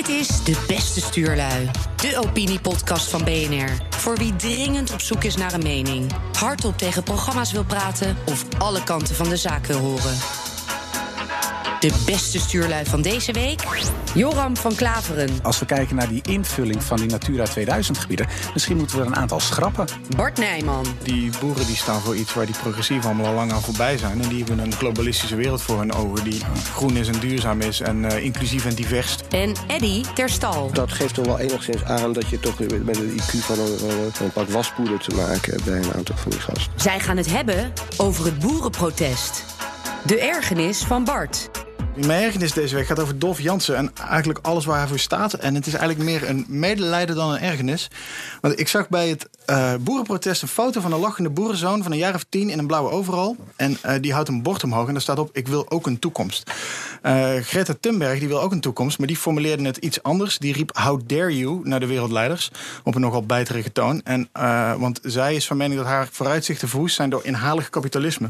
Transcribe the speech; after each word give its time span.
Dit 0.00 0.08
is 0.08 0.44
De 0.44 0.64
Beste 0.66 1.00
Stuurlui, 1.00 1.70
de 1.96 2.20
opiniepodcast 2.26 3.08
van 3.08 3.24
BNR. 3.24 3.68
Voor 3.90 4.16
wie 4.16 4.36
dringend 4.36 4.92
op 4.92 5.00
zoek 5.00 5.24
is 5.24 5.36
naar 5.36 5.52
een 5.52 5.62
mening, 5.62 6.12
hardop 6.38 6.78
tegen 6.78 7.02
programma's 7.02 7.52
wil 7.52 7.64
praten 7.64 8.16
of 8.26 8.44
alle 8.58 8.84
kanten 8.84 9.14
van 9.14 9.28
de 9.28 9.36
zaak 9.36 9.66
wil 9.66 9.78
horen. 9.78 10.18
De 11.80 12.02
beste 12.06 12.38
stuurlui 12.38 12.84
van 12.84 13.02
deze 13.02 13.32
week? 13.32 13.62
Joram 14.14 14.56
van 14.56 14.74
Klaveren. 14.74 15.30
Als 15.42 15.58
we 15.58 15.66
kijken 15.66 15.96
naar 15.96 16.08
die 16.08 16.22
invulling 16.22 16.82
van 16.82 16.96
die 16.96 17.06
Natura 17.06 17.44
2000 17.44 17.98
gebieden, 17.98 18.26
misschien 18.52 18.76
moeten 18.76 18.96
we 18.96 19.02
er 19.02 19.08
een 19.08 19.16
aantal 19.16 19.40
schrappen. 19.40 19.86
Bart 20.16 20.38
Nijman. 20.38 20.86
Die 21.02 21.30
boeren 21.40 21.66
die 21.66 21.76
staan 21.76 22.00
voor 22.00 22.16
iets 22.16 22.34
waar 22.34 22.46
die 22.46 22.54
progressief 22.62 23.04
allemaal 23.04 23.26
al 23.26 23.34
lang 23.34 23.52
aan 23.52 23.62
voorbij 23.62 23.98
zijn. 23.98 24.22
En 24.22 24.28
die 24.28 24.44
hebben 24.44 24.58
een 24.58 24.72
globalistische 24.72 25.36
wereld 25.36 25.62
voor 25.62 25.78
hun 25.78 25.92
ogen 25.92 26.24
die 26.24 26.40
groen 26.74 26.96
is 26.96 27.08
en 27.08 27.18
duurzaam 27.18 27.60
is 27.60 27.80
en 27.80 28.02
uh, 28.02 28.24
inclusief 28.24 28.66
en 28.66 28.74
divers. 28.74 29.16
En 29.30 29.54
Eddy 29.66 30.04
Terstal. 30.14 30.70
Dat 30.72 30.92
geeft 30.92 31.14
toch 31.14 31.26
wel 31.26 31.38
enigszins 31.38 31.84
aan 31.84 32.12
dat 32.12 32.28
je 32.28 32.40
toch 32.40 32.58
met 32.58 32.96
een 32.96 33.20
IQ 33.20 33.38
van 33.38 33.58
een, 33.58 33.78
van 34.12 34.26
een 34.26 34.32
pak 34.32 34.48
waspoeder 34.48 34.98
te 34.98 35.14
maken 35.14 35.52
hebt 35.52 35.64
bij 35.64 35.78
een 35.78 35.94
aantal 35.94 36.16
van 36.16 36.30
die 36.30 36.40
gasten. 36.40 36.72
Zij 36.76 37.00
gaan 37.00 37.16
het 37.16 37.30
hebben 37.30 37.72
over 37.96 38.24
het 38.24 38.38
boerenprotest. 38.38 39.44
De 40.06 40.20
ergernis 40.20 40.78
van 40.78 41.04
Bart. 41.04 41.50
Mijn 41.96 42.22
ergernis 42.22 42.52
deze 42.52 42.74
week 42.74 42.86
gaat 42.86 43.00
over 43.00 43.18
Dolf 43.18 43.40
Jansen 43.40 43.76
en 43.76 43.92
eigenlijk 44.08 44.38
alles 44.42 44.64
waar 44.64 44.78
hij 44.78 44.88
voor 44.88 44.98
staat. 44.98 45.34
En 45.34 45.54
het 45.54 45.66
is 45.66 45.74
eigenlijk 45.74 46.10
meer 46.10 46.28
een 46.28 46.44
medelijden 46.48 47.16
dan 47.16 47.30
een 47.30 47.40
ergernis. 47.40 47.88
Want 48.40 48.60
ik 48.60 48.68
zag 48.68 48.88
bij 48.88 49.08
het 49.08 49.28
uh, 49.46 49.74
boerenprotest 49.80 50.42
een 50.42 50.48
foto 50.48 50.80
van 50.80 50.92
een 50.92 51.00
lachende 51.00 51.30
boerenzoon 51.30 51.82
van 51.82 51.92
een 51.92 51.98
jaar 51.98 52.14
of 52.14 52.24
tien 52.28 52.50
in 52.50 52.58
een 52.58 52.66
blauwe 52.66 52.90
overal. 52.90 53.36
En 53.56 53.78
uh, 53.86 53.92
die 54.00 54.12
houdt 54.12 54.28
een 54.28 54.42
bord 54.42 54.64
omhoog 54.64 54.86
en 54.86 54.92
daar 54.92 55.02
staat 55.02 55.18
op: 55.18 55.30
Ik 55.32 55.48
wil 55.48 55.70
ook 55.70 55.86
een 55.86 55.98
toekomst. 55.98 56.52
Uh, 57.02 57.36
Greta 57.36 57.74
Thunberg 57.80 58.18
die 58.18 58.28
wil 58.28 58.42
ook 58.42 58.52
een 58.52 58.60
toekomst, 58.60 58.98
maar 58.98 59.06
die 59.06 59.16
formuleerde 59.16 59.64
het 59.64 59.76
iets 59.76 60.02
anders. 60.02 60.38
Die 60.38 60.52
riep: 60.52 60.76
How 60.76 61.00
dare 61.06 61.38
you 61.38 61.60
naar 61.62 61.80
de 61.80 61.86
wereldleiders 61.86 62.50
op 62.84 62.94
een 62.94 63.00
nogal 63.00 63.26
bijterige 63.26 63.72
toon. 63.72 64.02
En, 64.02 64.28
want 64.78 65.00
zij 65.02 65.34
is 65.34 65.46
van 65.46 65.56
mening 65.56 65.78
dat 65.78 65.88
haar 65.88 66.08
vooruitzichten 66.10 66.68
verwoest 66.68 66.94
zijn 66.94 67.10
door 67.10 67.24
inhalig 67.24 67.70
kapitalisme. 67.70 68.28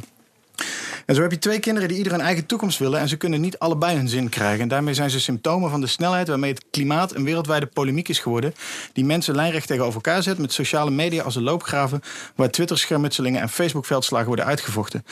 En 1.10 1.16
zo 1.16 1.22
heb 1.22 1.30
je 1.30 1.38
twee 1.38 1.58
kinderen 1.58 1.88
die 1.88 1.98
ieder 1.98 2.12
een 2.12 2.20
eigen 2.20 2.46
toekomst 2.46 2.78
willen 2.78 3.00
en 3.00 3.08
ze 3.08 3.16
kunnen 3.16 3.40
niet 3.40 3.58
allebei 3.58 3.96
hun 3.96 4.08
zin 4.08 4.28
krijgen. 4.28 4.60
En 4.60 4.68
daarmee 4.68 4.94
zijn 4.94 5.10
ze 5.10 5.20
symptomen 5.20 5.70
van 5.70 5.80
de 5.80 5.86
snelheid 5.86 6.28
waarmee 6.28 6.52
het 6.52 6.64
klimaat 6.70 7.14
een 7.14 7.24
wereldwijde 7.24 7.66
polemiek 7.66 8.08
is 8.08 8.18
geworden, 8.18 8.54
die 8.92 9.04
mensen 9.04 9.34
lijnrecht 9.34 9.66
tegenover 9.66 9.94
elkaar 9.94 10.22
zet 10.22 10.38
met 10.38 10.52
sociale 10.52 10.90
media 10.90 11.22
als 11.22 11.36
een 11.36 11.42
loopgraven 11.42 12.00
waar 12.34 12.50
Twitter-schermutselingen 12.50 13.40
en 13.40 13.48
Facebook-veldslagen 13.48 14.26
worden 14.26 14.44
uitgevochten. 14.44 15.04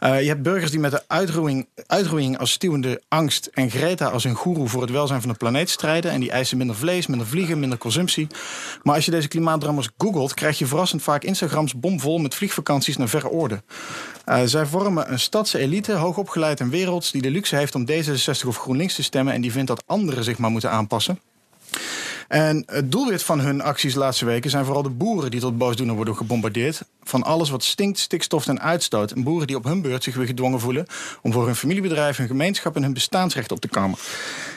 Uh, 0.00 0.20
je 0.20 0.28
hebt 0.28 0.42
burgers 0.42 0.70
die 0.70 0.80
met 0.80 0.90
de 0.90 1.02
uitroeiing, 1.06 1.68
uitroeiing 1.86 2.38
als 2.38 2.52
stuwende 2.52 3.02
angst 3.08 3.50
en 3.52 3.70
Greta 3.70 4.06
als 4.06 4.24
een 4.24 4.34
goeroe 4.34 4.68
voor 4.68 4.80
het 4.80 4.90
welzijn 4.90 5.20
van 5.20 5.30
de 5.30 5.36
planeet 5.36 5.70
strijden 5.70 6.10
en 6.10 6.20
die 6.20 6.30
eisen 6.30 6.56
minder 6.56 6.76
vlees, 6.76 7.06
minder 7.06 7.26
vliegen, 7.26 7.60
minder 7.60 7.78
consumptie. 7.78 8.26
Maar 8.82 8.94
als 8.94 9.04
je 9.04 9.10
deze 9.10 9.28
klimaatdrammers 9.28 9.88
googelt, 9.98 10.34
krijg 10.34 10.58
je 10.58 10.66
verrassend 10.66 11.02
vaak 11.02 11.24
Instagrams 11.24 11.74
bomvol 11.74 12.18
met 12.18 12.34
vliegvakanties 12.34 12.96
naar 12.96 13.08
verre 13.08 13.30
oorden. 13.30 13.62
Uh, 14.26 14.40
zij 14.44 14.66
vormen 14.66 15.12
een 15.12 15.20
stadse 15.32 15.58
elite, 15.58 15.92
hoogopgeleid 15.92 16.60
en 16.60 16.70
werelds, 16.70 17.10
die 17.10 17.22
de 17.22 17.30
luxe 17.30 17.56
heeft 17.56 17.74
om 17.74 17.86
D66 17.90 18.46
of 18.46 18.56
GroenLinks 18.56 18.94
te 18.94 19.02
stemmen 19.02 19.34
en 19.34 19.40
die 19.40 19.52
vindt 19.52 19.68
dat 19.68 19.82
anderen 19.86 20.24
zich 20.24 20.38
maar 20.38 20.50
moeten 20.50 20.70
aanpassen. 20.70 21.20
En 22.28 22.62
het 22.66 22.92
doelwit 22.92 23.22
van 23.22 23.40
hun 23.40 23.60
acties 23.60 23.94
laatste 23.94 24.24
weken 24.24 24.50
zijn 24.50 24.64
vooral 24.64 24.82
de 24.82 24.90
boeren 24.90 25.30
die 25.30 25.40
tot 25.40 25.58
boosdoener 25.58 25.94
worden 25.94 26.16
gebombardeerd. 26.16 26.82
Van 27.02 27.22
alles 27.22 27.50
wat 27.50 27.64
stinkt, 27.64 27.98
stikstof 27.98 28.46
en 28.46 28.60
uitstoot. 28.60 29.10
En 29.10 29.22
boeren 29.22 29.46
die 29.46 29.56
op 29.56 29.64
hun 29.64 29.82
beurt 29.82 30.02
zich 30.02 30.14
weer 30.14 30.26
gedwongen 30.26 30.60
voelen 30.60 30.86
om 31.22 31.32
voor 31.32 31.46
hun 31.46 31.56
familiebedrijf, 31.56 32.16
hun 32.16 32.26
gemeenschap 32.26 32.76
en 32.76 32.82
hun 32.82 32.92
bestaansrecht 32.92 33.52
op 33.52 33.60
te 33.60 33.68
komen. 33.68 33.98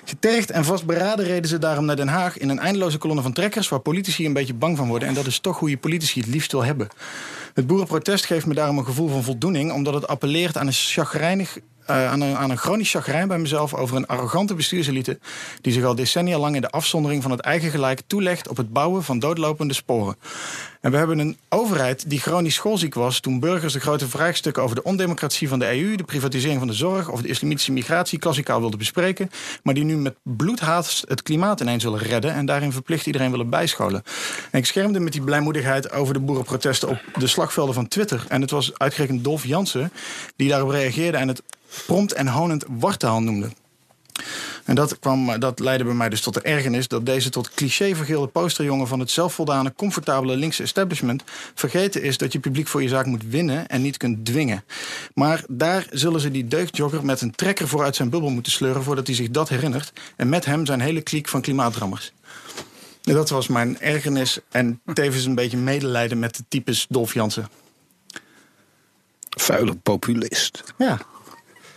Getergd 0.06 0.52
en 0.52 0.66
vastberaden 0.66 1.26
reden 1.26 1.50
ze 1.50 1.58
daarom 1.58 1.86
naar 1.86 1.96
Den 1.96 2.08
Haag 2.08 2.38
in 2.38 2.50
een 2.50 2.60
eindeloze 2.60 2.98
kolonne 2.98 3.22
van 3.22 3.34
trekkers 3.34 3.70
waar 3.70 3.80
politici 3.80 4.26
een 4.26 4.34
beetje 4.34 4.54
bang 4.54 4.78
van 4.78 4.88
worden. 4.88 5.08
En 5.08 5.14
dat 5.14 5.26
is 5.26 5.40
toch 5.40 5.60
hoe 5.60 5.70
je 5.70 5.78
politici 5.78 6.20
het 6.20 6.30
liefst 6.30 6.52
wil 6.52 6.64
hebben. 6.64 6.88
Het 7.56 7.68
boerenprotest 7.68 8.26
geeft 8.26 8.46
me 8.46 8.54
daarom 8.54 8.78
een 8.78 8.86
gevoel 8.86 9.08
van 9.08 9.24
voldoening, 9.24 9.72
omdat 9.72 9.94
het 9.94 10.08
appelleert 10.08 10.58
aan 10.58 10.68
een 10.68 10.74
chagrijnig 10.74 11.60
uh, 11.90 12.12
aan, 12.12 12.22
een, 12.22 12.36
aan 12.36 12.50
een 12.50 12.58
chronisch 12.58 12.92
chagrijn 12.92 13.28
bij 13.28 13.38
mezelf 13.38 13.74
over 13.74 13.96
een 13.96 14.08
arrogante 14.08 14.54
bestuurselite 14.54 15.20
die 15.62 15.74
zich 15.74 15.84
al 15.84 15.96
decennia 15.96 16.38
lang 16.38 16.56
in 16.56 16.62
de 16.62 16.70
afzondering 16.70 17.22
van 17.22 17.32
het 17.32 17.40
eigen 17.40 17.70
gelijk 17.70 18.02
toelegt 18.08 18.48
op 18.48 18.58
het 18.58 18.74
bouwen 18.74 19.04
van 19.04 19.20
doodlopende 19.20 19.74
sporen. 19.74 20.16
En 20.82 20.92
we 20.92 20.98
hebben 20.98 21.20
een 21.20 21.38
overheid 21.50 22.10
die 22.10 22.20
chronisch 22.20 22.54
schoolziek 22.54 22.94
was 22.94 23.20
toen 23.20 23.40
burgers 23.40 23.74
de 23.74 23.80
grote 23.80 24.10
vraagstukken 24.10 24.64
over 24.64 24.76
de 24.76 24.84
ondemocratie 24.84 25.48
van 25.48 25.60
de 25.60 25.80
EU, 25.80 25.96
de 25.96 26.04
privatisering 26.04 26.60
van 26.60 26.68
de 26.68 26.74
zorg 26.74 27.10
of 27.10 27.22
de 27.22 27.28
islamitische 27.28 27.72
migratie 27.72 28.20
klassikaal 28.20 28.60
wilden 28.60 28.80
bespreken, 28.80 29.30
maar 29.64 29.74
die 29.74 29.84
nu 29.84 29.98
met 29.98 30.16
bloedhaat 30.22 31.04
het 31.08 31.24
klimaat 31.24 31.62
ineens 31.62 31.84
willen 31.84 32.00
redden 32.00 32.34
en 32.34 32.46
daarin 32.46 32.72
verplicht 32.72 33.06
iedereen 33.06 33.32
willen 33.32 33.50
bijscholen. 33.50 34.04
En 34.52 34.60
ik 34.60 34.66
schermde 34.66 35.00
met 35.00 35.14
die 35.14 35.22
blijmoedigheid 35.22 35.92
over 35.92 36.14
de 36.14 36.20
boerenprotesten 36.20 36.90
op 36.90 37.02
de 37.18 37.28
slagvelden 37.28 37.74
van 37.74 37.88
Twitter. 37.88 38.26
En 38.28 38.42
het 38.42 38.52
was 38.52 38.78
uitgerekend 38.78 39.24
Dolf 39.24 39.46
Jansen 39.46 39.92
die 40.36 40.50
daarop 40.50 40.70
reageerde 40.70 41.18
en 41.18 41.28
het 41.28 41.42
prompt 41.86 42.14
en 42.14 42.28
honend 42.28 42.66
wartaal 42.70 43.22
noemde. 43.22 43.50
En 44.66 44.76
dat, 44.76 45.00
kwam, 45.00 45.40
dat 45.40 45.60
leidde 45.60 45.84
bij 45.84 45.94
mij 45.94 46.10
dus 46.10 46.22
tot 46.22 46.34
de 46.34 46.42
ergernis 46.42 46.88
dat 46.88 47.06
deze 47.06 47.30
tot 47.30 47.50
cliché 47.50 47.96
vergeelde 47.96 48.28
posterjongen 48.28 48.88
van 48.88 49.00
het 49.00 49.12
zelfvoldane, 49.12 49.74
comfortabele 49.76 50.36
linkse 50.36 50.64
establishment 50.64 51.24
vergeten 51.54 52.04
is 52.04 52.18
dat 52.18 52.34
je 52.34 52.40
publiek 52.40 52.68
voor 52.68 52.82
je 52.82 52.88
zaak 52.88 53.06
moet 53.06 53.24
winnen 53.30 53.68
en 53.68 53.82
niet 53.82 53.98
kunt 53.98 54.26
dwingen. 54.26 54.64
Maar 55.14 55.44
daar 55.48 55.88
zullen 55.92 56.20
ze 56.20 56.32
die 56.32 56.48
deugdjogger 56.48 57.06
met 57.06 57.22
een 57.22 57.36
trekker 57.36 57.68
vooruit 57.68 57.96
zijn 57.96 58.10
bubbel 58.10 58.30
moeten 58.30 58.52
sleuren 58.52 58.84
voordat 58.84 59.08
hij 59.08 59.16
zich 59.16 59.30
dat 59.30 59.50
herinnert. 59.50 59.94
En 60.16 60.30
met 60.30 60.46
hem 60.46 60.66
zijn 60.66 60.80
hele 60.80 61.02
kliek 61.02 61.28
van 61.28 61.42
klimaatdrammers. 61.42 62.14
Dat 63.02 63.30
was 63.30 63.48
mijn 63.48 63.80
ergernis 63.80 64.40
en 64.50 64.82
tevens 64.94 65.26
een 65.26 65.36
beetje 65.36 65.58
medelijden 65.58 66.20
met 66.20 66.36
de 66.36 66.44
types 66.48 66.86
Dolf 66.90 67.14
Jansen. 67.14 67.50
Vuile 69.30 69.76
populist. 69.76 70.64
Ja. 70.78 71.00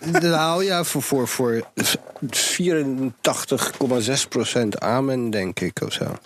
Nou 0.05 0.65
ja, 0.65 0.85
voor, 0.85 1.03
voor, 1.03 1.29
voor 1.29 1.63
84,6% 1.85 1.89
amen, 4.79 5.31
denk 5.31 5.61
ik, 5.61 5.81
of 5.83 5.93
zo. 5.93 6.17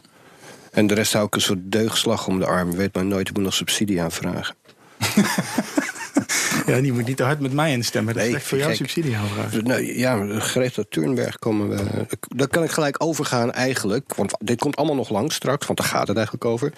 En 0.71 0.87
de 0.87 0.95
rest 0.95 1.13
hou 1.13 1.27
ik 1.27 1.35
een 1.35 1.41
soort 1.41 1.59
deugslag 1.63 2.27
om 2.27 2.39
de 2.39 2.47
arm. 2.47 2.73
Weet 2.73 2.95
maar 2.95 3.05
nooit, 3.05 3.29
ik 3.29 3.35
moet 3.35 3.45
nog 3.45 3.55
subsidie 3.55 4.03
aanvragen. 4.03 4.55
ja, 6.67 6.81
die 6.81 6.93
moet 6.93 7.07
niet 7.07 7.17
te 7.17 7.23
hard 7.23 7.41
met 7.41 7.53
mij 7.53 7.73
instemmen. 7.73 8.15
Dat 8.15 8.23
is 8.23 8.35
echt 8.35 8.47
voor 8.47 8.59
jou 8.59 8.75
subsidie 8.75 9.17
aanvragen. 9.17 9.65
Nee, 9.65 9.99
ja, 9.99 10.39
Greta 10.39 10.83
Thunberg 10.89 11.39
komen 11.39 11.69
we... 11.69 12.07
Daar 12.29 12.49
kan 12.49 12.63
ik 12.63 12.71
gelijk 12.71 13.05
overgaan 13.05 13.53
eigenlijk. 13.53 14.15
Want 14.15 14.33
dit 14.39 14.59
komt 14.59 14.77
allemaal 14.77 14.97
nog 14.97 15.11
lang 15.11 15.33
straks, 15.33 15.67
want 15.67 15.79
daar 15.79 15.89
gaat 15.89 16.09
het 16.09 16.17
eigenlijk 16.17 16.45
over. 16.45 16.73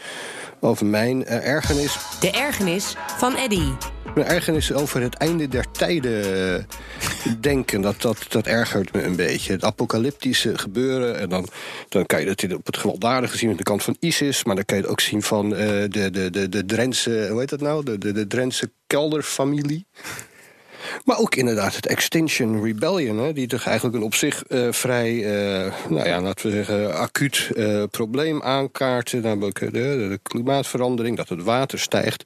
Over 0.60 0.86
mijn 0.86 1.20
uh, 1.20 1.46
ergernis. 1.46 1.98
De 2.20 2.30
ergernis 2.30 2.96
van 3.16 3.36
Eddy. 3.36 3.72
Mijn 4.14 4.26
ergernis 4.26 4.72
over 4.72 5.00
het 5.00 5.14
einde 5.14 5.48
der 5.48 5.70
tijden 5.70 6.66
denken. 7.40 7.80
Dat, 7.80 8.02
dat, 8.02 8.26
dat 8.28 8.46
ergert 8.46 8.92
me 8.92 9.02
een 9.02 9.16
beetje. 9.16 9.52
Het 9.52 9.64
apocalyptische 9.64 10.58
gebeuren. 10.58 11.18
En 11.18 11.28
dan, 11.28 11.48
dan 11.88 12.06
kan 12.06 12.20
je 12.20 12.28
het 12.28 12.54
op 12.54 12.66
het 12.66 12.76
gewelddadige 12.76 13.36
zien 13.36 13.50
aan 13.50 13.56
de 13.56 13.62
kant 13.62 13.82
van 13.82 13.96
ISIS. 14.00 14.44
Maar 14.44 14.54
dan 14.54 14.64
kan 14.64 14.76
je 14.76 14.82
het 14.82 14.92
ook 14.92 15.00
zien 15.00 15.22
van 15.22 15.52
uh, 15.52 15.58
de, 15.58 16.10
de, 16.10 16.30
de, 16.30 16.48
de 16.48 16.64
Drentse... 16.64 17.26
Hoe 17.30 17.40
heet 17.40 17.48
dat 17.48 17.60
nou? 17.60 17.84
De, 17.84 17.98
de, 17.98 18.12
de 18.12 18.26
Drentse 18.26 18.70
kelderfamilie. 18.86 19.86
Maar 21.04 21.18
ook 21.18 21.34
inderdaad 21.34 21.76
het 21.76 21.86
Extinction 21.86 22.64
Rebellion, 22.64 23.18
hè, 23.18 23.32
die 23.32 23.46
toch 23.46 23.66
eigenlijk 23.66 23.96
een 23.96 24.02
op 24.02 24.14
zich 24.14 24.44
uh, 24.48 24.72
vrij, 24.72 25.12
nou 25.88 26.08
ja, 26.08 26.20
laten 26.20 26.46
we 26.46 26.52
zeggen, 26.52 26.94
acuut 26.94 27.50
probleem 27.90 28.42
aankaarten. 28.42 29.22
Namelijk 29.22 29.72
de, 29.72 30.18
klimaatverandering, 30.22 31.16
dat 31.16 31.28
het 31.28 31.42
water 31.42 31.78
stijgt. 31.78 32.24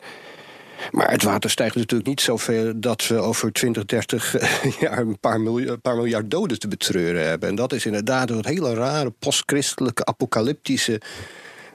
Maar 0.91 1.11
het 1.11 1.22
water 1.22 1.50
stijgt 1.50 1.77
natuurlijk 1.77 2.09
niet 2.09 2.21
zoveel 2.21 2.72
dat 2.81 3.06
we 3.06 3.16
over 3.19 3.53
20, 3.53 3.84
30 3.84 4.37
jaar 4.81 4.99
een 4.99 5.19
paar 5.19 5.41
miljard, 5.41 5.81
paar 5.81 5.97
miljard 5.97 6.31
doden 6.31 6.59
te 6.59 6.69
betreuren 6.69 7.28
hebben. 7.28 7.49
En 7.49 7.55
dat 7.55 7.72
is 7.72 7.87
inderdaad 7.87 8.31
een 8.31 8.47
hele 8.47 8.75
rare 8.75 9.11
postchristelijke 9.11 10.05
apocalyptische 10.05 11.00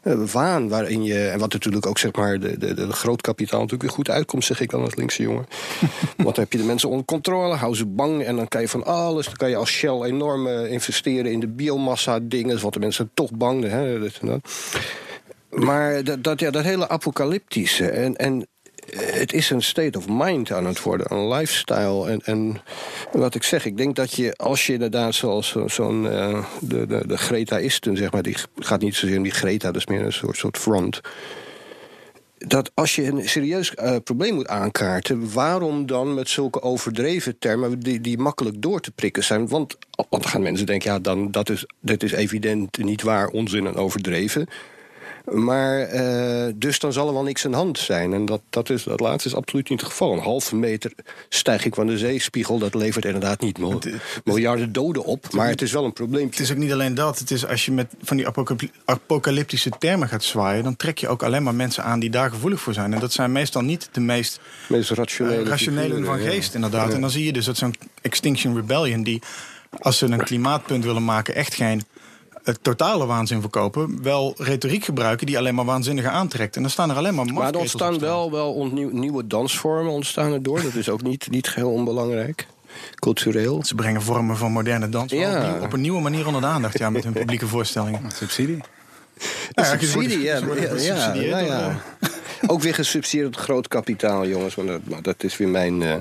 uh, 0.04 0.24
waan 0.32 0.70
waarin 0.70 1.04
je. 1.04 1.28
En 1.28 1.40
wat 1.40 1.54
natuurlijk 1.54 1.86
ook 1.86 1.98
zeg 1.98 2.12
maar 2.16 2.40
de, 2.40 2.58
de, 2.58 2.74
de 2.74 2.92
grootkapitaal 2.92 3.60
natuurlijk 3.60 3.90
weer 3.90 3.98
goed 3.98 4.10
uitkomt, 4.10 4.44
zeg 4.44 4.60
ik 4.60 4.70
dan 4.70 4.82
als 4.82 4.96
linkse 4.96 5.24
jongen. 5.24 5.46
Want 6.24 6.36
dan 6.36 6.44
heb 6.44 6.52
je 6.52 6.58
de 6.58 6.64
mensen 6.64 6.90
onder 6.90 7.06
controle, 7.06 7.56
hou 7.56 7.76
ze 7.76 7.86
bang 7.86 8.24
en 8.24 8.36
dan 8.36 8.48
kan 8.48 8.62
je 8.62 8.68
van 8.68 8.84
alles. 8.84 9.26
Dan 9.26 9.36
kan 9.36 9.50
je 9.50 9.56
als 9.56 9.70
Shell 9.70 10.02
enorm 10.02 10.48
uh, 10.48 10.72
investeren 10.72 11.32
in 11.32 11.40
de 11.40 11.48
biomassa 11.48 12.20
dingen, 12.22 12.62
wat 12.62 12.74
de 12.74 12.80
mensen 12.80 13.10
toch 13.14 13.32
bang. 13.32 13.64
Hè, 13.64 14.00
dit 14.00 14.20
en 14.22 14.28
dat. 14.28 14.42
Maar 15.50 16.04
dat, 16.04 16.24
dat, 16.24 16.40
ja, 16.40 16.52
dat 16.52 16.64
hele 16.64 16.90
apocalyptische. 16.90 17.90
En, 17.90 18.16
en 18.16 18.48
het 18.98 19.34
is 19.34 19.50
een 19.50 19.62
state 19.62 19.98
of 19.98 20.06
mind 20.08 20.52
aan 20.52 20.66
het 20.66 20.82
worden, 20.82 21.14
een 21.14 21.28
lifestyle. 21.28 22.10
En, 22.10 22.20
en 22.20 22.62
wat 23.12 23.36
ik 23.36 23.44
zeg, 23.44 23.66
ik 23.66 23.78
denk 23.78 23.96
dat 23.96 24.14
je, 24.14 24.36
als 24.36 24.66
je 24.68 24.74
inderdaad 24.74 25.16
zoals 25.16 25.56
zo'n 25.66 26.04
uh, 26.04 26.46
de, 26.60 26.88
de, 26.88 27.08
de 27.08 27.18
Gretaïsten, 27.18 27.98
zeg 27.98 28.12
maar, 28.12 28.22
die 28.22 28.38
gaat 28.56 28.82
niet 28.82 28.96
zozeer 28.96 29.18
om 29.18 29.24
die 29.24 29.32
Greta, 29.32 29.72
dat 29.72 29.82
is 29.82 29.88
meer 29.88 30.02
een 30.02 30.14
soort, 30.14 30.38
soort 30.38 30.58
front. 30.58 31.02
dat 32.38 32.72
als 32.74 32.96
je 32.96 33.04
een 33.04 33.30
serieus 33.30 33.74
uh, 33.76 33.96
probleem 34.04 34.34
moet 34.34 34.48
aankaarten, 34.48 35.34
waarom 35.34 35.86
dan 35.86 36.14
met 36.14 36.30
zulke 36.30 36.62
overdreven 36.62 37.40
termen 37.40 37.80
die, 37.80 38.02
die 38.02 38.18
makkelijk 38.18 38.62
door 38.62 38.80
te 38.80 38.92
prikken 38.92 39.24
zijn? 39.24 39.48
Want, 39.48 39.78
want 39.92 40.24
dan 40.24 40.32
gaan 40.32 40.42
mensen 40.42 40.66
denken, 40.66 40.92
ja, 40.92 41.00
dan, 41.00 41.32
dat, 41.32 41.50
is, 41.50 41.66
dat 41.80 42.04
is 42.04 42.12
evident 42.12 42.78
niet 42.78 43.02
waar, 43.02 43.28
onzin 43.28 43.68
en 43.68 43.76
overdreven. 43.76 44.48
Maar 45.32 45.94
uh, 45.94 46.54
dus 46.56 46.80
dan 46.80 46.94
zal 46.94 47.08
er 47.08 47.14
wel 47.14 47.24
niks 47.24 47.46
aan 47.46 47.52
de 47.52 47.58
hand 47.58 47.80
zijn. 47.80 48.14
En 48.14 48.26
dat, 48.26 48.42
dat, 48.50 48.70
is, 48.70 48.84
dat 48.84 49.00
laatste 49.00 49.30
is 49.30 49.36
absoluut 49.36 49.70
niet 49.70 49.80
het 49.80 49.90
geval. 49.90 50.14
Een 50.14 50.20
halve 50.20 50.56
meter 50.56 50.94
stijging 51.30 51.76
van 51.76 51.88
de 51.88 51.98
zeespiegel, 51.98 52.58
dat 52.58 52.74
levert 52.74 53.06
inderdaad 53.06 53.42
niet 53.42 53.58
miljarden 54.24 54.72
doden 54.72 55.04
op. 55.04 55.32
Maar 55.32 55.48
het 55.48 55.62
is 55.62 55.72
wel 55.72 55.86
een 55.86 55.94
probleem. 55.94 56.26
Het 56.26 56.40
is 56.40 56.52
ook 56.52 56.58
niet 56.58 56.72
alleen 56.72 56.96
dat. 56.96 57.20
Het 57.20 57.32
is 57.32 57.46
als 57.46 57.66
je 57.66 57.72
met 57.72 57.94
van 58.02 58.18
die 58.18 58.28
apocalyptische 58.86 59.70
termen 59.80 60.08
gaat 60.08 60.24
zwaaien, 60.24 60.64
dan 60.64 60.76
trek 60.76 60.98
je 60.98 61.08
ook 61.08 61.24
alleen 61.24 61.44
maar 61.44 61.56
mensen 61.56 61.84
aan 61.84 62.00
die 62.00 62.10
daar 62.10 62.30
gevoelig 62.30 62.62
voor 62.62 62.74
zijn. 62.74 62.94
En 62.94 63.00
dat 63.00 63.12
zijn 63.12 63.32
meestal 63.32 63.62
niet 63.62 63.90
de 63.92 64.00
meest, 64.00 64.40
meest 64.68 64.90
rationele, 64.90 65.42
uh, 65.42 65.48
rationele 65.48 66.04
van 66.04 66.20
geest, 66.20 66.54
inderdaad. 66.54 66.88
Ja. 66.88 66.96
En 66.96 67.02
dan 67.02 67.10
zie 67.10 67.26
je 67.26 67.34
dus 67.34 67.46
dat 67.46 67.58
zo'n 67.58 67.76
Extinction 68.02 68.56
Rebellion, 68.56 69.04
die 69.04 69.22
als 69.80 69.98
ze 69.98 70.06
een 70.06 70.24
klimaatpunt 70.24 70.84
willen 70.84 71.06
maken, 71.06 71.36
echt 71.36 71.54
geen 71.54 71.84
het 72.44 72.60
totale 72.62 73.06
waanzin 73.06 73.42
verkopen, 73.42 74.04
wel 74.04 74.34
retoriek 74.38 74.84
gebruiken 74.84 75.26
die 75.26 75.38
alleen 75.38 75.56
maar 75.56 75.66
waanzinnige 75.66 76.10
aantrekt. 76.10 76.56
En 76.56 76.62
dan 76.62 76.72
staan 76.72 76.90
er 76.90 76.96
alleen 76.96 77.16
maar 77.16 77.26
Maar 77.26 77.54
er 77.54 77.60
ontstaan 77.60 78.00
wel, 78.00 78.32
wel 78.32 78.66
nieuwe 78.92 79.28
dansvormen 79.28 79.92
ontstaan 79.92 80.32
erdoor. 80.32 80.62
Dat 80.62 80.76
is 80.76 80.90
ook 80.90 81.02
niet, 81.02 81.28
niet 81.30 81.48
geheel 81.48 81.72
onbelangrijk. 81.72 82.48
Cultureel. 82.96 83.66
Ze 83.66 83.76
brengen 83.76 84.02
vormen 84.02 84.38
van 84.38 84.52
moderne 84.52 84.90
dans 84.90 85.12
ja. 85.12 85.60
op 85.62 85.74
een 85.74 85.82
nieuwe 85.82 86.02
manier 86.02 86.26
onder 86.26 86.42
de 86.42 86.48
aandacht 86.48 86.78
ja, 86.78 86.90
met 86.90 87.04
hun 87.04 87.14
publieke 87.14 87.48
voorstellingen. 87.48 88.12
Subsidie. 88.16 88.62
Ja, 89.52 89.64
subsidie, 89.64 90.22
ja. 90.22 90.40
ja, 90.78 91.14
ja, 91.14 91.38
ja. 91.54 91.82
Ook 92.48 92.62
weer 92.62 92.74
gesubsidieerd 92.74 93.34
door 93.34 93.44
groot 93.44 93.68
kapitaal, 93.68 94.28
jongens. 94.28 94.56
Maar 94.56 94.66
dat, 94.66 95.04
dat 95.04 95.24
is 95.24 95.38
weer 95.38 95.48
mijn, 95.48 95.82
uh, 95.82 95.96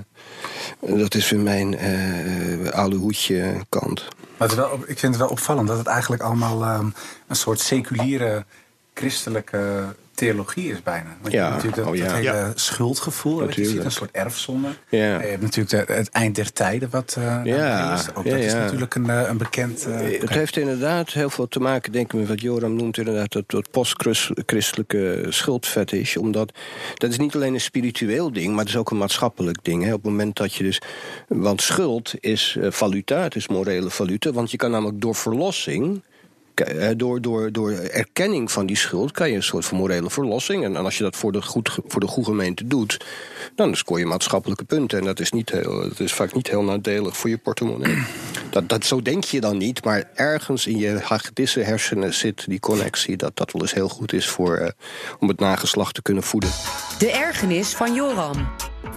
dat 0.80 1.14
is 1.14 1.30
weer 1.30 1.40
mijn 1.40 1.72
uh, 1.72 2.70
oude 2.70 2.96
hoedje 2.96 3.54
kant. 3.68 4.08
Maar 4.36 4.48
het 4.48 4.56
wel, 4.56 4.74
ik 4.86 4.98
vind 4.98 5.14
het 5.14 5.16
wel 5.16 5.28
opvallend 5.28 5.68
dat 5.68 5.78
het 5.78 5.86
eigenlijk 5.86 6.22
allemaal 6.22 6.78
um, 6.78 6.94
een 7.28 7.36
soort 7.36 7.60
seculiere 7.60 8.44
christelijke 8.94 9.94
theologie 10.14 10.70
is 10.70 10.82
bijna. 10.82 11.16
Want 11.20 11.32
ja. 11.32 11.46
je 11.46 11.52
hebt 11.52 11.64
natuurlijk 11.64 12.00
dat, 12.00 12.08
oh, 12.10 12.22
ja. 12.22 12.32
hele 12.32 12.52
schuldgevoel. 12.54 13.50
Je 13.50 13.64
ziet 13.64 13.84
een 13.84 13.90
soort 13.90 14.10
erfzonde. 14.10 14.68
Ja. 14.88 15.20
Je 15.20 15.26
hebt 15.26 15.42
natuurlijk 15.42 15.88
het 15.88 16.08
eind 16.08 16.34
der 16.34 16.52
tijden 16.52 16.90
wat 16.90 17.16
uh, 17.18 17.40
ja. 17.44 17.94
is. 17.94 18.14
Ook 18.14 18.24
dat 18.24 18.38
is 18.38 18.52
natuurlijk 18.52 18.94
een, 18.94 19.08
een 19.08 19.36
bekend... 19.36 19.86
Uh, 19.88 20.20
het 20.20 20.30
heeft 20.30 20.56
inderdaad 20.56 21.12
heel 21.12 21.30
veel 21.30 21.48
te 21.48 21.60
maken, 21.60 21.92
denk 21.92 22.12
ik, 22.12 22.18
met 22.18 22.28
wat 22.28 22.40
Joram 22.40 22.76
noemt... 22.76 22.98
inderdaad 22.98 23.32
dat, 23.32 23.44
dat 23.46 23.70
post-christelijke 23.70 25.26
schuldfetish. 25.28 26.16
Omdat 26.16 26.52
dat 26.94 27.10
is 27.10 27.18
niet 27.18 27.34
alleen 27.34 27.54
een 27.54 27.60
spiritueel 27.60 28.32
ding... 28.32 28.48
maar 28.50 28.64
het 28.64 28.68
is 28.68 28.76
ook 28.76 28.90
een 28.90 28.98
maatschappelijk 28.98 29.58
ding. 29.62 29.84
Hè. 29.84 29.92
Op 29.92 30.02
het 30.02 30.10
moment 30.10 30.36
dat 30.36 30.54
je 30.54 30.64
dus... 30.64 30.80
Want 31.28 31.62
schuld 31.62 32.14
is 32.20 32.56
valuta, 32.60 33.22
het 33.22 33.34
is 33.34 33.48
morele 33.48 33.90
valuta. 33.90 34.32
Want 34.32 34.50
je 34.50 34.56
kan 34.56 34.70
namelijk 34.70 35.00
door 35.00 35.14
verlossing 35.14 35.94
eh, 35.94 36.11
door, 36.96 37.20
door, 37.20 37.52
door 37.52 37.70
erkenning 37.72 38.52
van 38.52 38.66
die 38.66 38.76
schuld 38.76 39.10
kan 39.10 39.30
je 39.30 39.36
een 39.36 39.42
soort 39.42 39.64
van 39.64 39.78
morele 39.78 40.10
verlossing. 40.10 40.64
En 40.64 40.76
als 40.76 40.96
je 40.96 41.02
dat 41.02 41.16
voor 41.16 41.32
de, 41.32 41.42
goed, 41.42 41.78
voor 41.86 42.00
de 42.00 42.06
goede 42.06 42.30
gemeente 42.30 42.66
doet, 42.66 43.04
dan 43.54 43.76
scoor 43.76 43.98
je 43.98 44.06
maatschappelijke 44.06 44.64
punten. 44.64 44.98
En 44.98 45.04
dat 45.04 45.20
is, 45.20 45.32
niet 45.32 45.50
heel, 45.50 45.80
dat 45.88 46.00
is 46.00 46.12
vaak 46.12 46.34
niet 46.34 46.48
heel 46.48 46.62
nadelig 46.62 47.16
voor 47.16 47.30
je 47.30 47.38
portemonnee. 47.38 48.02
Dat, 48.50 48.68
dat, 48.68 48.84
zo 48.84 49.02
denk 49.02 49.24
je 49.24 49.40
dan 49.40 49.56
niet, 49.56 49.84
maar 49.84 50.10
ergens 50.14 50.66
in 50.66 50.78
je 50.78 50.98
hagedisse 51.02 51.60
hersenen 51.60 52.14
zit 52.14 52.44
die 52.48 52.60
connectie. 52.60 53.16
Dat 53.16 53.36
dat 53.36 53.52
wel 53.52 53.62
eens 53.62 53.74
heel 53.74 53.88
goed 53.88 54.12
is 54.12 54.28
voor, 54.28 54.58
uh, 54.58 54.68
om 55.18 55.28
het 55.28 55.38
nageslacht 55.38 55.94
te 55.94 56.02
kunnen 56.02 56.22
voeden. 56.22 56.50
De 56.98 57.10
ergernis 57.10 57.74
van 57.74 57.94
Joram. 57.94 58.48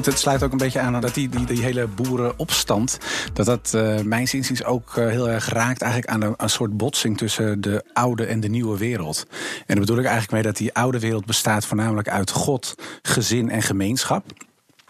Het 0.04 0.20
sluit 0.20 0.44
ook 0.44 0.52
een 0.52 0.58
beetje 0.58 0.80
aan 0.80 1.02
dat 1.02 1.14
die, 1.14 1.30
die, 1.30 1.46
die 1.46 1.62
hele 1.62 1.88
boerenopstand... 1.88 2.98
dat 3.34 3.46
dat 3.46 3.72
uh, 3.76 4.00
mijns 4.00 4.34
inziens 4.34 4.64
ook 4.64 4.96
uh, 4.96 5.08
heel 5.08 5.30
erg 5.30 5.50
raakt 5.50 5.82
eigenlijk 5.82 6.12
aan 6.12 6.22
een, 6.22 6.34
een, 6.38 6.50
soort 6.50 6.78
botsing... 6.78 7.18
tussen 7.18 7.62
de 7.62 7.84
oude 7.94 8.26
en 8.26 8.40
de 8.40 8.48
nieuwe 8.48 8.78
wereld. 8.78 9.26
En 9.30 9.64
daar 9.68 9.80
bedoel 9.80 9.98
ik 9.98 10.06
eigenlijk 10.06 10.34
mee 10.34 10.44
dat 10.44 10.58
die 10.58 10.74
oude 10.74 11.00
wereld 11.00 11.26
bestaat 11.26 11.66
voornamelijk 11.66 12.10
uit 12.10 12.32
God, 12.32 12.76
gezin 13.02 13.50
en 13.50 13.62
gemeenschap. 13.62 14.24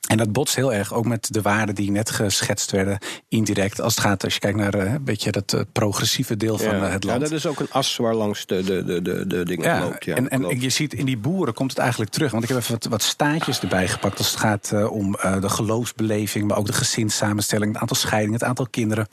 En 0.08 0.18
dat 0.18 0.32
botst 0.32 0.56
heel 0.56 0.74
erg 0.74 0.94
ook 0.94 1.06
met 1.06 1.28
de 1.34 1.42
waarden 1.42 1.76
die 1.76 1.92
net 1.92 2.10
geschetst 2.10 2.72
werden, 2.72 2.98
indirect. 3.28 3.82
Als 3.82 3.96
het 3.96 4.04
gaat, 4.04 4.24
als 4.24 4.34
je 4.34 4.40
kijkt 4.40 4.58
naar 4.58 4.76
uh, 4.76 4.94
een 4.94 5.04
beetje 5.04 5.32
dat 5.32 5.54
uh, 5.54 5.62
progressieve 5.72 6.38
deel 6.38 6.58
van 6.58 6.76
uh, 6.76 6.92
het 6.92 7.04
land. 7.04 7.22
Ja, 7.22 7.28
dat 7.28 7.32
is 7.32 7.46
ook 7.46 7.60
een 7.60 7.72
as 7.72 7.98
waar 7.98 8.16
langs 8.16 8.46
de, 8.46 8.64
de, 8.64 9.02
de, 9.02 9.28
de 9.28 9.46
dingen 9.46 9.66
ja, 9.66 9.80
loopt. 9.80 10.06
Ja, 10.06 10.16
en, 10.16 10.30
en 10.30 10.62
je 10.62 10.70
ziet 10.70 10.94
in 10.94 11.06
die 11.06 11.18
boeren 11.18 11.54
komt 11.54 11.70
het 11.70 11.80
eigenlijk 11.80 12.12
terug. 12.12 12.32
Want 12.32 12.44
ik 12.44 12.50
heb 12.50 12.58
even 12.58 12.74
wat, 12.74 12.86
wat 12.86 13.02
staatjes 13.02 13.60
erbij 13.60 13.88
gepakt 13.88 14.18
als 14.18 14.32
het 14.32 14.40
gaat 14.40 14.74
om 14.90 15.12
de 15.12 15.50
geloofsbeleving, 15.50 16.48
maar 16.48 16.58
ook 16.58 16.66
de 16.66 16.74
gezinssamenstelling, 16.74 17.72
het 17.72 17.82
aantal 17.82 17.98
scheidingen, 17.98 18.40
het 18.40 18.48
aantal 18.48 18.68
kinderen. 18.70 19.08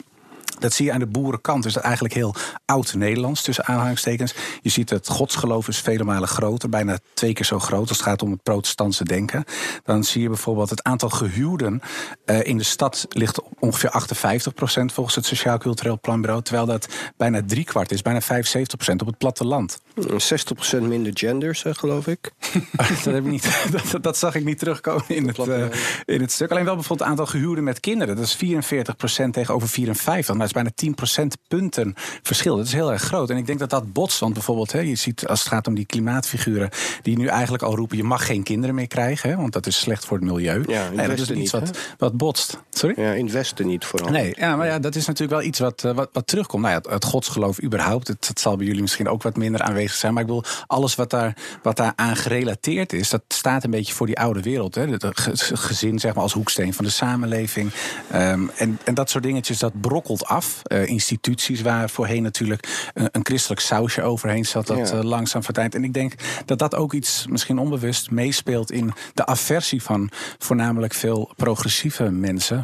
Dat 0.59 0.73
zie 0.73 0.85
je 0.85 0.91
aan 0.91 0.99
de 0.99 1.07
boerenkant. 1.07 1.63
Dus 1.63 1.73
dat 1.73 1.83
eigenlijk 1.83 2.13
heel 2.13 2.35
oud-Nederlands, 2.65 3.41
tussen 3.41 3.65
aanhalingstekens. 3.65 4.33
Je 4.61 4.69
ziet 4.69 4.89
het 4.89 5.07
godsgeloof 5.07 5.67
is 5.67 5.79
vele 5.79 6.03
malen 6.03 6.27
groter. 6.27 6.69
Bijna 6.69 6.97
twee 7.13 7.33
keer 7.33 7.45
zo 7.45 7.59
groot 7.59 7.89
als 7.89 7.97
het 7.97 8.07
gaat 8.07 8.21
om 8.21 8.31
het 8.31 8.43
protestantse 8.43 9.03
denken. 9.03 9.43
Dan 9.83 10.03
zie 10.03 10.21
je 10.21 10.27
bijvoorbeeld 10.27 10.69
het 10.69 10.83
aantal 10.83 11.09
gehuwden 11.09 11.81
uh, 12.25 12.43
in 12.43 12.57
de 12.57 12.63
stad 12.63 13.05
ligt 13.09 13.41
op 13.41 13.51
ongeveer 13.59 13.89
58 13.89 14.53
procent 14.53 14.93
volgens 14.93 15.15
het 15.15 15.25
Sociaal 15.25 15.57
Cultureel 15.57 15.99
Planbureau. 15.99 16.41
Terwijl 16.41 16.65
dat 16.65 16.87
bijna 17.17 17.41
driekwart 17.45 17.91
is, 17.91 18.01
bijna 18.01 18.21
75 18.21 18.75
procent 18.77 19.01
op 19.01 19.07
het 19.07 19.17
platteland. 19.17 19.81
60 20.17 20.55
procent 20.55 20.87
minder 20.87 21.11
genders, 21.15 21.63
geloof 21.67 22.07
ik. 22.07 22.31
dat, 22.75 23.03
heb 23.03 23.15
ik 23.15 23.31
niet, 23.31 23.65
dat, 23.91 24.03
dat, 24.03 24.17
zag 24.17 24.35
ik 24.35 24.43
niet 24.43 24.59
terugkomen 24.59 25.03
in 25.07 25.27
het, 25.27 25.37
uh, 25.37 25.65
in 26.05 26.21
het 26.21 26.31
stuk. 26.31 26.51
Alleen 26.51 26.65
wel 26.65 26.75
bijvoorbeeld 26.75 27.09
het 27.09 27.19
aantal 27.19 27.25
gehuwden 27.25 27.63
met 27.63 27.79
kinderen. 27.79 28.15
Dat 28.15 28.25
is 28.25 28.35
44 28.35 28.95
procent 28.95 29.33
tegenover 29.33 29.67
54. 29.67 30.35
Maar 30.51 30.65
is 30.65 30.73
bijna 30.75 31.25
10% 31.25 31.27
punten 31.47 31.93
verschil. 32.21 32.57
Dat 32.57 32.65
is 32.65 32.73
heel 32.73 32.91
erg 32.91 33.01
groot. 33.01 33.29
En 33.29 33.37
ik 33.37 33.45
denk 33.45 33.59
dat 33.59 33.69
dat 33.69 33.93
botst. 33.93 34.19
Want 34.19 34.33
bijvoorbeeld, 34.33 34.71
hè, 34.71 34.79
je 34.79 34.95
ziet 34.95 35.27
als 35.27 35.39
het 35.39 35.49
gaat 35.49 35.67
om 35.67 35.75
die 35.75 35.85
klimaatfiguren... 35.85 36.69
die 37.01 37.17
nu 37.17 37.27
eigenlijk 37.27 37.63
al 37.63 37.75
roepen, 37.75 37.97
je 37.97 38.03
mag 38.03 38.25
geen 38.25 38.43
kinderen 38.43 38.75
meer 38.75 38.87
krijgen. 38.87 39.29
Hè, 39.29 39.35
want 39.35 39.53
dat 39.53 39.67
is 39.67 39.79
slecht 39.79 40.05
voor 40.05 40.17
het 40.17 40.25
milieu. 40.25 40.63
Ja, 40.67 40.89
nee, 40.89 41.07
dat 41.07 41.19
is 41.19 41.31
iets 41.31 41.51
wat, 41.51 41.77
wat 41.97 42.17
botst. 42.17 42.59
Sorry? 42.69 43.01
Ja, 43.01 43.11
in 43.11 43.23
het 43.23 43.33
Westen 43.33 43.67
niet 43.67 43.85
vooral. 43.85 44.09
Nee, 44.09 44.33
ja, 44.37 44.55
maar 44.55 44.67
ja, 44.67 44.79
dat 44.79 44.95
is 44.95 45.05
natuurlijk 45.05 45.39
wel 45.39 45.49
iets 45.49 45.59
wat, 45.59 45.83
eh, 45.83 45.93
wat, 45.93 46.09
wat 46.11 46.27
terugkomt. 46.27 46.63
Nou 46.63 46.81
ja, 46.83 46.91
het, 46.91 47.05
godsgeloof 47.05 47.63
überhaupt, 47.63 48.07
het, 48.07 48.27
het, 48.27 48.39
zal 48.39 48.57
bij 48.57 48.65
jullie 48.65 48.81
misschien 48.81 49.09
ook 49.09 49.23
wat 49.23 49.35
minder 49.35 49.61
aanwezig 49.61 49.97
zijn. 49.97 50.13
Maar 50.13 50.21
ik 50.21 50.27
bedoel, 50.27 50.43
alles 50.67 50.95
wat 50.95 51.09
daar, 51.09 51.37
wat 51.61 51.77
daar 51.77 51.93
aan 51.95 52.15
gerelateerd 52.15 52.93
is... 52.93 53.09
dat 53.09 53.23
staat 53.27 53.63
een 53.63 53.71
beetje 53.71 53.93
voor 53.93 54.05
die 54.05 54.19
oude 54.19 54.41
wereld. 54.41 54.75
Hè. 54.75 54.87
Het 54.87 55.41
gezin 55.53 55.99
zeg 55.99 56.13
maar, 56.13 56.23
als 56.23 56.33
hoeksteen 56.33 56.73
van 56.73 56.85
de 56.85 56.91
samenleving. 56.91 57.71
Um, 58.13 58.51
en, 58.55 58.79
en 58.83 58.93
dat 58.93 59.09
soort 59.09 59.23
dingetjes, 59.23 59.59
dat 59.59 59.81
brokkelt 59.81 60.25
af. 60.33 60.61
Uh, 60.63 60.87
instituties 60.87 61.61
waar 61.61 61.89
voorheen 61.89 62.23
natuurlijk 62.23 62.91
een, 62.93 63.09
een, 63.11 63.25
christelijk 63.25 63.61
sausje 63.61 64.01
overheen 64.01 64.45
zat, 64.45 64.67
dat 64.67 64.89
ja. 64.89 64.97
uh, 64.97 65.03
langzaam 65.03 65.43
verdwijnt. 65.43 65.75
En 65.75 65.83
ik 65.83 65.93
denk 65.93 66.13
dat 66.45 66.59
dat 66.59 66.75
ook 66.75 66.93
iets 66.93 67.25
misschien 67.29 67.57
onbewust 67.57 68.11
meespeelt 68.11 68.71
in 68.71 68.93
de 69.13 69.25
aversie 69.25 69.83
van 69.83 70.09
voornamelijk 70.37 70.93
veel 70.93 71.31
progressieve 71.35 72.11
mensen 72.11 72.63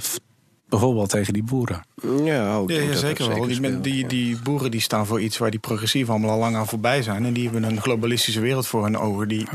Bijvoorbeeld 0.70 1.10
tegen 1.10 1.34
die 1.34 1.44
boeren. 1.44 1.84
Ja, 2.24 2.56
ook, 2.56 2.72
ja, 2.72 2.96
zeker 2.96 3.28
wel. 3.28 3.48
Die, 3.48 3.82
die, 3.82 4.08
die, 4.08 4.38
boeren 4.44 4.72
die 4.72 4.82
staan 4.82 5.06
voor 5.06 5.22
iets 5.22 5.38
waar 5.38 5.52
die 5.52 5.60
progressieven 5.60 6.14
allemaal 6.14 6.32
al 6.32 6.38
lang 6.38 6.56
aan 6.56 6.68
voorbij 6.68 7.02
zijn. 7.02 7.26
En 7.26 7.34
die 7.34 7.44
hebben 7.44 7.64
een 7.64 7.82
globalistische 7.82 8.40
wereld 8.40 8.68
voor 8.68 8.84
hun 8.84 8.98
ogen. 8.98 9.28
Die 9.28 9.48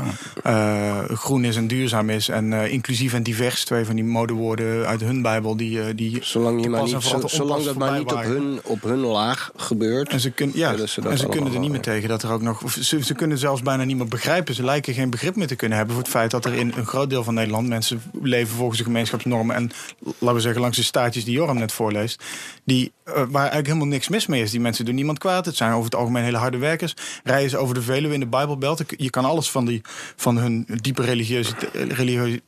uh, 0.45 1.03
groen 1.03 1.45
is 1.45 1.55
en 1.55 1.67
duurzaam 1.67 2.09
is. 2.09 2.29
En 2.29 2.51
uh, 2.51 2.71
inclusief 2.71 3.13
en 3.13 3.23
divers. 3.23 3.63
Twee 3.65 3.85
van 3.85 3.95
die 3.95 4.03
modewoorden 4.03 4.85
uit 4.87 5.01
hun 5.01 5.21
Bijbel. 5.21 5.57
Die, 5.57 5.77
uh, 5.77 5.85
die 5.95 6.17
zolang 6.21 6.63
je 6.63 6.69
maar 6.69 6.83
niet, 6.83 7.03
zolang 7.25 7.63
dat 7.63 7.75
maar 7.75 7.97
niet 7.97 8.11
op 8.11 8.23
hun, 8.23 8.59
op 8.63 8.81
hun 8.81 8.99
laag 8.99 9.51
gebeurt. 9.55 10.09
En 10.09 10.19
ze, 10.19 10.31
kun, 10.31 10.51
ja, 10.53 10.85
ze, 10.87 11.01
en 11.01 11.17
ze 11.17 11.27
kunnen 11.27 11.53
er 11.53 11.59
niet 11.59 11.71
meer 11.71 11.81
tegen 11.81 12.09
dat 12.09 12.23
er 12.23 12.31
ook 12.31 12.41
nog. 12.41 12.71
Ze, 12.81 13.03
ze 13.03 13.13
kunnen 13.13 13.37
zelfs 13.37 13.61
bijna 13.61 13.83
niet 13.83 13.97
meer 13.97 14.07
begrijpen. 14.07 14.55
Ze 14.55 14.63
lijken 14.63 14.93
geen 14.93 15.09
begrip 15.09 15.35
meer 15.35 15.47
te 15.47 15.55
kunnen 15.55 15.77
hebben 15.77 15.95
voor 15.95 16.03
het 16.03 16.13
feit 16.13 16.31
dat 16.31 16.45
er 16.45 16.53
in 16.53 16.73
een 16.75 16.85
groot 16.85 17.09
deel 17.09 17.23
van 17.23 17.33
Nederland 17.33 17.67
mensen 17.67 18.01
leven 18.21 18.55
volgens 18.55 18.77
de 18.77 18.83
gemeenschapsnormen. 18.83 19.55
En 19.55 19.71
laten 20.17 20.35
we 20.35 20.41
zeggen, 20.41 20.61
langs 20.61 20.77
de 20.77 20.83
staat 20.83 21.04
die 21.13 21.33
Joram 21.33 21.57
net 21.57 21.71
voorleest, 21.71 22.23
die, 22.63 22.91
uh, 23.05 23.13
waar 23.13 23.41
eigenlijk 23.41 23.67
helemaal 23.67 23.87
niks 23.87 24.07
mis 24.07 24.25
mee 24.25 24.41
is. 24.41 24.51
Die 24.51 24.59
mensen 24.59 24.85
doen 24.85 24.95
niemand 24.95 25.17
kwaad. 25.17 25.45
Het 25.45 25.55
zijn 25.55 25.71
over 25.71 25.85
het 25.85 25.95
algemeen 25.95 26.23
hele 26.23 26.37
harde 26.37 26.57
werkers. 26.57 26.93
Rijden 27.23 27.49
ze 27.49 27.57
over 27.57 27.75
de 27.75 27.81
Veluwe 27.81 28.13
in 28.13 28.19
de 28.19 28.25
Bijbelbelt. 28.25 28.81
Je 28.97 29.09
kan 29.09 29.25
alles 29.25 29.49
van, 29.49 29.65
die, 29.65 29.81
van 30.15 30.37
hun 30.37 30.67
diepe 30.81 31.01
religiositeit, 31.01 31.71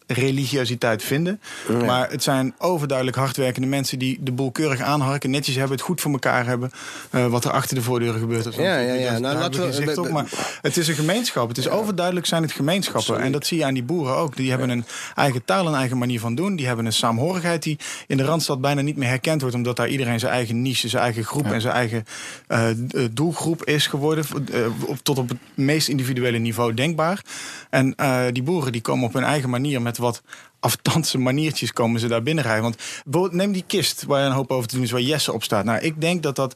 religiositeit 0.08 1.04
vinden. 1.04 1.42
Maar 1.86 2.10
het 2.10 2.24
zijn 2.24 2.56
overduidelijk 2.58 3.18
hardwerkende 3.18 3.68
mensen 3.68 4.00
die 4.00 4.18
de 4.22 4.32
boel 4.32 4.52
keurig 4.52 4.82
aanharken, 4.82 5.30
netjes 5.30 5.56
hebben, 5.56 5.78
het 5.78 5.86
goed 5.86 6.02
voor 6.02 6.12
elkaar 6.12 6.46
hebben. 6.46 6.72
Uh, 7.12 7.26
wat 7.26 7.46
er 7.46 7.52
achter 7.52 7.76
de 7.76 7.82
voordeuren 7.82 8.20
gebeurt. 8.20 8.48
Of 8.48 8.56
ja, 8.56 8.78
ja, 8.78 8.94
ja. 8.94 9.20
Nou, 9.20 9.38
laten 9.38 9.86
we, 9.86 10.02
op. 10.02 10.10
Maar 10.10 10.58
het 10.62 10.78
is 10.78 10.88
een 10.88 10.96
gemeenschap. 10.96 11.48
Het 11.48 11.58
is 11.58 11.70
overduidelijk 11.70 12.26
zijn 12.26 12.42
het 12.42 12.52
gemeenschappen. 12.52 13.20
En 13.20 13.32
dat 13.32 13.46
zie 13.46 13.58
je 13.58 13.66
aan 13.66 13.74
die 13.74 13.84
boeren 13.84 14.16
ook. 14.16 14.36
Die 14.36 14.50
hebben 14.50 14.70
een 14.70 14.86
eigen 15.16 15.46
taal, 15.46 15.68
een 15.68 15.74
eigen 15.74 15.98
manier 15.98 16.20
van 16.20 16.36
doen. 16.36 16.56
Die 16.56 16.68
hebben 16.68 16.86
een 16.86 16.94
saamhorigheid 16.94 17.64
die 17.64 17.80
in 18.08 18.18
de 18.18 18.24
rand 18.24 18.44
Zaanstad 18.48 18.76
bijna 18.76 18.82
niet 18.82 18.98
meer 18.98 19.10
herkend 19.10 19.42
wordt, 19.42 19.56
omdat 19.56 19.76
daar 19.76 19.90
iedereen 19.90 20.20
zijn 20.20 20.32
eigen 20.32 20.62
niche, 20.62 20.88
zijn 20.88 21.04
eigen 21.04 21.24
groep 21.24 21.46
en 21.46 21.62
zijn 21.62 21.74
eigen 21.74 22.06
uh, 22.48 22.68
doelgroep 23.12 23.64
is 23.64 23.88
geworden. 23.88 24.26
Uh, 24.52 24.68
tot 25.04 25.18
op 25.18 25.30
het 25.30 25.38
meest 25.54 25.88
individuele 25.88 26.38
niveau 26.38 26.74
denkbaar. 26.74 27.22
En 27.70 27.94
uh, 27.98 28.26
die 28.32 28.44
boeren 28.44 28.72
die 28.72 28.82
komen 28.82 29.08
op 29.08 29.14
hun 29.14 29.24
eigen 29.24 29.50
manier 29.50 29.82
met 29.82 29.98
wat 29.98 30.22
aftandse 30.60 31.18
maniertjes 31.18 31.74
komen 31.74 32.00
ze 32.00 32.08
daar 32.08 32.24
binnenrijden. 32.24 32.76
Want 33.06 33.34
neem 33.34 33.52
die 33.52 33.64
kist 33.68 34.04
waar 34.04 34.22
je 34.22 34.26
een 34.26 34.32
hoop 34.32 34.52
over 34.52 34.68
te 34.68 34.76
doen 34.76 34.84
is, 34.84 34.92
waar 34.92 35.02
Jesse 35.02 35.34
op 35.34 35.44
staat. 35.44 35.66
Nou, 35.66 35.80
ik 35.80 36.02
denk 36.02 36.24
dat 36.24 36.36
dat 36.36 36.56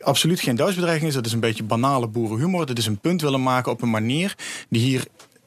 absoluut 0.00 0.40
geen 0.40 0.56
doodsbedreiging 0.56 1.08
is. 1.08 1.14
Dat 1.14 1.26
is 1.26 1.32
een 1.32 1.40
beetje 1.40 1.62
banale 1.62 2.06
boerenhumor. 2.06 2.66
Dat 2.66 2.78
is 2.78 2.86
een 2.86 2.98
punt 2.98 3.20
willen 3.20 3.42
maken 3.42 3.72
op 3.72 3.82
een 3.82 3.90
manier 3.90 4.34
die 4.68 4.82
hier 4.82 5.04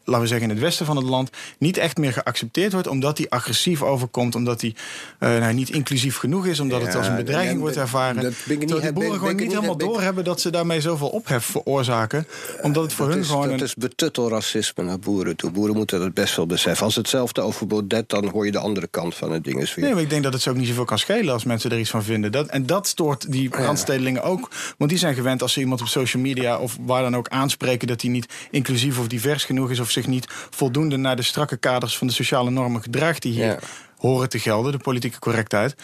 laten 0.09 0.21
we 0.21 0.27
zeggen 0.27 0.49
in 0.49 0.55
het 0.55 0.63
westen 0.63 0.85
van 0.85 0.95
het 0.95 1.05
land, 1.05 1.29
niet 1.57 1.77
echt 1.77 1.97
meer 1.97 2.13
geaccepteerd 2.13 2.71
wordt. 2.71 2.87
Omdat 2.87 3.17
hij 3.17 3.29
agressief 3.29 3.83
overkomt, 3.83 4.35
omdat 4.35 4.61
hij 4.61 4.75
uh, 5.19 5.39
nou, 5.39 5.53
niet 5.53 5.69
inclusief 5.69 6.17
genoeg 6.17 6.45
is, 6.45 6.59
omdat 6.59 6.81
het 6.81 6.95
als 6.95 7.07
een 7.07 7.15
bedreiging 7.15 7.59
wordt 7.59 7.77
ervaren. 7.77 8.23
Dat 8.23 8.33
niet, 8.47 8.69
de 8.69 8.93
boeren 8.93 9.19
gewoon 9.19 9.35
niet 9.35 9.53
helemaal 9.53 9.77
doorhebben 9.77 10.23
dat 10.23 10.41
ze 10.41 10.49
daarmee 10.49 10.81
zoveel 10.81 11.09
ophef 11.09 11.45
veroorzaken. 11.45 12.27
Omdat 12.61 12.83
het 12.83 12.93
voor 12.93 13.09
hun 13.09 13.25
gewoon. 13.25 13.49
Dat 13.49 13.61
is 13.61 13.75
betuttelracisme 13.75 14.83
naar 14.83 14.99
boeren 14.99 15.35
toe. 15.35 15.51
Boeren 15.51 15.75
moeten 15.75 15.99
dat 15.99 16.13
best 16.13 16.35
wel 16.35 16.45
beseffen. 16.45 16.85
Als 16.85 16.95
hetzelfde 16.95 17.41
over 17.41 17.67
Baudet, 17.67 18.09
dan 18.09 18.27
hoor 18.27 18.45
je 18.45 18.51
de 18.51 18.59
andere 18.59 18.87
kant 18.87 19.15
van 19.15 19.31
het 19.31 19.43
ding. 19.43 19.75
Nee, 19.75 19.93
maar 19.93 20.01
ik 20.01 20.09
denk 20.09 20.23
dat 20.23 20.33
het 20.33 20.41
zo 20.41 20.49
ook 20.49 20.55
niet 20.55 20.67
zoveel 20.67 20.85
kan 20.85 20.99
schelen 20.99 21.33
als 21.33 21.43
mensen 21.43 21.71
er 21.71 21.79
iets 21.79 21.89
van 21.89 22.03
vinden. 22.03 22.31
Dat, 22.31 22.47
en 22.47 22.65
dat 22.65 22.87
stoort 22.87 23.31
die 23.31 23.49
randstedelingen 23.51 24.23
ook. 24.23 24.49
Want 24.77 24.89
die 24.89 24.99
zijn 24.99 25.13
gewend 25.13 25.41
als 25.41 25.53
ze 25.53 25.59
iemand 25.59 25.81
op 25.81 25.87
social 25.87 26.21
media 26.21 26.57
of 26.57 26.77
waar 26.85 27.01
dan 27.01 27.15
ook 27.15 27.27
aanspreken 27.27 27.87
dat 27.87 28.01
hij 28.01 28.11
niet 28.11 28.33
inclusief 28.51 28.99
of 28.99 29.07
divers 29.07 29.43
genoeg 29.43 29.69
is 29.69 29.79
of 29.79 29.91
zich 30.01 30.11
niet 30.11 30.27
voldoende 30.49 30.97
naar 30.97 31.15
de 31.15 31.21
strakke 31.21 31.57
kaders 31.57 31.97
van 31.97 32.07
de 32.07 32.13
sociale 32.13 32.49
normen 32.49 32.81
gedraagt 32.81 33.21
die 33.21 33.33
hier 33.33 33.59
horen 33.99 34.29
te 34.29 34.39
gelden, 34.39 34.71
de 34.71 34.77
politieke 34.77 35.19
correctheid. 35.19 35.75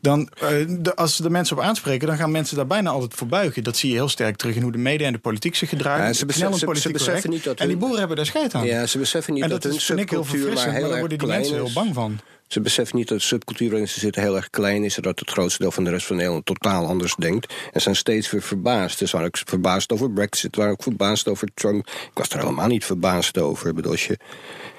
Dan, 0.00 0.28
uh, 0.42 0.92
als 0.94 1.16
de 1.16 1.30
mensen 1.30 1.56
op 1.56 1.62
aanspreken, 1.62 2.06
dan 2.06 2.16
gaan 2.16 2.30
mensen 2.30 2.56
daar 2.56 2.66
bijna 2.66 2.90
altijd 2.90 3.14
voor 3.14 3.26
buigen. 3.26 3.64
Dat 3.64 3.76
zie 3.76 3.90
je 3.90 3.94
heel 3.94 4.08
sterk 4.08 4.36
terug 4.36 4.54
in 4.54 4.62
hoe 4.62 4.72
de 4.72 4.78
media 4.78 5.06
en 5.06 5.12
de 5.12 5.18
politiek 5.18 5.54
zich 5.54 5.68
gedragen. 5.68 6.06
Ja, 6.06 6.12
ze, 6.12 6.26
beseffen, 6.26 6.76
ze, 6.76 6.92
beseffen 6.92 7.30
niet 7.30 7.44
dat. 7.44 7.58
En 7.58 7.68
die 7.68 7.76
boeren 7.76 7.98
hebben 7.98 8.16
daar 8.16 8.26
scheid 8.26 8.54
aan. 8.54 8.64
Ja, 8.64 8.86
ze 8.86 8.98
beseffen 8.98 9.34
niet 9.34 9.42
en 9.42 9.48
dat, 9.48 9.62
dat 9.62 9.70
hun 9.70 9.80
subcultuur 9.80 10.52
maar, 10.52 10.64
heel 10.64 10.72
maar 10.72 10.90
daar 10.90 10.98
worden 10.98 11.18
die 11.18 11.28
mensen 11.28 11.54
heel 11.54 11.72
bang 11.74 11.94
van. 11.94 12.20
Ze 12.48 12.60
beseffen 12.60 12.96
niet 12.96 13.08
dat 13.08 13.18
de 13.18 13.24
subcultuur 13.24 13.68
waarin 13.68 13.88
ze 13.88 14.00
zitten 14.00 14.22
heel 14.22 14.36
erg 14.36 14.50
klein 14.50 14.84
is... 14.84 14.96
en 14.96 15.02
dat 15.02 15.18
het 15.18 15.30
grootste 15.30 15.62
deel 15.62 15.70
van 15.70 15.84
de 15.84 15.90
rest 15.90 16.06
van 16.06 16.16
Nederland 16.16 16.46
totaal 16.46 16.86
anders 16.86 17.14
denkt. 17.14 17.54
En 17.72 17.80
zijn 17.80 17.96
steeds 17.96 18.30
weer 18.30 18.42
verbaasd. 18.42 18.98
Dus 18.98 19.10
waren 19.10 19.26
ook 19.26 19.38
verbaasd 19.44 19.92
over 19.92 20.10
Brexit, 20.10 20.56
waren 20.56 20.72
ook 20.72 20.82
verbaasd 20.82 21.28
over 21.28 21.48
Trump. 21.54 21.86
Ik 21.86 22.10
was 22.18 22.28
er 22.28 22.38
helemaal 22.38 22.66
niet 22.66 22.84
verbaasd 22.84 23.38
over. 23.38 23.74
bedoel, 23.74 23.94
je, 23.94 24.18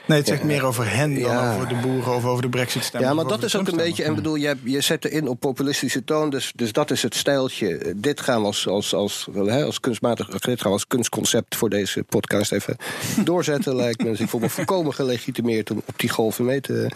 Nee, 0.10 0.18
het 0.18 0.28
zegt 0.28 0.44
meer 0.44 0.64
over 0.64 0.92
hen 0.92 1.20
dan 1.20 1.56
over 1.56 1.68
de 1.68 1.76
boeren 1.76 2.16
of 2.16 2.26
over 2.26 2.42
de 2.42 2.50
brexit 2.50 2.92
Ja, 3.00 3.14
maar 3.14 3.28
dat 3.28 3.44
is 3.44 3.56
ook 3.56 3.68
een 3.68 3.78
beetje... 3.78 4.04
En 4.04 4.16
bedoel, 4.16 4.36
je, 4.36 4.56
je 4.64 4.82
zet 4.82 5.06
in 5.06 5.28
op 5.28 5.40
populistische 5.40 6.04
toon, 6.04 6.30
dus, 6.30 6.52
dus 6.56 6.72
dat 6.72 6.92
is 6.92 7.02
het 7.02 7.16
stijltje. 7.16 7.94
Dit 7.96 8.22
gaan 8.22 8.40
we 8.42 8.46
als, 8.46 8.68
als, 8.68 8.94
als, 8.94 9.28
hè, 9.34 9.64
als 9.64 9.80
kunstmatig... 9.80 10.28
Dit 10.28 10.62
gaan 10.62 10.72
we 10.72 10.78
als 10.78 10.88
kunstconcept 10.88 11.56
voor 11.56 11.70
deze 11.70 12.04
podcast 12.04 12.52
even 12.52 12.78
doorzetten, 13.24 13.76
lijkt 13.76 14.04
me. 14.04 14.10
Dus 14.10 14.20
ik 14.20 14.30
voel 14.30 14.40
me 14.40 14.50
volkomen 14.50 14.94
gelegitimeerd 14.94 15.72
om 15.72 15.82
op 15.86 16.00
die 16.00 16.10
golven 16.10 16.46
mee 16.46 16.62
te 16.62 16.92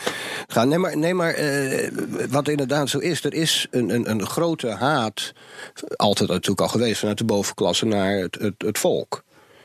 gaan. 0.47 0.62
Nee, 0.67 0.77
maar, 0.77 0.97
nee, 0.97 1.13
maar 1.13 1.39
uh, 1.39 1.87
wat 2.29 2.47
inderdaad 2.47 2.89
zo 2.89 2.97
is... 2.97 3.23
er 3.23 3.33
is 3.33 3.67
een, 3.71 3.89
een, 3.89 4.09
een 4.09 4.25
grote 4.25 4.69
haat, 4.69 5.33
altijd 5.95 6.29
natuurlijk 6.29 6.61
al 6.61 6.67
geweest... 6.67 6.99
vanuit 6.99 7.17
de 7.17 7.23
bovenklasse 7.23 7.85
naar 7.85 8.17
het, 8.17 8.35
het, 8.39 8.53
het 8.57 8.77
volk. 8.77 9.23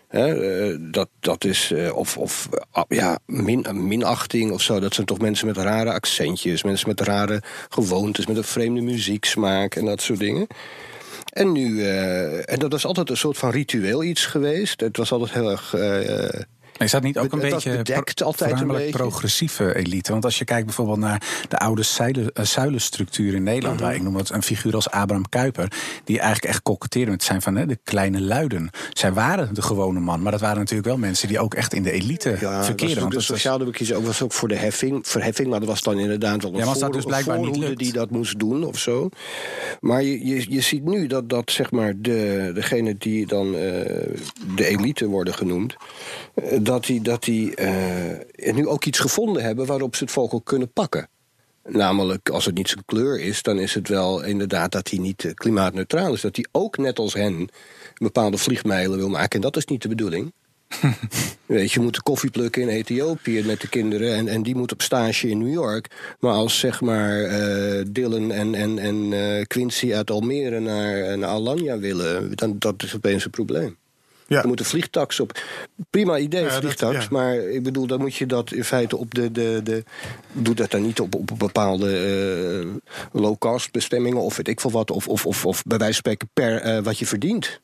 Eh, 0.08 0.76
dat, 0.80 1.08
dat 1.20 1.44
is, 1.44 1.70
uh, 1.70 1.96
of, 1.96 2.16
of 2.16 2.48
uh, 2.74 2.82
ja, 2.88 3.18
min, 3.26 3.66
minachting 3.72 4.52
of 4.52 4.62
zo. 4.62 4.80
Dat 4.80 4.94
zijn 4.94 5.06
toch 5.06 5.18
mensen 5.18 5.46
met 5.46 5.56
rare 5.56 5.92
accentjes, 5.92 6.62
mensen 6.62 6.88
met 6.88 7.00
rare 7.00 7.42
gewoontes, 7.68 8.26
met 8.26 8.36
een 8.36 8.44
vreemde 8.44 8.80
muzieksmaak 8.80 9.74
en 9.74 9.84
dat 9.84 10.00
soort 10.00 10.18
dingen. 10.18 10.46
En 11.32 11.52
nu, 11.52 11.84
en 12.44 12.58
dat 12.58 12.72
was 12.72 12.86
altijd 12.86 13.10
een 13.10 13.16
soort 13.16 13.38
van 13.38 13.50
ritueel 13.50 14.02
iets 14.02 14.26
geweest. 14.26 14.80
Het 14.80 14.96
was 14.96 15.12
altijd 15.12 15.32
heel 15.32 15.50
erg 15.50 15.74
is 16.78 16.90
dat 16.90 17.02
niet 17.02 17.18
ook 17.18 17.32
een 17.32 17.40
beetje 17.40 17.76
bedekt, 17.76 18.22
altijd 18.22 18.60
een 18.60 18.66
beetje. 18.66 18.90
progressieve 18.90 19.76
elite? 19.76 20.12
Want 20.12 20.24
als 20.24 20.38
je 20.38 20.44
kijkt 20.44 20.64
bijvoorbeeld 20.66 20.98
naar 20.98 21.22
de 21.48 21.58
oude 21.58 21.82
eh, 22.32 22.44
zuilenstructuur 22.44 23.34
in 23.34 23.42
Nederland, 23.42 23.76
mhm. 23.76 23.84
waar 23.84 23.94
ik 23.94 24.02
noem 24.02 24.16
het 24.16 24.30
een 24.30 24.42
figuur 24.42 24.74
als 24.74 24.90
Abraham 24.90 25.28
Kuyper, 25.28 25.72
die 26.04 26.18
eigenlijk 26.18 26.52
echt 26.52 26.62
koketteerde 26.62 27.10
met 27.10 27.22
zijn 27.22 27.42
van 27.42 27.56
hè, 27.56 27.66
de 27.66 27.78
kleine 27.84 28.20
luiden. 28.20 28.70
Zij 28.92 29.12
waren 29.12 29.54
de 29.54 29.62
gewone 29.62 30.00
man, 30.00 30.22
maar 30.22 30.32
dat 30.32 30.40
waren 30.40 30.58
natuurlijk 30.58 30.88
wel 30.88 30.98
mensen 30.98 31.28
die 31.28 31.38
ook 31.38 31.54
echt 31.54 31.74
in 31.74 31.82
de 31.82 31.92
elite 31.92 32.36
ja, 32.40 32.64
verkeerden. 32.64 33.00
Want 33.00 33.12
de 33.12 33.20
sociaaldemocratie 33.20 33.96
ook 33.96 34.04
was 34.04 34.22
ook 34.22 34.32
voor 34.32 34.48
de 34.48 34.56
heffing, 34.56 35.06
verheffing, 35.06 35.48
maar 35.48 35.60
dat 35.60 35.68
was 35.68 35.82
dan 35.82 35.98
inderdaad 35.98 36.42
wel 36.42 36.52
een, 36.52 36.58
ja, 36.58 36.64
maar 36.64 36.76
voor, 36.76 36.92
dus 36.92 37.04
blijkbaar 37.04 37.40
niet 37.40 37.78
die 37.78 37.92
dat 37.92 38.10
moest 38.10 38.38
doen 38.38 38.64
of 38.64 38.78
zo. 38.78 39.08
Maar 39.80 40.02
je, 40.02 40.26
je, 40.26 40.46
je 40.48 40.60
ziet 40.60 40.84
nu 40.84 41.06
dat, 41.06 41.28
dat 41.28 41.50
zeg 41.50 41.70
maar 41.70 41.92
de, 41.96 42.50
degene 42.54 42.96
die 42.98 43.26
dan 43.26 43.46
uh, 43.46 43.52
de 44.56 44.66
elite 44.66 45.06
worden 45.06 45.34
genoemd, 45.34 45.76
uh, 46.34 46.58
dat 46.68 46.84
die, 46.86 47.00
dat 47.00 47.24
die 47.24 47.60
uh, 47.60 48.54
nu 48.54 48.66
ook 48.66 48.84
iets 48.84 48.98
gevonden 48.98 49.42
hebben 49.42 49.66
waarop 49.66 49.96
ze 49.96 50.04
het 50.04 50.12
vogel 50.12 50.40
kunnen 50.40 50.72
pakken. 50.72 51.08
Namelijk, 51.64 52.28
als 52.28 52.44
het 52.44 52.54
niet 52.54 52.68
zijn 52.68 52.84
kleur 52.84 53.20
is, 53.20 53.42
dan 53.42 53.58
is 53.58 53.74
het 53.74 53.88
wel 53.88 54.24
inderdaad 54.24 54.72
dat 54.72 54.90
hij 54.90 54.98
niet 54.98 55.32
klimaatneutraal 55.34 56.12
is. 56.12 56.20
Dat 56.20 56.36
hij 56.36 56.46
ook 56.52 56.78
net 56.78 56.98
als 56.98 57.14
hen 57.14 57.48
bepaalde 57.94 58.38
vliegmijlen 58.38 58.98
wil 58.98 59.08
maken. 59.08 59.30
En 59.30 59.40
dat 59.40 59.56
is 59.56 59.64
niet 59.64 59.82
de 59.82 59.88
bedoeling. 59.88 60.32
Weet 61.46 61.72
je, 61.72 61.78
je 61.78 61.84
moet 61.84 62.02
koffie 62.02 62.30
plukken 62.30 62.62
in 62.62 62.68
Ethiopië 62.68 63.42
met 63.42 63.60
de 63.60 63.68
kinderen 63.68 64.14
en, 64.14 64.28
en 64.28 64.42
die 64.42 64.56
moet 64.56 64.72
op 64.72 64.82
stage 64.82 65.28
in 65.28 65.38
New 65.38 65.52
York. 65.52 66.14
Maar 66.20 66.32
als 66.32 66.58
zeg 66.58 66.80
maar 66.80 67.20
uh, 67.20 67.84
Dylan 67.88 68.32
en, 68.32 68.54
en, 68.54 68.78
en 68.78 69.12
uh, 69.12 69.44
Quincy 69.46 69.94
uit 69.94 70.10
Almere 70.10 70.60
naar, 70.60 71.18
naar 71.18 71.30
Alanya 71.30 71.78
willen, 71.78 72.36
dan 72.36 72.56
dat 72.58 72.82
is 72.82 72.94
opeens 72.94 73.24
een 73.24 73.30
probleem. 73.30 73.76
Ja. 74.28 74.40
Er 74.40 74.46
moeten 74.46 74.66
vliegtax 74.66 75.20
op. 75.20 75.40
Prima 75.90 76.18
idee, 76.18 76.44
ja, 76.44 76.50
vliegtax. 76.50 77.08
Maar 77.08 77.34
ik 77.34 77.62
bedoel, 77.62 77.86
dan 77.86 78.00
moet 78.00 78.14
je 78.14 78.26
dat 78.26 78.52
in 78.52 78.64
feite 78.64 78.96
op 78.96 79.14
de. 79.14 79.32
de, 79.32 79.60
de 79.64 79.84
doe 80.32 80.54
dat 80.54 80.70
dan 80.70 80.82
niet 80.82 81.00
op, 81.00 81.14
op 81.14 81.30
bepaalde 81.38 81.90
uh, 82.64 82.74
low-cost 83.22 83.72
bestemmingen 83.72 84.20
of 84.20 84.36
weet 84.36 84.48
ik 84.48 84.60
veel 84.60 84.70
wat. 84.70 84.90
Of, 84.90 85.08
of, 85.08 85.26
of, 85.26 85.46
of 85.46 85.62
bij 85.64 85.78
wijze 85.78 85.92
van 85.92 86.12
spreken 86.12 86.28
per 86.32 86.66
uh, 86.66 86.84
wat 86.84 86.98
je 86.98 87.06
verdient. 87.06 87.60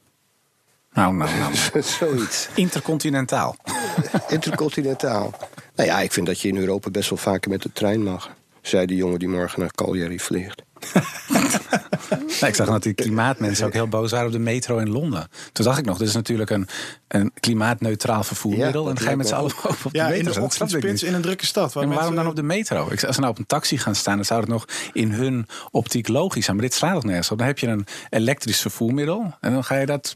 Nou, 0.92 1.14
nou, 1.14 1.30
nou. 1.38 1.82
Zoiets. 1.98 2.48
Intercontinentaal. 2.54 3.56
Intercontinentaal. 4.28 5.34
Nou 5.74 5.88
ja, 5.88 6.00
ik 6.00 6.12
vind 6.12 6.26
dat 6.26 6.40
je 6.40 6.48
in 6.48 6.56
Europa 6.56 6.90
best 6.90 7.08
wel 7.08 7.18
vaker 7.18 7.50
met 7.50 7.62
de 7.62 7.72
trein 7.72 8.02
mag. 8.02 8.30
Zei 8.62 8.86
die 8.86 8.96
jongen 8.96 9.18
die 9.18 9.28
morgen 9.28 9.60
naar 9.60 9.70
Cagliari 9.74 10.20
vliegt. 10.20 10.62
ik 12.48 12.54
zag 12.54 12.66
dat 12.66 12.82
die 12.82 12.92
klimaatmensen 12.92 13.66
ook 13.66 13.72
heel 13.72 13.88
boos 13.88 14.10
waren 14.10 14.26
op 14.26 14.32
de 14.32 14.38
metro 14.38 14.78
in 14.78 14.90
Londen. 14.90 15.28
Toen 15.52 15.64
dacht 15.64 15.78
ik 15.78 15.84
nog, 15.84 15.98
dit 15.98 16.08
is 16.08 16.14
natuurlijk 16.14 16.50
een, 16.50 16.68
een 17.08 17.32
klimaatneutraal 17.40 18.24
vervoermiddel. 18.24 18.88
en 18.88 18.94
dan 18.94 19.04
ga 19.04 19.10
je 19.10 19.16
met 19.16 19.28
z'n 19.28 19.34
allen 19.34 19.52
op 19.68 19.78
de 19.82 19.88
ja, 19.92 20.08
metro. 20.08 20.18
in 20.18 20.32
de 20.32 20.40
ochtendspits 20.40 21.02
in 21.02 21.14
een 21.14 21.22
drukke 21.22 21.46
stad. 21.46 21.72
Waar 21.72 21.84
en 21.84 21.90
waarom 21.90 22.14
dan 22.14 22.26
op 22.26 22.36
de 22.36 22.42
metro? 22.42 22.88
Ik, 22.90 23.04
als 23.04 23.14
ze 23.14 23.20
nou 23.20 23.32
op 23.32 23.38
een 23.38 23.46
taxi 23.46 23.78
gaan 23.78 23.94
staan, 23.94 24.16
dan 24.16 24.24
zou 24.24 24.40
het 24.40 24.48
nog 24.48 24.64
in 24.92 25.12
hun 25.12 25.46
optiek 25.70 26.08
logisch 26.08 26.44
zijn. 26.44 26.56
Maar 26.56 26.64
dit 26.64 26.74
slaat 26.74 26.94
nog 26.94 27.04
nergens 27.04 27.30
op. 27.30 27.38
Dan 27.38 27.46
heb 27.46 27.58
je 27.58 27.66
een 27.66 27.86
elektrisch 28.10 28.60
vervoermiddel 28.60 29.34
en 29.40 29.52
dan 29.52 29.64
ga 29.64 29.78
je 29.78 29.86
dat 29.86 30.14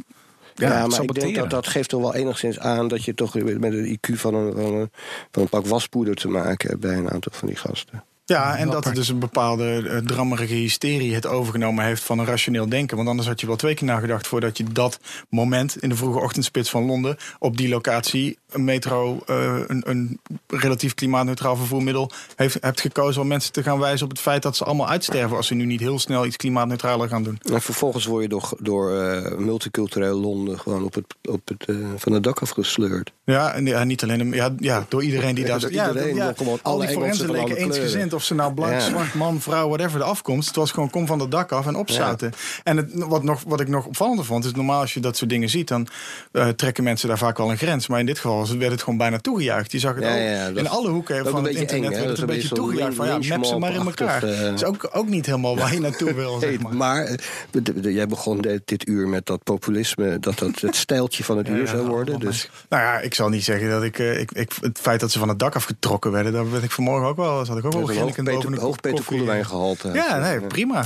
ja, 0.59 0.87
maar 0.87 1.03
ik 1.03 1.15
denk 1.15 1.35
dat 1.35 1.51
dat 1.51 1.67
geeft 1.67 1.89
toch 1.89 2.01
wel 2.01 2.15
enigszins 2.15 2.59
aan 2.59 2.89
dat 2.89 3.05
je 3.05 3.15
toch 3.15 3.35
met 3.35 3.73
een 3.73 3.99
IQ 3.99 4.15
van 4.15 4.35
een, 4.35 4.53
van 4.53 4.75
een, 4.75 4.91
van 5.31 5.43
een 5.43 5.49
pak 5.49 5.67
waspoeder 5.67 6.15
te 6.15 6.29
maken 6.29 6.69
hebt 6.69 6.81
bij 6.81 6.97
een 6.97 7.11
aantal 7.11 7.33
van 7.35 7.49
die 7.49 7.57
gasten. 7.57 8.05
Ja, 8.29 8.57
en 8.57 8.71
dat 8.71 8.85
het 8.85 8.95
dus 8.95 9.09
een 9.09 9.19
bepaalde 9.19 9.83
uh, 9.83 9.97
drammerige 9.97 10.55
hysterie 10.55 11.15
het 11.15 11.27
overgenomen 11.27 11.85
heeft 11.85 12.03
van 12.03 12.19
een 12.19 12.27
rationeel 12.27 12.69
denken. 12.69 12.97
Want 12.97 13.09
anders 13.09 13.29
had 13.29 13.41
je 13.41 13.47
wel 13.47 13.57
twee 13.57 13.75
keer 13.75 13.87
nagedacht 13.87 14.27
voordat 14.27 14.59
je 14.59 14.65
dat 14.65 14.99
moment 15.29 15.83
in 15.83 15.89
de 15.89 15.97
vroege 15.97 16.19
ochtendspits 16.19 16.71
van 16.71 16.85
Londen 16.85 17.17
op 17.39 17.57
die 17.57 17.69
locatie 17.69 18.39
een 18.51 18.65
metro, 18.65 19.21
uh, 19.27 19.61
een, 19.67 19.83
een, 19.87 20.21
relatief 20.47 20.95
klimaatneutraal 20.95 21.57
vervoermiddel 21.57 22.11
heeft, 22.37 22.57
hebt 22.61 22.81
gekozen 22.81 23.23
om 23.23 23.29
mensen 23.29 23.53
te 23.53 23.63
gaan 23.63 23.79
wijzen 23.79 24.05
op 24.05 24.11
het 24.11 24.21
feit 24.21 24.43
dat 24.43 24.57
ze 24.57 24.65
allemaal 24.65 24.89
uitsterven 24.89 25.37
als 25.37 25.47
ze 25.47 25.55
nu 25.55 25.65
niet 25.65 25.81
heel 25.81 25.99
snel 25.99 26.27
iets 26.27 26.37
klimaatneutraler 26.37 27.09
gaan 27.09 27.23
doen. 27.23 27.41
En 27.53 27.63
vervolgens 27.63 28.07
word 28.07 28.23
je 28.23 28.29
door, 28.29 28.51
door 28.59 28.93
uh, 28.93 29.39
multicultureel 29.39 30.21
Londen 30.21 30.59
gewoon 30.59 30.85
op 30.85 30.95
het, 30.95 31.15
op 31.31 31.41
het, 31.45 31.65
van 31.97 32.13
het 32.13 32.23
dak 32.23 32.39
afgesleurd. 32.39 33.13
Ja, 33.25 33.53
en 33.53 33.67
ja, 33.67 33.85
niet 33.85 34.03
alleen 34.03 34.33
ja, 34.33 34.55
ja, 34.59 34.87
door 34.89 35.03
iedereen 35.03 35.35
die 35.35 35.45
daar... 35.45 35.61
Ja, 35.71 35.89
iedereen, 35.89 36.15
ja, 36.15 36.35
ja, 36.39 36.57
al 36.63 36.79
die 36.79 36.89
forensen 36.89 37.31
leken 37.31 37.57
eensgezind 37.57 38.15
of 38.19 38.25
ze 38.25 38.35
nou 38.35 38.53
blank, 38.53 38.81
zwart, 38.81 39.15
man, 39.15 39.41
vrouw, 39.41 39.69
whatever 39.69 39.99
de 39.99 40.05
afkomst. 40.05 40.47
Het 40.47 40.57
was 40.57 40.71
gewoon 40.71 40.91
kom 40.91 41.07
van 41.07 41.21
het 41.21 41.31
dak 41.31 41.53
af 41.53 41.67
en 41.67 41.77
opzouten. 41.77 42.33
En 42.65 42.77
het, 42.77 42.91
wat, 42.95 43.23
nog, 43.23 43.43
wat 43.47 43.61
ik 43.61 43.69
nog 43.69 43.87
opvallender 43.87 44.25
vond, 44.25 44.45
is 44.45 44.53
normaal 44.53 44.81
als 44.81 44.95
je 44.95 45.01
dat 45.01 45.17
soort 45.17 45.31
dingen 45.31 45.49
ziet, 45.49 45.69
dan 45.69 45.89
uh, 46.33 46.49
trekken 46.49 46.85
mensen 46.85 47.09
daar 47.09 47.19
vaak 47.19 47.37
wel 47.37 47.51
een 47.51 47.57
grens. 47.57 47.87
Maar 47.87 48.01
in 48.01 48.07
dit 48.07 48.19
geval 48.19 48.47
werd 48.59 48.71
het 48.71 48.83
gewoon 48.83 48.99
bijna 48.99 49.19
toegejuicht. 49.19 49.73
Je 49.73 49.79
zag 49.79 49.95
het 49.95 50.05
ook 50.05 50.57
in 50.57 50.69
alle 50.69 50.89
hoeken 50.89 51.27
van 51.27 51.45
het 51.45 51.55
internet 51.55 51.93
eng, 51.93 51.97
werd 51.97 52.09
het 52.09 52.19
een 52.19 52.27
beetje 52.27 52.55
toegejuicht. 52.55 52.97
Van 52.97 53.07
ja, 53.07 53.37
map 53.37 53.45
ze 53.45 53.59
maar 53.59 53.75
in 53.75 53.87
elkaar. 53.87 54.21
Dat 54.21 54.31
uh, 54.31 54.53
is 54.53 54.65
ook, 54.65 54.89
ook 54.93 55.09
niet 55.09 55.27
helemaal 55.27 55.57
waar 55.57 55.73
je 55.73 55.81
naartoe 55.81 56.15
wil. 56.15 56.39
Zeg 56.41 56.59
maar. 56.59 56.75
maar 56.75 57.19
uh, 57.53 57.95
jij 57.95 58.07
begon 58.07 58.41
dit, 58.41 58.63
dit, 58.65 58.89
uur 58.89 59.09
met 59.09 59.27
dat 59.27 59.43
populisme, 59.43 60.19
dat 60.19 60.39
dat 60.39 60.61
het 60.61 60.77
stijltje 60.77 61.25
van 61.25 61.37
het 61.37 61.49
uur 61.59 61.69
zou 61.69 61.87
worden. 61.87 62.21
Dus. 62.21 62.51
Nou 62.69 62.83
ja, 62.83 62.99
ik 62.99 63.15
zal 63.15 63.29
niet 63.29 63.45
zeggen 63.45 63.71
dat 63.71 63.83
ik, 63.83 63.99
ik, 63.99 64.33
ik, 64.33 64.53
het 64.61 64.79
feit 64.79 65.01
dat 65.01 65.11
ze 65.11 65.19
van 65.19 65.29
het 65.29 65.39
dak 65.39 65.55
afgetrokken 65.55 66.13
werden, 66.13 66.33
daar 66.33 66.51
werd 66.51 66.65
ik 66.65 66.71
vanmorgen 66.71 67.09
ook 67.09 67.17
wel, 67.17 67.45
zat 67.45 67.59
ik 67.59 67.65
ook 67.65 67.73
wel 67.73 67.87
en 68.17 68.25
boven 68.25 68.53
een 68.53 68.59
Hoog 68.59 68.81
koffie. 68.81 69.05
Koelewijn-gehalte. 69.05 69.91
Ja, 69.93 70.19
nee, 70.19 70.41
prima. 70.41 70.85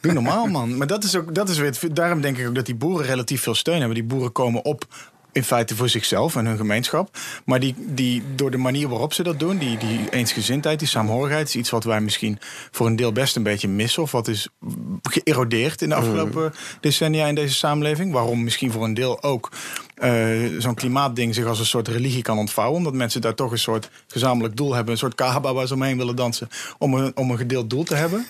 Doe 0.00 0.12
normaal, 0.12 0.46
man. 0.46 0.76
Maar 0.76 0.86
dat 0.86 1.04
is 1.04 1.16
ook, 1.16 1.34
dat 1.34 1.48
is 1.48 1.58
weer, 1.58 1.66
het- 1.80 1.96
daarom 1.96 2.20
denk 2.20 2.38
ik 2.38 2.48
ook 2.48 2.54
dat 2.54 2.66
die 2.66 2.74
boeren 2.74 3.06
relatief 3.06 3.42
veel 3.42 3.54
steun 3.54 3.76
hebben. 3.78 3.94
Die 3.94 4.04
boeren 4.04 4.32
komen 4.32 4.64
op 4.64 4.84
in 5.36 5.44
feite 5.44 5.76
voor 5.76 5.88
zichzelf 5.88 6.36
en 6.36 6.46
hun 6.46 6.56
gemeenschap. 6.56 7.18
Maar 7.44 7.60
die, 7.60 7.74
die, 7.78 8.22
door 8.34 8.50
de 8.50 8.56
manier 8.56 8.88
waarop 8.88 9.12
ze 9.12 9.22
dat 9.22 9.38
doen, 9.38 9.58
die, 9.58 9.78
die 9.78 10.10
eensgezindheid, 10.10 10.78
die 10.78 10.88
saamhorigheid, 10.88 11.48
is 11.48 11.56
iets 11.56 11.70
wat 11.70 11.84
wij 11.84 12.00
misschien 12.00 12.38
voor 12.70 12.86
een 12.86 12.96
deel 12.96 13.12
best 13.12 13.36
een 13.36 13.42
beetje 13.42 13.68
missen. 13.68 14.02
Of 14.02 14.12
wat 14.12 14.28
is 14.28 14.48
geërodeerd 15.02 15.82
in 15.82 15.88
de 15.88 15.94
afgelopen 15.94 16.52
decennia 16.80 17.26
in 17.26 17.34
deze 17.34 17.54
samenleving. 17.54 18.12
Waarom 18.12 18.44
misschien 18.44 18.70
voor 18.72 18.84
een 18.84 18.94
deel 18.94 19.22
ook 19.22 19.50
eh, 19.94 20.10
zo'n 20.58 20.74
klimaatding 20.74 21.34
zich 21.34 21.46
als 21.46 21.58
een 21.58 21.66
soort 21.66 21.88
religie 21.88 22.22
kan 22.22 22.38
ontvouwen. 22.38 22.78
Omdat 22.78 22.94
mensen 22.94 23.20
daar 23.20 23.34
toch 23.34 23.50
een 23.50 23.58
soort 23.58 23.90
gezamenlijk 24.06 24.56
doel 24.56 24.74
hebben. 24.74 24.92
Een 24.92 24.98
soort 24.98 25.14
kahaba 25.14 25.54
waar 25.54 25.66
ze 25.66 25.74
omheen 25.74 25.96
willen 25.96 26.16
dansen. 26.16 26.48
Om 26.78 26.94
een, 26.94 27.16
om 27.16 27.30
een 27.30 27.38
gedeeld 27.38 27.70
doel 27.70 27.84
te 27.84 27.94
hebben. 27.94 28.26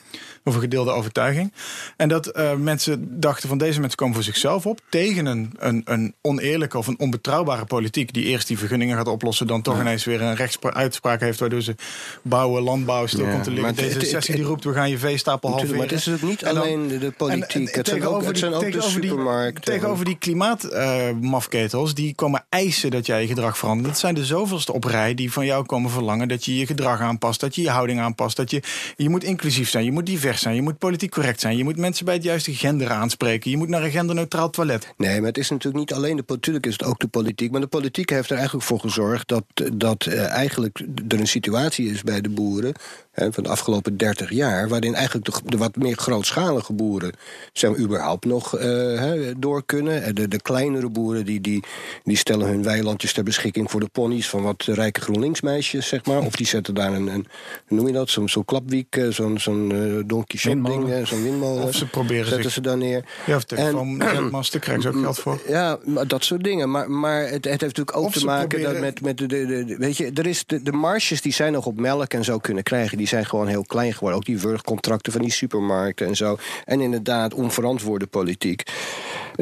Of 0.47 0.55
een 0.55 0.61
gedeelde 0.61 0.91
overtuiging. 0.91 1.53
En 1.97 2.09
dat 2.09 2.27
eh, 2.27 2.55
mensen 2.55 3.21
dachten 3.21 3.49
van 3.49 3.59
deze 3.59 3.79
mensen 3.81 3.97
komen 3.99 4.15
voor 4.15 4.23
zichzelf 4.25 4.67
op. 4.67 4.81
Tegen 4.89 5.27
een, 5.27 5.53
een, 5.59 5.83
een 5.85 6.15
oneerlijke 6.21 6.79
of 6.79 6.87
een 6.87 6.99
onbetrouwbare 6.99 7.65
politiek. 7.65 8.13
Die 8.13 8.25
eerst 8.25 8.47
die 8.47 8.59
vergunningen 8.59 8.97
gaat 8.97 9.09
oplossen. 9.09 9.47
Dan 9.47 9.63
toch 9.63 9.81
ineens 9.81 10.05
weer 10.05 10.23
een 10.23 10.35
rechtsuitspraak 10.35 11.21
heeft. 11.21 11.41
Waardoor 11.41 11.61
ze 11.63 11.75
bouwen, 12.23 12.63
landbouw 12.63 13.07
stil 13.07 13.25
Ja, 13.25 13.31
komt 13.31 13.45
te 13.45 13.51
liggen. 13.51 13.67
het- 13.69 13.77
Deze 13.77 13.99
het- 13.99 14.09
sessie 14.09 14.35
het- 14.35 14.43
die 14.43 14.51
roept 14.51 14.65
we 14.65 14.73
gaan 14.73 14.91
je 14.91 14.99
veestapel 14.99 15.49
halveren. 15.51 15.77
maar 15.77 15.87
het 15.87 15.99
is 15.99 16.07
natuurlijk 16.07 16.31
niet 16.43 16.53
dan- 16.55 16.63
alleen 16.63 16.89
de, 16.89 16.99
de 16.99 17.11
politiek. 17.11 17.55
en- 17.55 17.61
en 17.61 17.79
het 17.79 17.89
zijn 17.89 18.07
ook, 18.07 18.25
het 18.25 18.39
zijn 18.39 18.53
de 18.53 18.59
tegenover 18.59 19.01
die- 19.01 19.11
supermarkten. 19.11 19.73
Tegenover 19.73 20.05
die 20.05 20.17
klimaatmafketels, 20.19 21.95
die 21.95 22.15
komen 22.15 22.45
eisen 22.49 22.91
dat 22.91 23.07
jij 23.07 23.21
je 23.21 23.27
gedrag 23.27 23.59
verandert. 23.59 23.89
Dat 23.89 23.99
zijn 23.99 24.15
de 24.15 24.25
zoveelste 24.25 24.73
op 24.73 24.85
rij 24.85 25.15
die 25.15 25.33
van 25.33 25.47
jou 25.47 25.65
komen 25.67 25.91
verlangen 25.91 26.29
dat 26.29 26.45
je 26.45 26.57
je 26.59 26.67
gedrag 26.67 27.01
aanpast, 27.01 27.41
dat 27.41 27.55
je 27.55 27.63
je 27.63 27.71
houding 27.71 28.01
aanpast, 28.01 28.37
dat 28.37 28.51
je, 28.51 28.63
je 28.97 29.09
moet 29.09 29.25
inclusief 29.25 29.69
zijn, 29.71 29.85
je 29.85 29.93
moet 29.93 30.07
divers 30.07 30.36
je 30.41 30.63
moet 30.63 30.79
politiek 30.79 31.11
correct 31.11 31.41
zijn, 31.41 31.57
je 31.57 31.65
moet 31.65 31.77
mensen 31.77 32.05
bij 32.05 32.15
het 32.15 32.23
juiste 32.23 32.55
gender 32.55 32.91
aanspreken, 32.91 33.51
je 33.51 33.57
moet 33.57 33.69
naar 33.69 33.83
een 33.83 33.91
genderneutraal 33.91 34.51
toilet. 34.51 34.95
Nee, 34.97 35.19
maar 35.19 35.29
het 35.29 35.39
is 35.39 35.51
natuurlijk 35.51 35.77
niet 35.77 35.93
alleen 35.93 36.17
de 36.17 36.23
natuurlijk 36.37 36.67
is 36.67 36.73
het 36.73 36.85
ook 36.85 36.99
de 36.99 37.09
politiek. 37.09 37.51
Maar 37.51 37.61
de 37.61 37.67
politiek 37.67 38.11
heeft 38.11 38.31
er 38.31 38.37
eigenlijk 38.37 38.67
voor 38.67 38.81
gezorgd 38.81 39.29
dat, 39.29 39.45
dat 39.73 40.07
eh, 40.07 40.27
eigenlijk 40.27 40.79
er 41.09 41.21
een 41.21 41.27
situatie 41.27 41.91
is 41.91 42.03
bij 42.03 42.21
de 42.21 42.29
boeren 42.29 42.75
hè, 43.11 43.33
van 43.33 43.43
de 43.43 43.49
afgelopen 43.49 43.97
30 43.97 44.31
jaar, 44.31 44.69
waarin 44.69 44.95
eigenlijk 44.95 45.51
de, 45.51 45.57
wat 45.57 45.77
meer 45.77 45.97
grootschalige 45.97 46.73
boeren 46.73 47.13
zijn 47.53 47.81
überhaupt 47.81 48.25
nog 48.25 48.57
eh, 48.57 48.69
hè, 48.99 49.39
door 49.39 49.65
kunnen. 49.65 50.03
En 50.03 50.15
De, 50.15 50.29
de 50.29 50.43
kleinere 50.43 50.89
boeren 50.89 51.25
die, 51.25 51.41
die, 51.41 51.65
die 52.05 52.17
stellen 52.17 52.47
hun 52.47 52.63
weilandjes 52.63 53.13
ter 53.13 53.25
beschikking 53.25 53.71
voor 53.71 53.81
de 53.81 53.89
ponies 53.93 54.29
van 54.29 54.43
wat 54.43 54.63
rijke 54.63 55.01
GroenLinksmeisjes, 55.01 55.89
zeg 55.89 56.05
maar. 56.05 56.21
Of 56.21 56.37
die 56.37 56.47
zetten 56.47 56.75
daar 56.75 56.93
een, 56.93 57.07
een 57.07 57.27
noem 57.69 57.87
je 57.87 57.93
dat, 57.93 58.11
zo'n 58.11 58.29
zo'n 58.29 58.45
klapwiek, 58.45 58.97
eh, 58.97 59.09
zo'n 59.09 59.39
zo'n 59.39 60.05
Don 60.07 60.26
Quixote 60.27 60.55
ding, 60.55 60.67
Windmolen. 60.69 61.01
eh, 61.01 61.07
zo'n 61.07 61.23
windmolen. 61.23 61.63
Of 61.65 61.75
ze 61.75 61.87
proberen 61.87 62.25
zetten 62.25 62.43
zich- 62.43 62.53
ze 62.53 62.61
daar 62.61 62.77
neer. 62.77 63.05
Ja, 63.27 63.37
of 63.37 63.45
telefoonzendmasten 63.45 64.61
krijgen 64.61 64.83
ze 64.83 64.89
ook 64.89 65.03
geld 65.03 65.19
voor. 65.19 65.41
Ja, 65.49 65.79
maar 65.85 66.07
dat 66.07 66.25
soort 66.25 66.45
dingen. 66.45 66.71
Maar, 66.71 66.91
maar 66.91 67.21
het, 67.23 67.31
het 67.33 67.45
heeft 67.45 67.61
natuurlijk 67.61 67.97
ook 67.97 68.05
Of 68.05 68.13
te 68.13 68.25
maken 68.25 68.49
proberen- 68.49 68.73
dat 68.73 68.81
met, 68.83 69.01
met 69.01 69.19
de, 69.19 69.27
de, 69.27 69.65
de- 69.65 69.77
Weet 69.77 69.97
je, 69.97 70.11
er 70.15 70.27
is 70.27 70.45
de, 70.47 70.63
de 70.63 70.73
marges 70.73 71.21
die 71.21 71.33
zij 71.33 71.51
nog 71.51 71.67
op 71.67 71.81
melk 71.81 72.13
en 72.13 72.25
zo 72.25 72.39
kunnen 72.39 72.63
krijgen, 72.63 72.99
die 72.99 73.07
zijn 73.09 73.27
gewoon 73.27 73.47
heel 73.47 73.65
klein 73.65 73.93
geworden. 73.93 74.19
Ook 74.19 74.25
die 74.27 74.39
wurgcontracten 74.39 75.13
van 75.13 75.21
die 75.21 75.33
supermarkten 75.33 76.07
en 76.07 76.17
zo. 76.17 76.37
En 76.65 76.81
inderdaad, 76.81 77.35
onverantwoorde 77.35 78.07
politiek. 78.07 78.63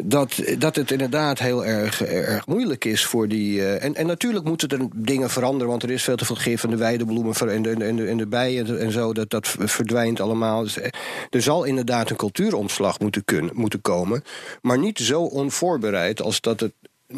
Dat, 0.02 0.42
dat 0.58 0.76
het 0.76 0.90
inderdaad 0.90 1.38
heel 1.38 1.64
erg, 1.64 2.02
erg 2.02 2.46
moeilijk 2.46 2.84
is 2.84 3.04
voor 3.04 3.28
die. 3.28 3.60
eh, 3.60 3.84
en, 3.84 3.94
en 3.94 4.06
natuurlijk 4.06 4.44
moeten 4.44 4.68
er 4.68 4.88
dingen 4.94 5.30
veranderen, 5.30 5.68
want 5.68 5.82
er 5.82 5.90
is 5.90 6.04
veel 6.04 6.16
te 6.16 6.24
veel 6.24 6.36
gif 6.36 6.64
en 6.64 6.70
de 6.70 6.76
weidebloemen 6.76 7.34
en 7.34 7.62
de, 7.62 7.70
en 7.70 7.96
de, 7.96 8.06
en 8.06 8.16
de 8.16 8.26
bijen 8.26 8.80
en 8.80 8.92
zo. 8.92 9.12
Dat, 9.12 9.30
dat 9.30 9.48
verdwijnt 9.48 10.20
allemaal. 10.20 10.62
Dus, 10.62 10.78
eh, 10.78 10.90
er 11.30 11.42
zal 11.42 11.64
inderdaad 11.64 12.10
een 12.10 12.16
cultuuromslag 12.16 13.00
moeten, 13.00 13.24
kunnen, 13.24 13.56
moeten 13.56 13.80
komen. 13.80 14.22
Maar 14.62 14.78
niet 14.78 14.98
zo 14.98 15.22
onvoorbereid 15.22 16.22
als 16.22 16.40
dat 16.40 16.60
het 16.60 16.72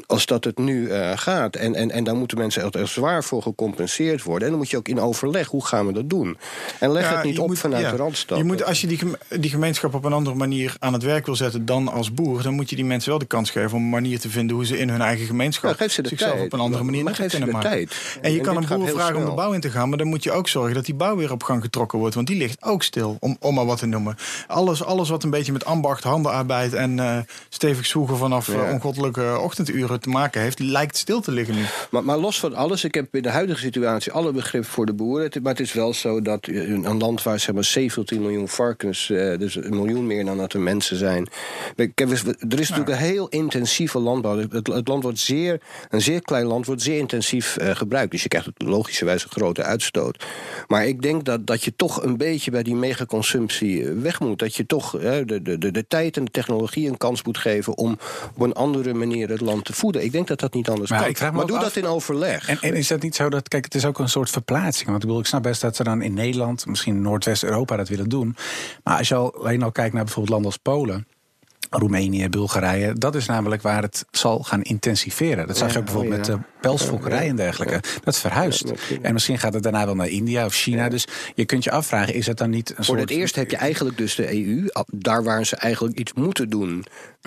als 0.06 0.26
dat 0.26 0.44
het 0.44 0.58
nu 0.58 0.88
eh, 0.88 1.10
gaat. 1.14 1.56
En, 1.56 1.74
en, 1.74 1.90
en 1.90 2.04
daar 2.04 2.16
moeten 2.16 2.38
mensen 2.38 2.62
echt, 2.62 2.76
echt 2.76 2.88
zwaar 2.90 3.24
voor 3.24 3.42
gecompenseerd 3.42 4.22
worden. 4.22 4.42
En 4.44 4.48
dan 4.50 4.58
moet 4.58 4.70
je 4.70 4.76
ook 4.76 4.88
in 4.88 5.00
overleg, 5.00 5.48
hoe 5.48 5.66
gaan 5.66 5.86
we 5.86 5.92
dat 5.92 6.10
doen? 6.10 6.38
En 6.80 6.92
leg 6.92 7.02
Ja, 7.10 7.14
het 7.16 7.24
niet 7.24 7.38
op 7.38 7.46
moet- 7.46 7.58
vanuit 7.58 7.82
ja. 7.84 7.90
de 7.90 7.96
randstad. 7.96 8.38
Je 8.38 8.44
moet, 8.44 8.64
als 8.64 8.80
je 8.80 8.86
die, 8.86 8.98
die 9.40 9.50
gemeenschap 9.50 9.94
op 9.94 10.04
een 10.04 10.12
andere 10.12 10.36
manier 10.36 10.74
aan 10.78 10.92
het 10.92 11.02
werk 11.02 11.26
wil 11.26 11.34
zetten 11.36 11.66
dan 11.66 11.88
als 11.88 12.12
boer, 12.14 12.42
dan 12.42 12.54
moet 12.54 12.70
je 12.70 12.76
die 12.76 12.84
mensen 12.84 13.10
wel 13.10 13.18
de 13.18 13.24
kans 13.24 13.50
geven 13.50 13.76
om 13.76 13.82
een 13.82 13.88
manier 13.90 14.20
te 14.20 14.28
vinden 14.28 14.56
hoe 14.56 14.66
ze 14.66 14.78
in 14.78 14.88
hun 14.88 15.00
eigen 15.00 15.26
gemeenschap 15.26 15.76
zichzelf 15.86 16.18
tijd. 16.32 16.44
op 16.44 16.52
een 16.52 16.60
andere 16.60 16.84
manier 16.84 17.04
nuttig 17.04 17.26
kunnen 17.26 17.48
de 17.48 17.54
maken. 17.54 17.70
tijd. 17.70 18.18
En 18.20 18.32
je 18.32 18.38
En 18.38 18.44
kan 18.44 18.56
een 18.56 18.78
boer 18.78 18.88
vragen 18.88 19.16
om 19.16 19.24
de 19.24 19.30
bouw 19.34 19.52
in 19.52 19.60
te 19.60 19.70
gaan, 19.70 19.88
maar 19.88 19.98
dan 19.98 20.06
moet 20.06 20.22
je 20.22 20.32
ook 20.32 20.48
zorgen 20.48 20.74
dat 20.74 20.84
die 20.84 20.94
bouw 20.94 21.16
weer 21.16 21.32
op 21.32 21.42
gang 21.42 21.62
getrokken 21.62 21.98
wordt, 21.98 22.14
want 22.14 22.26
die 22.26 22.36
ligt 22.36 22.62
ook 22.64 22.82
stil, 22.82 23.16
om, 23.20 23.36
om 23.40 23.54
maar 23.54 23.66
wat 23.66 23.78
te 23.78 23.86
noemen. 23.86 24.16
Alles, 24.46 24.84
alles 24.84 25.08
wat 25.08 25.22
een 25.24 25.30
beetje 25.30 25.52
met 25.52 25.64
ambacht, 25.64 26.02
handenarbeid 26.02 26.72
en 26.74 26.98
eh, 26.98 27.18
stevig 27.48 27.86
zwoegen 27.86 28.16
vanaf 28.16 28.46
Ja. 28.46 28.64
eh, 28.66 28.72
ongoddelijke 28.72 29.38
ochtenduren 29.40 29.74
te 30.00 30.08
maken 30.08 30.40
heeft, 30.40 30.58
lijkt 30.58 30.96
stil 30.96 31.20
te 31.20 31.32
liggen 31.32 31.54
nu. 31.54 31.62
Maar, 31.90 32.04
maar 32.04 32.18
los 32.18 32.40
van 32.40 32.54
alles, 32.54 32.84
ik 32.84 32.94
heb 32.94 33.14
in 33.14 33.22
de 33.22 33.30
huidige 33.30 33.60
situatie 33.60 34.12
alle 34.12 34.32
begrip 34.32 34.64
voor 34.64 34.86
de 34.86 34.94
boeren. 34.94 35.42
Maar 35.42 35.52
het 35.52 35.60
is 35.60 35.72
wel 35.72 35.94
zo 35.94 36.22
dat 36.22 36.46
een 36.46 36.96
een 36.96 37.02
land 37.02 37.22
waar 37.22 37.40
zeg 37.40 37.54
maar 37.54 37.64
17 37.64 38.20
miljoen 38.20 38.48
varkens, 38.48 39.10
eh, 39.10 39.38
dus 39.38 39.56
een 39.56 39.76
miljoen 39.76 40.06
meer 40.06 40.24
dan 40.24 40.36
dat 40.36 40.52
er 40.52 40.60
mensen 40.60 40.96
zijn. 40.96 41.28
Kijk, 41.74 42.00
Er 42.00 42.12
is 42.12 42.68
natuurlijk 42.68 42.88
een 42.88 42.96
heel 42.96 43.28
intensieve 43.28 43.98
landbouw. 43.98 44.38
Het, 44.38 44.66
het 44.66 44.88
land 44.88 45.02
wordt 45.02 45.18
zeer, 45.18 45.60
een 45.90 46.00
zeer 46.00 46.22
klein 46.22 46.46
land 46.46 46.66
wordt 46.66 46.82
zeer 46.82 46.98
intensief 46.98 47.56
eh, 47.56 47.76
gebruikt. 47.76 48.10
Dus 48.10 48.22
je 48.22 48.28
krijgt 48.28 48.50
logischerwijs 48.56 49.24
een 49.24 49.30
grote 49.30 49.62
uitstoot. 49.62 50.24
Maar 50.66 50.86
ik 50.86 51.02
denk 51.02 51.24
dat, 51.24 51.46
dat 51.46 51.62
je 51.62 51.76
toch 51.76 52.02
een 52.02 52.16
beetje 52.16 52.50
bij 52.50 52.62
die 52.62 52.74
megaconsumptie 52.74 53.84
eh, 53.84 53.92
weg 54.00 54.20
moet. 54.20 54.38
Dat 54.38 54.54
je 54.54 54.66
toch 54.66 54.90
de, 54.90 55.40
de, 55.42 55.58
de, 55.58 55.70
de 55.70 55.86
tijd 55.88 56.16
en 56.16 56.24
de 56.24 56.30
technologie 56.30 56.88
een 56.88 56.96
kans 56.96 57.22
moet 57.22 57.38
geven 57.38 57.76
om 57.76 57.98
op 58.34 58.40
een 58.42 58.52
andere 58.52 58.94
manier 58.94 59.28
het 59.28 59.40
land 59.40 59.64
te 59.66 59.72
voeden. 59.72 60.04
Ik 60.04 60.12
denk 60.12 60.26
dat 60.28 60.40
dat 60.40 60.54
niet 60.54 60.68
anders 60.68 60.90
Maar 60.90 61.00
kan. 61.00 61.08
ik 61.08 61.16
vraag 61.16 61.30
me 61.30 61.36
maar 61.36 61.46
doe 61.46 61.56
af- 61.56 61.62
dat 61.62 61.76
in 61.76 61.86
overleg. 61.86 62.48
En, 62.48 62.58
en 62.60 62.74
is 62.74 62.88
dat 62.88 63.02
niet 63.02 63.14
zo 63.14 63.28
dat, 63.28 63.48
kijk, 63.48 63.64
het 63.64 63.74
is 63.74 63.84
ook 63.84 63.98
een 63.98 64.08
soort 64.08 64.30
verplaatsing. 64.30 64.86
Want 64.88 64.96
ik 65.02 65.06
bedoel, 65.06 65.20
ik 65.20 65.26
snap 65.26 65.42
best 65.42 65.60
dat 65.60 65.76
ze 65.76 65.84
dan 65.84 66.02
in 66.02 66.14
Nederland, 66.14 66.66
misschien 66.66 67.02
Noordwest-Europa 67.02 67.76
dat 67.76 67.88
willen 67.88 68.08
doen. 68.08 68.36
Maar 68.84 68.98
als 68.98 69.08
je 69.08 69.14
al, 69.14 69.34
alleen 69.38 69.62
al 69.62 69.72
kijkt 69.72 69.94
naar 69.94 70.04
bijvoorbeeld 70.04 70.32
landen 70.34 70.50
als 70.52 70.60
Polen. 70.62 71.06
Roemenië, 71.70 72.28
Bulgarije. 72.28 72.92
Dat 72.92 73.14
is 73.14 73.26
namelijk 73.26 73.62
waar 73.62 73.82
het 73.82 74.04
zal 74.10 74.38
gaan 74.38 74.62
intensiveren. 74.62 75.46
Dat 75.46 75.56
zag 75.56 75.72
je 75.72 75.78
ook 75.78 75.84
bijvoorbeeld 75.84 76.20
oh 76.20 76.26
ja. 76.26 76.36
met 76.36 76.42
de 76.42 76.48
pelsfokkerij 76.60 77.28
en 77.28 77.36
dergelijke. 77.36 77.80
Dat 78.04 78.18
verhuist. 78.18 78.72
En 79.02 79.12
misschien 79.12 79.38
gaat 79.38 79.54
het 79.54 79.62
daarna 79.62 79.84
wel 79.84 79.94
naar 79.94 80.08
India 80.08 80.44
of 80.44 80.54
China. 80.54 80.88
Dus 80.88 81.06
je 81.34 81.44
kunt 81.44 81.64
je 81.64 81.70
afvragen, 81.70 82.14
is 82.14 82.26
het 82.26 82.38
dan 82.38 82.50
niet 82.50 82.68
een 82.68 82.74
Voor 82.74 82.84
soort... 82.84 83.00
het 83.00 83.10
eerst 83.10 83.36
heb 83.36 83.50
je 83.50 83.56
eigenlijk 83.56 83.96
dus 83.96 84.14
de 84.14 84.34
EU. 84.34 84.68
Daar 84.86 85.24
waar 85.24 85.46
ze 85.46 85.56
eigenlijk 85.56 85.98
iets 85.98 86.12
moeten 86.12 86.50
doen. 86.50 86.84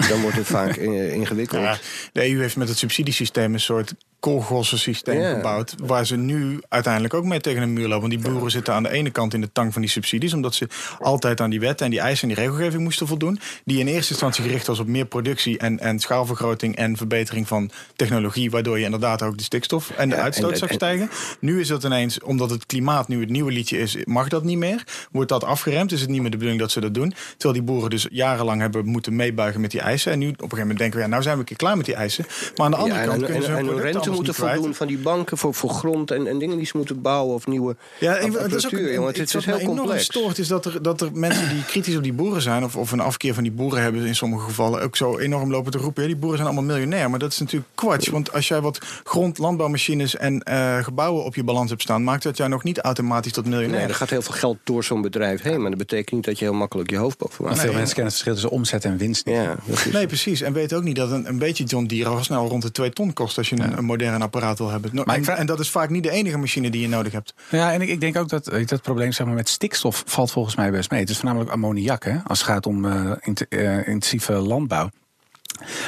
Dan 0.10 0.21
wordt 0.21 0.38
het 0.38 0.47
vaak 0.58 0.78
eh, 0.78 1.13
ingewikkeld. 1.13 1.62
Ja, 1.62 1.78
de 2.12 2.30
EU 2.30 2.39
heeft 2.39 2.58
met 2.58 2.67
het 2.67 2.78
subsidiesysteem 2.78 3.54
een 3.54 3.60
soort 3.60 3.93
koolgossensysteem 4.19 5.19
Ja. 5.21 5.34
gebouwd. 5.34 5.75
Waar 5.84 6.05
ze 6.05 6.15
nu 6.17 6.60
uiteindelijk 6.69 7.13
ook 7.13 7.23
mee 7.25 7.39
tegen 7.39 7.62
een 7.62 7.73
muur 7.73 7.88
lopen. 7.88 8.10
Want 8.10 8.21
die 8.23 8.32
boeren 8.32 8.51
zitten 8.51 8.73
aan 8.73 8.84
de 8.84 8.89
ene 8.91 9.10
kant 9.10 9.34
in 9.34 9.41
de 9.41 9.51
tang 9.51 9.73
van 9.73 9.82
die 9.82 9.91
subsidies. 9.91 10.34
Omdat 10.34 10.55
ze 10.55 10.67
altijd 10.99 11.41
aan 11.41 11.49
die 11.49 11.60
wetten 11.60 11.86
en 11.86 11.91
die 11.91 11.99
eisen 11.99 12.29
en 12.29 12.36
die 12.36 12.43
regelgeving 12.43 12.84
moesten 12.84 13.08
voldoen. 13.08 13.39
Die 13.65 13.79
in 13.79 13.88
eerste 13.88 14.12
instantie 14.12 14.43
gericht 14.43 14.67
was 14.67 14.79
op 14.79 14.88
meer 14.88 15.05
productie 15.05 15.58
en, 15.58 15.79
en 15.79 15.99
schaalvergroting 15.99 16.75
en 16.75 16.97
verbetering 16.97 17.47
van 17.47 17.71
technologie. 17.95 18.51
Waardoor 18.51 18.77
je 18.79 18.86
inderdaad 18.86 19.21
ook 19.21 19.38
de 19.38 19.43
stikstof 19.43 19.89
en 19.89 20.10
de 20.10 20.15
Ja, 20.15 20.21
uitstoot 20.21 20.51
en- 20.51 20.58
zag 20.58 20.69
en- 20.69 20.75
stijgen. 20.75 21.10
Nu 21.39 21.60
is 21.60 21.67
dat 21.67 21.84
ineens, 21.84 22.19
omdat 22.21 22.49
het 22.49 22.65
klimaat 22.65 23.08
nu 23.08 23.19
het 23.19 23.29
nieuwe 23.29 23.51
liedje 23.51 23.77
is, 23.77 23.97
mag 24.05 24.27
dat 24.27 24.43
niet 24.43 24.58
meer. 24.58 24.84
Wordt 25.12 25.29
dat 25.29 25.43
afgeremd? 25.43 25.91
Is 25.91 26.01
het 26.01 26.10
niet 26.10 26.21
meer 26.21 26.32
de 26.32 26.38
bedoeling 26.38 26.62
dat 26.62 26.71
ze 26.71 26.79
dat 26.79 26.93
doen? 26.93 27.13
Terwijl 27.38 27.53
die 27.53 27.63
boeren 27.73 27.89
dus 27.89 28.08
jarenlang 28.12 28.62
hebben 28.62 28.86
moeten 28.86 29.15
meebuigen 29.15 29.62
met 29.62 29.71
die 29.71 29.82
eisen. 29.82 30.12
En 30.12 30.19
nu 30.19 30.25
op 30.25 30.32
een 30.32 30.39
gegeven 30.39 30.60
moment 30.60 30.77
denken 30.79 30.97
we, 30.97 31.03
ja, 31.03 31.10
nou 31.10 31.21
zijn 31.21 31.34
we 31.36 31.39
een 31.39 31.45
keer 31.47 31.58
klaar 31.58 31.77
met 31.77 31.86
die 31.86 31.95
eisen. 31.95 32.25
Maar 32.55 32.65
aan 32.65 32.71
de 32.71 32.77
andere 32.77 32.99
Ja, 32.99 33.05
kant 33.05 33.21
en, 33.21 33.25
kunnen 33.25 33.43
ze 33.43 33.51
hun 33.51 33.65
moeten 34.11 34.33
kwijt. 34.33 34.53
voldoen 34.53 34.75
van 34.75 34.87
die 34.87 34.97
banken 34.97 35.37
voor, 35.37 35.53
voor 35.53 35.69
grond 35.69 36.11
en, 36.11 36.27
en 36.27 36.39
dingen 36.39 36.57
die 36.57 36.65
ze 36.65 36.77
moeten 36.77 37.01
bouwen 37.01 37.35
of 37.35 37.47
nieuwe 37.47 37.75
Ja, 37.99 38.17
ik, 38.17 38.33
dat 38.33 38.53
is 38.53 38.65
ook, 38.65 38.71
jongen. 38.71 39.07
Het 39.07 39.17
is 39.17 39.33
wat 39.33 39.45
me 39.45 39.55
heel 39.55 39.67
complex. 39.67 40.03
stoort 40.03 40.37
is 40.37 40.47
dat 40.47 40.65
er, 40.65 40.81
dat 40.81 41.01
er 41.01 41.09
mensen 41.13 41.49
die 41.49 41.65
kritisch 41.65 41.95
op 41.95 42.03
die 42.03 42.13
boeren 42.13 42.41
zijn... 42.41 42.63
Of, 42.63 42.75
of 42.75 42.91
een 42.91 42.99
afkeer 42.99 43.33
van 43.33 43.43
die 43.43 43.51
boeren 43.51 43.81
hebben 43.81 44.05
in 44.05 44.15
sommige 44.15 44.43
gevallen... 44.43 44.81
ook 44.81 44.95
zo 44.95 45.17
enorm 45.17 45.51
lopen 45.51 45.71
te 45.71 45.77
roepen. 45.77 46.01
Ja, 46.01 46.07
die 46.07 46.17
boeren 46.17 46.37
zijn 46.37 46.49
allemaal 46.49 46.75
miljonair. 46.75 47.09
Maar 47.09 47.19
dat 47.19 47.31
is 47.31 47.39
natuurlijk 47.39 47.69
kwats. 47.75 48.07
Want 48.07 48.33
als 48.33 48.47
jij 48.47 48.61
wat 48.61 48.79
grond, 49.03 49.37
landbouwmachines 49.37 50.15
en 50.15 50.43
eh, 50.43 50.83
gebouwen 50.83 51.23
op 51.23 51.35
je 51.35 51.43
balans 51.43 51.69
hebt 51.69 51.81
staan... 51.81 52.03
maakt 52.03 52.23
dat 52.23 52.37
jij 52.37 52.47
nog 52.47 52.63
niet 52.63 52.79
automatisch 52.79 53.31
tot 53.31 53.45
miljonair. 53.45 53.79
Nee, 53.79 53.87
er 53.87 53.95
gaat 53.95 54.09
heel 54.09 54.21
veel 54.21 54.35
geld 54.35 54.57
door 54.63 54.83
zo'n 54.83 55.01
bedrijf 55.01 55.41
heen. 55.41 55.61
Maar 55.61 55.69
dat 55.69 55.79
betekent 55.79 56.11
niet 56.11 56.25
dat 56.25 56.39
je 56.39 56.45
heel 56.45 56.53
makkelijk 56.53 56.89
je 56.89 56.97
hoofd 56.97 57.17
boven 57.17 57.45
maakt. 57.45 57.59
veel 57.59 57.73
mensen 57.73 57.95
kennen 57.95 58.13
het 58.13 58.13
verschil 58.13 58.33
tussen 58.33 58.51
omzet 58.51 58.85
en 58.85 58.97
winst 58.97 59.25
niet. 59.25 59.35
Ja, 59.35 59.57
Nee, 59.91 60.07
precies. 60.07 60.41
En 60.41 60.53
weet 60.53 60.73
ook 60.73 60.83
niet 60.83 60.95
dat 60.95 61.11
een, 61.11 61.27
een 61.27 61.37
beetje 61.37 61.63
John 61.63 61.85
Deere 61.85 62.09
al 62.09 62.23
snel 62.23 62.47
rond 62.47 62.61
de 62.61 62.71
2 62.71 62.89
ton 62.89 63.13
kost 63.13 63.37
als 63.37 63.49
je 63.49 63.55
een, 63.55 63.77
een 63.77 63.85
modern 64.05 64.21
apparaat 64.21 64.57
wil 64.57 64.69
hebben. 64.69 64.89
No- 64.93 65.03
Maar 65.05 65.17
ik 65.17 65.27
en, 65.27 65.45
dat 65.45 65.59
is 65.59 65.69
vaak 65.69 65.89
niet 65.89 66.03
de 66.03 66.09
enige 66.09 66.38
machine 66.38 66.69
die 66.69 66.81
je 66.81 66.88
nodig 66.88 67.12
hebt. 67.12 67.33
Ja, 67.49 67.73
en 67.73 67.81
ik, 67.81 67.89
ik 67.89 68.01
denk 68.01 68.17
ook 68.17 68.29
dat 68.29 68.45
je, 68.45 68.65
dat 68.65 68.81
probleem 68.81 69.12
zeg 69.12 69.25
maar, 69.25 69.35
met 69.35 69.49
stikstof 69.49 70.03
valt 70.05 70.31
volgens 70.31 70.55
mij 70.55 70.71
best 70.71 70.91
mee. 70.91 70.99
Het 70.99 71.09
is 71.09 71.15
voornamelijk 71.15 71.51
ammoniak 71.51 72.03
hè, 72.03 72.17
als 72.27 72.39
het 72.39 72.47
gaat 72.47 72.65
om 72.65 72.85
eh, 72.85 73.12
int- 73.19 73.47
eh, 73.47 73.88
intensieve 73.88 74.33
landbouw. 74.33 74.89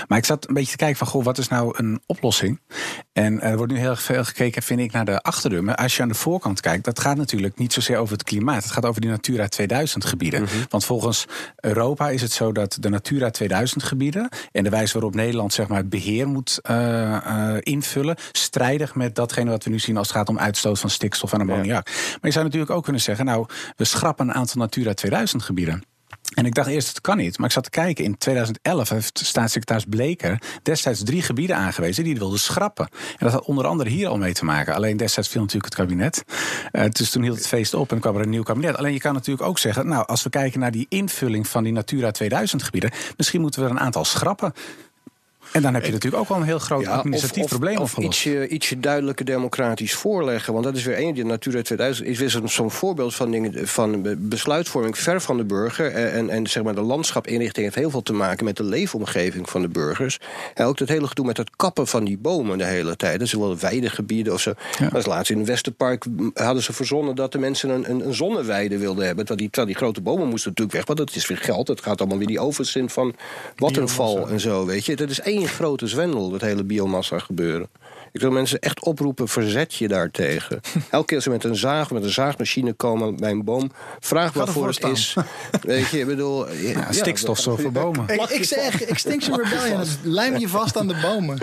Maar 0.07 0.17
ik 0.17 0.25
zat 0.25 0.47
een 0.47 0.53
beetje 0.53 0.71
te 0.71 0.77
kijken 0.77 0.97
van, 0.97 1.07
goh, 1.07 1.23
wat 1.23 1.37
is 1.37 1.47
nou 1.47 1.73
een 1.77 2.01
oplossing? 2.05 2.59
En 3.13 3.41
er 3.41 3.57
wordt 3.57 3.71
nu 3.71 3.77
heel 3.77 3.89
erg 3.89 4.01
veel 4.01 4.23
gekeken, 4.23 4.63
vind 4.63 4.79
ik, 4.79 4.91
naar 4.91 5.05
de 5.05 5.21
achterdeur. 5.21 5.63
Maar 5.63 5.75
als 5.75 5.95
je 5.95 6.01
aan 6.01 6.07
de 6.07 6.13
voorkant 6.13 6.61
kijkt, 6.61 6.83
dat 6.83 6.99
gaat 6.99 7.17
natuurlijk 7.17 7.57
niet 7.57 7.73
zozeer 7.73 7.97
over 7.97 8.13
het 8.13 8.23
klimaat. 8.23 8.63
Het 8.63 8.71
gaat 8.71 8.85
over 8.85 9.01
die 9.01 9.09
Natura 9.09 9.47
2000 9.47 10.05
gebieden. 10.05 10.41
Mhm. 10.41 10.55
Want 10.69 10.85
volgens 10.85 11.25
Europa 11.55 12.09
is 12.09 12.21
het 12.21 12.31
zo 12.31 12.51
dat 12.51 12.77
de 12.79 12.89
Natura 12.89 13.29
2000 13.29 13.83
gebieden 13.83 14.29
en 14.51 14.63
de 14.63 14.69
wijze 14.69 14.93
waarop 14.93 15.15
Nederland 15.15 15.53
zeg 15.53 15.67
maar, 15.67 15.77
het 15.77 15.89
beheer 15.89 16.27
moet 16.27 16.59
uh, 16.69 16.77
uh, 17.27 17.57
invullen, 17.59 18.15
strijdig 18.31 18.95
met 18.95 19.15
datgene 19.15 19.49
wat 19.49 19.63
we 19.63 19.69
nu 19.69 19.79
zien 19.79 19.97
als 19.97 20.07
het 20.07 20.17
gaat 20.17 20.29
om 20.29 20.39
uitstoot 20.39 20.79
van 20.79 20.89
stikstof 20.89 21.33
en 21.33 21.39
ammoniak. 21.39 21.85
Maar 21.85 22.19
je 22.21 22.31
zou 22.31 22.45
natuurlijk 22.45 22.71
ook 22.71 22.83
kunnen 22.83 23.01
zeggen, 23.01 23.25
nou, 23.25 23.45
we 23.75 23.85
schrappen 23.85 24.27
een 24.27 24.33
aantal 24.33 24.61
Natura 24.61 24.93
2000 24.93 25.43
gebieden. 25.43 25.83
En 26.31 26.45
ik 26.45 26.53
dacht 26.53 26.69
eerst, 26.69 26.87
het 26.87 27.01
kan 27.01 27.17
niet. 27.17 27.37
Maar 27.37 27.47
ik 27.47 27.53
zat 27.53 27.63
te 27.63 27.69
kijken. 27.69 28.03
In 28.03 28.17
2011 28.17 28.89
heeft 28.89 29.19
staatssecretaris 29.23 29.85
Bleker 29.89 30.41
destijds 30.63 31.03
drie 31.03 31.21
gebieden 31.21 31.55
aangewezen 31.55 32.03
die 32.03 32.11
hij 32.11 32.21
wilde 32.21 32.37
schrappen. 32.37 32.87
En 32.91 33.17
dat 33.19 33.31
had 33.31 33.45
onder 33.45 33.65
andere 33.65 33.89
hier 33.89 34.07
al 34.07 34.17
mee 34.17 34.33
te 34.33 34.45
maken. 34.45 34.73
Alleen 34.73 34.97
destijds 34.97 35.29
viel 35.29 35.41
natuurlijk 35.41 35.73
het 35.75 35.83
kabinet. 35.83 36.23
Uh, 36.71 36.83
dus 36.89 37.09
toen 37.09 37.23
hield 37.23 37.37
het 37.37 37.47
feest 37.47 37.73
op 37.73 37.91
en 37.91 37.99
kwam 37.99 38.15
er 38.15 38.21
een 38.21 38.29
nieuw 38.29 38.43
kabinet. 38.43 38.77
Alleen 38.77 38.93
je 38.93 38.99
kan 38.99 39.13
natuurlijk 39.13 39.47
ook 39.47 39.59
zeggen, 39.59 39.87
nou, 39.87 40.07
als 40.07 40.23
we 40.23 40.29
kijken 40.29 40.59
naar 40.59 40.71
die 40.71 40.85
invulling 40.89 41.47
van 41.47 41.63
die 41.63 41.73
Natura 41.73 42.11
2000 42.11 42.63
gebieden, 42.63 42.91
misschien 43.17 43.41
moeten 43.41 43.61
we 43.61 43.65
er 43.65 43.71
een 43.71 43.79
aantal 43.79 44.05
schrappen. 44.05 44.53
En 45.51 45.61
dan 45.61 45.73
heb 45.73 45.85
je 45.85 45.91
natuurlijk 45.91 46.21
ook 46.21 46.29
wel 46.29 46.37
een 46.37 46.43
heel 46.43 46.59
groot 46.59 46.87
administratief 46.87 47.47
probleem 47.47 47.77
of 47.77 47.97
ietsje, 47.97 48.47
ietsje 48.47 48.79
duidelijker 48.79 49.25
democratisch 49.25 49.93
voorleggen. 49.93 50.53
Want 50.53 50.65
dat 50.65 50.75
is 50.75 50.83
weer 50.83 50.99
een. 50.99 51.13
Die 51.13 51.25
Natura 51.25 51.61
2000 51.61 52.07
is 52.07 52.19
weer 52.19 52.41
zo'n 52.45 52.71
voorbeeld 52.71 53.15
van, 53.15 53.31
dingen, 53.31 53.67
van 53.67 54.17
besluitvorming 54.19 54.97
ver 54.97 55.21
van 55.21 55.37
de 55.37 55.43
burger. 55.43 55.91
En, 55.91 56.29
en 56.29 56.47
zeg 56.47 56.63
maar 56.63 56.75
de 56.75 56.81
landschapinrichting 56.81 57.65
heeft 57.65 57.77
heel 57.77 57.89
veel 57.89 58.03
te 58.03 58.13
maken 58.13 58.45
met 58.45 58.57
de 58.57 58.63
leefomgeving 58.63 59.49
van 59.49 59.61
de 59.61 59.67
burgers. 59.67 60.19
En 60.53 60.65
ook 60.65 60.77
dat 60.77 60.87
hele 60.87 61.07
gedoe 61.07 61.25
met 61.25 61.37
het 61.37 61.49
kappen 61.55 61.87
van 61.87 62.03
die 62.03 62.17
bomen 62.17 62.57
de 62.57 62.65
hele 62.65 62.95
tijd. 62.95 63.29
Zijn 63.29 63.41
wel 63.41 63.57
weidegebieden 63.57 64.33
of 64.33 64.41
zo. 64.41 64.53
Ja. 64.79 64.89
Dat 64.89 65.05
laatst 65.05 65.31
in 65.31 65.37
het 65.37 65.47
Westerpark 65.47 66.05
hadden 66.33 66.63
ze 66.63 66.73
verzonnen 66.73 67.15
dat 67.15 67.31
de 67.31 67.37
mensen 67.37 67.69
een, 67.69 67.89
een, 67.89 68.05
een 68.07 68.13
zonneweide 68.13 68.77
wilden 68.77 69.05
hebben. 69.05 69.25
Terwijl 69.25 69.39
die, 69.39 69.49
terwijl 69.49 69.73
die 69.73 69.83
grote 69.83 70.01
bomen 70.01 70.27
moesten 70.27 70.49
natuurlijk 70.49 70.77
weg. 70.77 70.85
Want 70.85 70.99
dat 70.99 71.15
is 71.15 71.27
weer 71.27 71.37
geld. 71.37 71.67
Het 71.67 71.81
gaat 71.81 71.99
allemaal 71.99 72.17
weer 72.17 72.27
die 72.27 72.39
overzin 72.39 72.89
van 72.89 73.15
Wattenval 73.55 74.29
en 74.29 74.39
zo. 74.39 74.65
Weet 74.65 74.85
je. 74.85 74.95
Dat 74.95 75.09
is 75.09 75.19
één 75.19 75.40
grote 75.47 75.87
zwendel, 75.87 76.29
dat 76.29 76.41
hele 76.41 76.63
biomassa 76.63 77.19
gebeuren. 77.19 77.69
Ik 78.11 78.21
wil 78.21 78.31
mensen 78.31 78.59
echt 78.59 78.83
oproepen, 78.83 79.27
verzet 79.27 79.73
je 79.73 79.87
daartegen. 79.87 80.61
Elke 80.89 81.05
keer 81.05 81.15
als 81.15 81.23
ze 81.23 81.29
met 81.29 81.43
een 81.43 81.55
zaag, 81.55 81.91
met 81.91 82.03
een 82.03 82.09
zaagmachine 82.09 82.73
komen 82.73 83.15
bij 83.15 83.31
een 83.31 83.43
boom... 83.43 83.71
vraag 83.99 84.33
waarvoor 84.33 84.67
het 84.67 84.83
is. 84.83 85.15
Weet 85.61 85.89
je, 85.89 85.99
ik 85.99 86.05
bedoel... 86.05 86.51
Ja, 86.51 86.91
stikstof 86.91 87.39
zo 87.39 87.55
voor 87.55 87.71
bomen. 87.71 88.07
Ik, 88.07 88.29
ik 88.29 88.43
zeg, 88.43 88.81
Extinction 88.81 89.41
Rebellion, 89.41 89.83
lijm 90.03 90.37
je 90.37 90.47
vast 90.47 90.77
aan 90.77 90.87
de 90.87 90.99
bomen. 91.01 91.37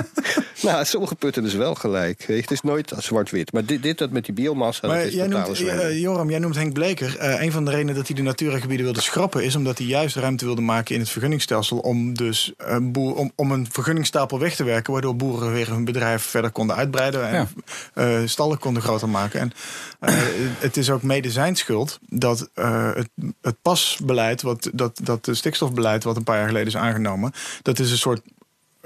nou, 0.62 0.84
sommige 0.84 1.14
putten 1.14 1.44
is 1.44 1.54
wel 1.54 1.74
gelijk. 1.74 2.24
Het 2.26 2.50
is 2.50 2.60
nooit 2.60 2.92
zwart-wit. 2.98 3.52
Maar 3.52 3.64
dit, 3.64 3.82
dit 3.82 3.98
dat 3.98 4.10
met 4.10 4.24
die 4.24 4.34
biomassa, 4.34 4.86
maar 4.86 4.96
dat 4.96 5.06
is 5.06 5.14
jij 5.14 5.26
noemt, 5.26 5.60
uh, 5.60 6.00
Joram, 6.00 6.30
jij 6.30 6.38
noemt 6.38 6.54
Henk 6.54 6.72
Bleker. 6.72 7.16
Uh, 7.22 7.42
een 7.42 7.52
van 7.52 7.64
de 7.64 7.70
redenen 7.70 7.94
dat 7.94 8.06
hij 8.06 8.16
de 8.16 8.22
natuurgebieden 8.22 8.84
wilde 8.84 9.00
schrappen... 9.00 9.44
is 9.44 9.56
omdat 9.56 9.78
hij 9.78 9.86
juist 9.86 10.16
ruimte 10.16 10.44
wilde 10.44 10.60
maken 10.60 10.94
in 10.94 11.00
het 11.00 11.10
vergunningsstelsel... 11.10 11.78
om 11.78 12.14
dus 12.14 12.52
een, 12.56 12.92
boer, 12.92 13.14
om, 13.14 13.32
om 13.34 13.52
een 13.52 13.66
vergunningstapel 13.70 14.38
weg 14.38 14.54
te 14.54 14.64
werken... 14.64 14.92
waardoor 14.92 15.16
boeren 15.16 15.52
weer 15.52 15.68
hun 15.68 15.84
bedrijf 15.84 16.00
verder 16.20 16.50
konden 16.50 16.76
uitbreiden 16.76 17.28
en 17.28 17.48
ja. 17.94 18.20
uh, 18.20 18.28
stallen 18.28 18.58
konden 18.58 18.82
groter 18.82 19.08
maken. 19.08 19.40
En 19.40 19.52
uh, 20.00 20.14
het 20.58 20.76
is 20.76 20.90
ook 20.90 21.02
mede 21.02 21.30
zijn 21.30 21.56
schuld 21.56 21.98
dat 22.08 22.48
uh, 22.54 22.94
het, 22.94 23.08
het 23.40 23.56
pasbeleid, 23.62 24.42
wat, 24.42 24.70
dat, 24.72 25.00
dat 25.02 25.28
stikstofbeleid 25.30 26.04
wat 26.04 26.16
een 26.16 26.24
paar 26.24 26.36
jaar 26.36 26.46
geleden 26.46 26.68
is 26.68 26.76
aangenomen, 26.76 27.32
dat 27.62 27.78
is 27.78 27.90
een 27.90 27.98
soort 27.98 28.20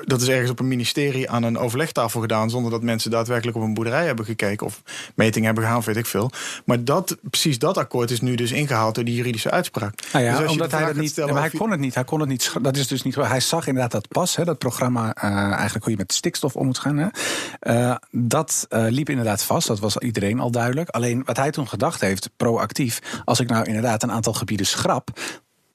dat 0.04 0.20
is 0.20 0.28
ergens 0.28 0.50
op 0.50 0.60
een 0.60 0.68
ministerie 0.68 1.30
aan 1.30 1.42
een 1.42 1.58
overlegtafel 1.58 2.20
gedaan. 2.20 2.50
zonder 2.50 2.70
dat 2.70 2.82
mensen 2.82 3.10
daadwerkelijk 3.10 3.56
op 3.56 3.62
een 3.62 3.74
boerderij 3.74 4.06
hebben 4.06 4.24
gekeken. 4.24 4.66
of 4.66 4.82
metingen 5.14 5.46
hebben 5.46 5.64
gehaald, 5.64 5.84
weet 5.84 5.96
ik 5.96 6.06
veel. 6.06 6.30
Maar 6.64 6.84
dat, 6.84 7.16
precies 7.22 7.58
dat 7.58 7.76
akkoord 7.78 8.10
is 8.10 8.20
nu 8.20 8.34
dus 8.34 8.50
ingehaald 8.52 8.94
door 8.94 9.04
die 9.04 9.14
juridische 9.14 9.50
uitspraak. 9.50 9.94
Nou 10.12 10.24
ja, 10.24 10.38
dus 10.38 10.50
omdat 10.50 10.70
hij 10.70 10.84
dat 10.84 10.96
niet. 10.96 11.16
maar 11.16 11.40
hij 11.40 11.50
kon 11.50 11.70
het 11.70 11.80
niet. 11.80 11.94
Hij 11.94 12.04
kon 12.04 12.20
het 12.20 12.28
niet. 12.28 12.52
Dat 12.62 12.76
is 12.76 12.88
dus 12.88 13.02
niet. 13.02 13.14
Hij 13.14 13.40
zag 13.40 13.66
inderdaad 13.66 13.92
dat 13.92 14.08
pas, 14.08 14.36
hè, 14.36 14.44
dat 14.44 14.58
programma. 14.58 15.16
Uh, 15.24 15.52
eigenlijk 15.52 15.84
hoe 15.84 15.92
je 15.92 15.98
met 15.98 16.12
stikstof 16.12 16.56
om 16.56 16.66
moet 16.66 16.78
gaan. 16.78 16.96
Hè. 16.96 17.08
Uh, 17.60 17.96
dat 18.10 18.66
uh, 18.70 18.86
liep 18.88 19.08
inderdaad 19.08 19.42
vast. 19.42 19.66
Dat 19.66 19.78
was 19.78 19.96
iedereen 19.96 20.40
al 20.40 20.50
duidelijk. 20.50 20.88
Alleen 20.88 21.22
wat 21.24 21.36
hij 21.36 21.50
toen 21.50 21.68
gedacht 21.68 22.00
heeft, 22.00 22.30
proactief. 22.36 23.22
als 23.24 23.40
ik 23.40 23.48
nou 23.48 23.64
inderdaad 23.64 24.02
een 24.02 24.12
aantal 24.12 24.32
gebieden 24.32 24.66
schrap 24.66 25.10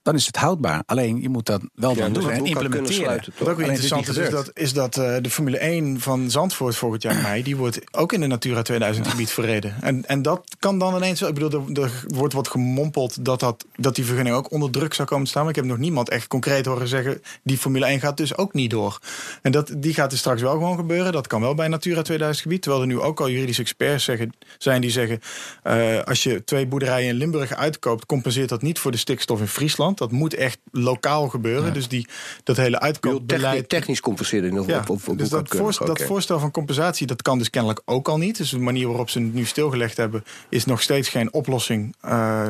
dan 0.01 0.15
is 0.15 0.25
het 0.25 0.35
houdbaar. 0.35 0.83
Alleen 0.85 1.21
je 1.21 1.29
moet 1.29 1.45
dat 1.45 1.61
wel 1.73 1.95
dan 1.95 2.13
doen 2.13 2.29
en 2.29 2.45
implementeren. 2.45 3.23
Wat 3.37 3.49
ook 3.49 3.59
interessant 3.59 4.07
is, 4.07 4.17
is 4.17 4.29
dat, 4.29 4.51
is 4.53 4.73
dat 4.73 4.97
uh, 4.97 5.15
de 5.21 5.29
Formule 5.29 5.57
1 5.57 5.99
van 5.99 6.31
Zandvoort 6.31 6.75
volgend 6.75 7.01
jaar 7.01 7.21
mei... 7.21 7.43
die 7.43 7.57
wordt 7.57 7.79
ook 7.91 8.13
in 8.13 8.19
de 8.19 8.27
Natura 8.27 8.61
2000 8.61 9.07
gebied 9.07 9.31
verreden. 9.31 9.75
En, 9.81 10.05
en 10.05 10.21
dat 10.21 10.55
kan 10.59 10.79
dan 10.79 10.95
ineens... 10.95 11.21
Ik 11.21 11.33
bedoel, 11.33 11.51
er, 11.51 11.81
er, 11.81 12.03
wordt 12.07 12.33
wat 12.33 12.47
gemompeld 12.47 13.25
dat, 13.25 13.39
dat, 13.39 13.65
dat 13.75 13.95
die 13.95 14.05
vergunning 14.05 14.35
ook 14.35 14.51
onder 14.51 14.71
druk 14.71 14.93
zou 14.93 15.07
komen 15.07 15.23
te 15.23 15.29
staan. 15.29 15.41
Maar 15.41 15.51
ik 15.51 15.57
heb 15.57 15.65
nog 15.65 15.77
niemand 15.77 16.09
echt 16.09 16.27
concreet 16.27 16.65
horen 16.65 16.87
zeggen... 16.87 17.21
die 17.43 17.57
Formule 17.57 17.85
1 17.85 17.99
gaat 17.99 18.17
dus 18.17 18.37
ook 18.37 18.53
niet 18.53 18.69
door. 18.69 18.99
En 19.41 19.51
dat, 19.51 19.73
die 19.77 19.93
gaat 19.93 20.09
dus 20.09 20.19
straks 20.19 20.41
wel 20.41 20.53
gewoon 20.53 20.77
gebeuren. 20.77 21.11
Dat 21.11 21.27
kan 21.27 21.41
wel 21.41 21.55
bij 21.55 21.67
Natura 21.67 22.01
2000 22.01 22.43
gebied. 22.43 22.61
Terwijl 22.61 22.81
er 22.81 22.89
nu 22.89 22.99
ook 22.99 23.19
al 23.19 23.29
juridische 23.29 23.61
experts 23.61 24.03
zeggen, 24.03 24.33
zijn 24.57 24.81
die 24.81 24.91
zeggen... 24.91 25.19
Uh, 25.63 26.01
als 26.01 26.23
je 26.23 26.43
twee 26.43 26.67
boerderijen 26.67 27.09
in 27.09 27.15
Limburg 27.15 27.55
uitkoopt... 27.55 28.05
compenseert 28.05 28.49
dat 28.49 28.61
niet 28.61 28.79
voor 28.79 28.91
de 28.91 28.97
stikstof 28.97 29.39
in 29.39 29.47
Friesland. 29.47 29.90
Dat 29.97 30.11
moet 30.11 30.33
echt 30.33 30.59
lokaal 30.71 31.29
gebeuren. 31.29 31.73
Dus 31.73 31.87
die, 31.87 32.07
dat 32.43 32.57
hele 32.57 32.79
uitkoopbeleid... 32.79 33.69
Technisch 33.69 33.99
compenseren. 34.01 34.59
Of, 34.59 34.67
ja. 34.67 34.83
of, 34.87 35.03
dus 35.03 35.29
dat, 35.29 35.47
voorstel, 35.47 35.85
dat 35.85 36.01
voorstel 36.01 36.39
van 36.39 36.51
compensatie, 36.51 37.07
dat 37.07 37.21
kan 37.21 37.37
dus 37.37 37.49
kennelijk 37.49 37.81
ook 37.85 38.07
al 38.07 38.17
niet. 38.17 38.37
Dus 38.37 38.49
de 38.49 38.59
manier 38.59 38.87
waarop 38.87 39.09
ze 39.09 39.19
het 39.19 39.33
nu 39.33 39.45
stilgelegd 39.45 39.97
hebben... 39.97 40.23
is 40.49 40.65
nog 40.65 40.81
steeds 40.81 41.09
geen 41.09 41.33
oplossing... 41.33 41.95
Uh, 42.05 42.47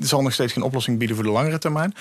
zal 0.00 0.22
nog 0.22 0.32
steeds 0.32 0.52
geen 0.52 0.62
oplossing 0.62 0.98
bieden 0.98 1.16
voor 1.16 1.24
de 1.24 1.30
langere 1.30 1.58
termijn. 1.58 1.94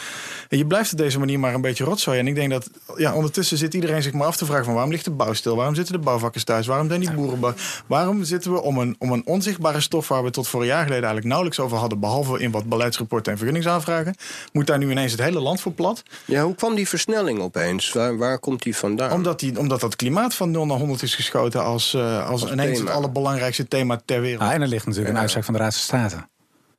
En 0.49 0.57
je 0.57 0.65
blijft 0.65 0.91
op 0.91 0.97
deze 0.97 1.19
manier 1.19 1.39
maar 1.39 1.53
een 1.53 1.61
beetje 1.61 1.83
rotzooi. 1.83 2.19
En 2.19 2.27
ik 2.27 2.35
denk 2.35 2.49
dat 2.49 2.69
ja, 2.97 3.13
ondertussen 3.13 3.57
zit 3.57 3.73
iedereen 3.73 4.03
zich 4.03 4.13
maar 4.13 4.27
af 4.27 4.37
te 4.37 4.45
vragen... 4.45 4.65
van 4.65 4.73
waarom 4.73 4.91
ligt 4.91 5.05
de 5.05 5.11
bouw 5.11 5.33
stil? 5.33 5.55
Waarom 5.55 5.75
zitten 5.75 5.93
de 5.93 5.99
bouwvakkers 5.99 6.43
thuis? 6.43 6.67
Waarom 6.67 6.87
zijn 6.87 6.99
die 6.99 7.11
boeren... 7.11 7.55
Waarom 7.87 8.23
zitten 8.23 8.51
we 8.51 8.61
om 8.61 8.77
een, 8.77 8.95
om 8.99 9.11
een 9.11 9.25
onzichtbare 9.25 9.81
stof... 9.81 10.07
waar 10.07 10.23
we 10.23 10.29
tot 10.29 10.47
voor 10.47 10.61
een 10.61 10.67
jaar 10.67 10.83
geleden 10.83 11.03
eigenlijk 11.03 11.27
nauwelijks 11.27 11.59
over 11.59 11.77
hadden... 11.77 11.99
behalve 11.99 12.39
in 12.39 12.51
wat 12.51 12.65
beleidsrapporten 12.65 13.31
en 13.31 13.37
vergunningsaanvragen... 13.37 14.15
moet 14.53 14.67
daar 14.67 14.78
nu 14.79 14.91
ineens 14.91 15.11
het 15.11 15.21
hele 15.21 15.39
land 15.39 15.61
voor 15.61 15.71
plat. 15.71 16.03
Ja, 16.25 16.43
hoe 16.43 16.55
kwam 16.55 16.75
die 16.75 16.87
versnelling 16.87 17.39
opeens? 17.39 17.91
Waar, 17.91 18.17
waar 18.17 18.39
komt 18.39 18.63
die 18.63 18.75
vandaan? 18.75 19.11
Omdat, 19.11 19.39
die, 19.39 19.59
omdat 19.59 19.79
dat 19.79 19.95
klimaat 19.95 20.33
van 20.33 20.51
0 20.51 20.65
naar 20.65 20.77
100 20.77 21.01
is 21.01 21.15
geschoten 21.15 21.63
als, 21.63 21.93
uh, 21.93 22.29
als, 22.29 22.41
als, 22.41 22.51
ineens 22.51 22.79
het 22.79 22.89
allerbelangrijkste 22.89 23.67
thema 23.67 24.01
ter 24.05 24.21
wereld. 24.21 24.41
Ah, 24.41 24.53
en 24.53 24.61
er 24.61 24.67
ligt 24.67 24.85
natuurlijk 24.85 25.13
een 25.13 25.19
uitspraak 25.19 25.45
van 25.45 25.53
de 25.53 25.59
Raad 25.59 25.73
van 25.73 25.83
State. 25.83 26.27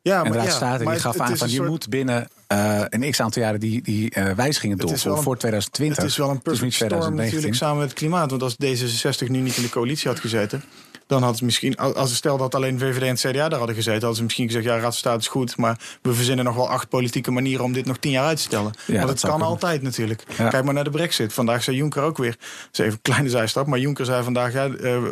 Ja, 0.02 0.16
maar, 0.16 0.26
en 0.26 0.32
de 0.32 0.38
Raad 0.38 0.48
van 0.48 0.56
State 0.56 0.84
die 0.84 0.98
gaf 0.98 1.18
aan 1.18 1.36
van 1.36 1.50
je 1.50 1.62
moet 1.62 1.88
binnen 1.88 2.28
uh, 2.52 2.82
een 2.88 3.10
x 3.10 3.20
aantal 3.20 3.42
jaren 3.42 3.60
die, 3.60 3.82
die 3.82 4.16
uh, 4.18 4.30
wijzigingen 4.30 4.76
doorvoeren 4.76 5.22
voor 5.22 5.36
2020. 5.36 5.96
Het 5.96 6.06
is 6.06 6.16
wel 6.16 6.30
een 6.30 6.42
perfect 6.42 6.74
storm 6.74 7.14
natuurlijk 7.14 7.54
samen 7.54 7.78
met 7.78 7.88
het 7.88 7.98
klimaat. 7.98 8.30
Want 8.30 8.42
als 8.42 8.56
D66 8.64 9.26
nu 9.26 9.38
niet 9.38 9.56
in 9.56 9.62
de 9.62 9.68
coalitie 9.68 10.08
had 10.08 10.20
gezeten... 10.20 10.62
Dan 11.10 11.22
had 11.22 11.32
het 11.32 11.42
misschien, 11.42 11.76
als 11.76 12.14
stel 12.14 12.36
dat 12.36 12.54
alleen 12.54 12.78
VVD 12.78 13.02
en 13.02 13.14
CDA 13.14 13.48
daar 13.48 13.58
hadden 13.58 13.76
gezeten, 13.76 14.00
hadden 14.00 14.16
ze 14.16 14.22
misschien 14.22 14.46
gezegd: 14.46 14.64
ja, 14.64 14.78
Raadstaat 14.78 15.20
is 15.20 15.28
goed, 15.28 15.56
maar 15.56 15.78
we 16.02 16.14
verzinnen 16.14 16.44
nog 16.44 16.54
wel 16.54 16.68
acht 16.68 16.88
politieke 16.88 17.30
manieren 17.30 17.64
om 17.64 17.72
dit 17.72 17.86
nog 17.86 17.98
tien 17.98 18.10
jaar 18.10 18.26
uit 18.26 18.36
te 18.36 18.42
stellen. 18.42 18.72
Ja, 18.86 18.96
Want 18.96 19.08
het 19.08 19.20
kan 19.20 19.42
altijd 19.42 19.82
natuurlijk. 19.82 20.24
Kijk 20.36 20.64
maar 20.64 20.74
naar 20.74 20.84
de 20.84 20.90
Brexit. 20.90 21.32
Vandaag 21.32 21.62
zei 21.62 21.76
Juncker 21.76 22.02
ook 22.02 22.18
weer. 22.18 22.36
Dat 22.38 22.68
is 22.72 22.78
even 22.78 22.92
een 22.92 23.02
kleine 23.02 23.28
zijstap, 23.28 23.66
maar 23.66 23.78
Juncker 23.78 24.04
zei 24.04 24.22
vandaag: 24.22 24.52
ja, 24.52 24.66
uh, 24.66 25.02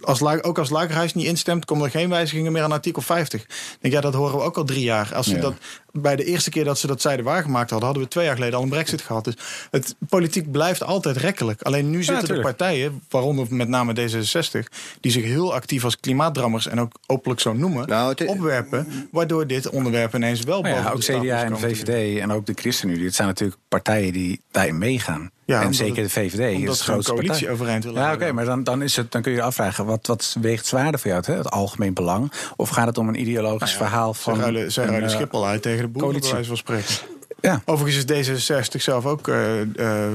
als, 0.00 0.22
ook 0.22 0.58
als 0.58 0.70
Lagerhuis 0.70 1.14
niet 1.14 1.26
instemt, 1.26 1.64
komen 1.64 1.84
er 1.84 1.90
geen 1.90 2.08
wijzigingen 2.08 2.52
meer 2.52 2.62
aan 2.62 2.72
artikel 2.72 3.02
50. 3.02 3.42
Ik 3.42 3.76
denk, 3.80 3.94
ja, 3.94 4.00
dat 4.00 4.14
horen 4.14 4.38
we 4.38 4.44
ook 4.44 4.56
al 4.56 4.64
drie 4.64 4.84
jaar. 4.84 5.14
Als 5.14 5.26
ze 5.26 5.38
dat 5.38 5.54
bij 5.92 6.16
de 6.16 6.24
eerste 6.24 6.50
keer 6.50 6.64
dat 6.64 6.78
ze 6.78 6.86
dat 6.86 7.00
zeiden 7.00 7.24
waargemaakt 7.24 7.70
hadden, 7.70 7.88
hadden 7.88 8.04
we 8.04 8.10
twee 8.10 8.24
jaar 8.24 8.34
geleden 8.34 8.56
al 8.56 8.62
een 8.62 8.68
brexit 8.68 9.02
gehad. 9.02 9.24
Dus 9.24 9.34
het 9.70 9.94
politiek 10.08 10.50
blijft 10.50 10.82
altijd 10.82 11.16
rekkelijk. 11.16 11.62
Alleen 11.62 11.90
nu 11.90 12.02
zitten 12.02 12.36
er 12.36 12.40
partijen, 12.40 13.02
waaronder 13.10 13.46
met 13.50 13.68
name 13.68 13.94
D66, 13.94 14.58
die 15.00 15.12
zich 15.14 15.24
heel 15.24 15.54
actief 15.54 15.84
als 15.84 16.00
klimaatdrammers 16.00 16.66
en 16.66 16.80
ook 16.80 16.92
openlijk 17.06 17.40
zo 17.40 17.52
noemen, 17.52 17.88
nou, 17.88 18.14
opwerpen, 18.26 19.08
waardoor 19.10 19.46
dit 19.46 19.70
onderwerp 19.70 20.14
ineens 20.14 20.40
wel 20.40 20.62
boven 20.62 20.82
ja, 20.82 20.90
ook 20.90 21.00
CDA 21.00 21.42
en 21.42 21.52
de 21.52 21.58
VVD 21.58 22.20
en 22.20 22.32
ook 22.32 22.46
de 22.46 22.52
ChristenUnie. 22.54 23.04
Het 23.04 23.14
zijn 23.14 23.28
natuurlijk 23.28 23.60
partijen 23.68 24.12
die 24.12 24.40
daarin 24.50 24.78
meegaan. 24.78 25.30
Ja, 25.46 25.62
en 25.62 25.74
zeker 25.74 26.02
de 26.02 26.10
VVD 26.10 26.54
omdat 26.56 26.72
is 26.74 26.78
de 26.78 26.84
grootste 26.84 27.12
coalitie 27.12 27.32
partij. 27.32 27.52
overeind 27.52 27.84
willen 27.84 28.02
Ja, 28.02 28.12
oké, 28.12 28.32
maar 28.32 28.44
dan, 28.44 28.64
dan, 28.64 28.82
is 28.82 28.96
het, 28.96 29.12
dan 29.12 29.22
kun 29.22 29.32
je 29.32 29.38
je 29.38 29.44
afvragen... 29.44 29.84
wat, 29.86 30.06
wat 30.06 30.36
weegt 30.40 30.66
zwaarder 30.66 31.00
voor 31.00 31.10
jou? 31.10 31.22
Het, 31.26 31.36
het 31.36 31.50
algemeen 31.50 31.94
belang? 31.94 32.32
Of 32.56 32.68
gaat 32.68 32.86
het 32.86 32.98
om 32.98 33.08
een 33.08 33.20
ideologisch 33.20 33.76
nou 33.76 33.84
verhaal 33.84 34.14
van... 34.14 34.34
Zij 34.34 34.42
ruilen, 34.42 34.72
zij 34.72 34.84
ruilen 34.84 35.10
uh, 35.10 35.14
Schiphol 35.14 35.46
uit 35.46 35.62
tegen 35.62 35.82
de 35.82 35.88
boeren, 35.88 36.00
coalitie. 36.00 36.34
bij 36.34 36.44
wijze 36.44 36.48
van 36.48 36.56
spreken. 36.56 37.13
Ja. 37.44 37.62
Overigens 37.64 38.04
is 38.04 38.40
D66 38.40 38.82
zelf 38.82 39.06
ook 39.06 39.28
uh, 39.28 39.60
uh, 39.60 40.06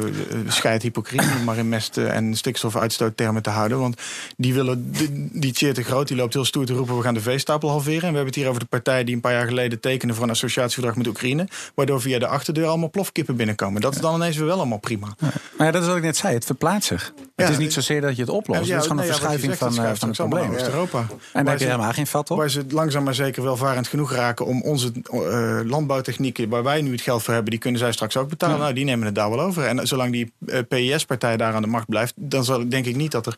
scheid 0.48 0.82
hypocriet, 0.82 1.22
om 1.22 1.44
maar 1.46 1.58
in 1.58 1.70
mest 1.70 1.98
en 1.98 2.36
stikstofuitstoottermen 2.36 3.42
te 3.42 3.50
houden. 3.50 3.80
Want 3.80 4.02
die 4.38 4.54
willen, 4.54 4.92
die, 4.92 5.30
die 5.32 5.52
Tjeerd 5.52 5.80
Groot, 5.80 6.08
die 6.08 6.18
loopt 6.18 6.34
heel 6.34 6.46
stoer 6.46 6.66
te 6.66 6.74
roepen, 6.74 6.98
we 6.98 7.04
gaan 7.04 7.14
de 7.14 7.22
veestapel 7.22 7.70
halveren. 7.70 8.02
En 8.02 8.10
we 8.10 8.16
hebben 8.16 8.26
het 8.26 8.36
hier 8.36 8.48
over 8.48 8.60
de 8.60 8.66
partij 8.66 9.04
die 9.04 9.16
een 9.16 9.22
paar 9.22 9.32
jaar 9.32 9.48
geleden 9.48 9.80
tekende 9.80 10.14
voor 10.14 10.24
een 10.24 10.30
associatieverdrag 10.30 10.96
met 10.96 11.08
Oekraïne. 11.08 11.48
Waardoor 11.74 12.02
via 12.02 12.20
de 12.20 12.28
achterdeur 12.28 12.66
allemaal 12.68 12.90
plofkippen 12.90 13.36
binnenkomen. 13.36 13.82
Dat 13.82 13.96
is 13.96 14.02
dan 14.02 14.16
ineens 14.16 14.38
weer 14.38 14.46
wel 14.46 14.58
allemaal 14.58 14.78
prima. 14.78 15.08
Ja. 15.18 15.28
Maar 15.58 15.68
ja, 15.68 15.72
dat 15.72 15.82
is 15.82 15.88
wat 15.88 15.98
ik 15.98 16.04
net 16.04 16.18
zei, 16.18 16.34
het 16.34 16.46
verplaatst 16.46 16.88
zich. 16.88 17.14
Ja, 17.16 17.46
het 17.46 17.50
is 17.50 17.58
niet 17.58 17.74
zozeer 17.74 18.02
dat 18.02 18.16
je 18.16 18.22
het 18.22 18.32
oplost. 18.32 18.60
Het 18.60 18.70
is 18.70 18.82
gewoon 18.82 18.98
een 18.98 19.06
verschuiving 19.06 19.58
van, 19.58 19.80
het, 19.80 20.00
van 20.00 20.08
het 20.08 20.18
probleem. 20.18 20.54
Oost-Europa. 20.54 21.00
En 21.00 21.44
daar 21.44 21.54
heb 21.54 21.60
je 21.60 21.66
helemaal 21.66 21.94
geen 21.94 22.08
vat 22.08 22.32
op. 22.32 22.38
Waar 22.38 22.50
ze 22.50 22.66
langzaam 22.70 23.04
maar 23.04 23.16
zeker 23.16 23.44
welvarend 23.44 23.88
genoeg 23.88 24.12
raken 24.12 24.46
om 24.46 24.62
onze 24.62 24.92
uh, 25.14 25.60
landbouwtechnieken, 25.70 26.50
waar 26.50 26.64
wij 26.64 26.82
nu 26.82 26.92
het 26.92 27.02
geld 27.02 27.19
hebben, 27.26 27.52
die 27.52 27.60
kunnen 27.60 27.80
zij 27.80 27.92
straks 27.92 28.18
ook 28.18 28.30
betalen. 28.30 28.60
Nou, 28.60 28.74
die 28.74 28.86
nemen 28.86 29.06
het 29.06 29.16
daar 29.16 29.30
wel 29.30 29.42
over. 29.42 29.66
En 29.66 29.88
zolang 29.88 30.12
die 30.12 30.32
uh, 30.46 30.60
PIS-partij 30.68 31.38
daar 31.38 31.54
aan 31.54 31.62
de 31.62 31.68
macht 31.68 31.90
blijft, 31.90 32.14
dan 32.16 32.44
zal, 32.44 32.70
denk 32.70 32.86
ik 32.86 32.96
niet 32.96 33.12
dat 33.12 33.26
er 33.26 33.38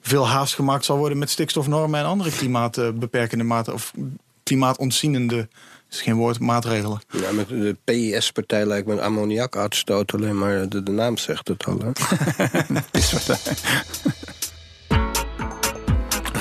veel 0.00 0.28
haast 0.28 0.54
gemaakt 0.54 0.84
zal 0.84 0.96
worden 0.96 1.18
met 1.18 1.30
stikstofnormen 1.30 2.00
en 2.00 2.06
andere 2.06 2.30
klimaatbeperkende 2.30 3.44
maten 3.44 3.72
of 3.72 3.92
klimaatontzienende 4.42 5.48
is 5.90 6.00
geen 6.00 6.14
woord, 6.14 6.38
maatregelen. 6.38 7.00
Ja, 7.10 7.32
met 7.32 7.48
de 7.48 7.76
PIS-partij 7.84 8.66
lijkt 8.66 8.86
me 8.86 8.92
een 8.92 9.00
ammoniakuitstoot 9.00 10.14
alleen 10.14 10.38
maar 10.38 10.68
de, 10.68 10.82
de 10.82 10.90
naam 10.90 11.16
zegt 11.16 11.48
het 11.48 11.64
al. 11.64 11.78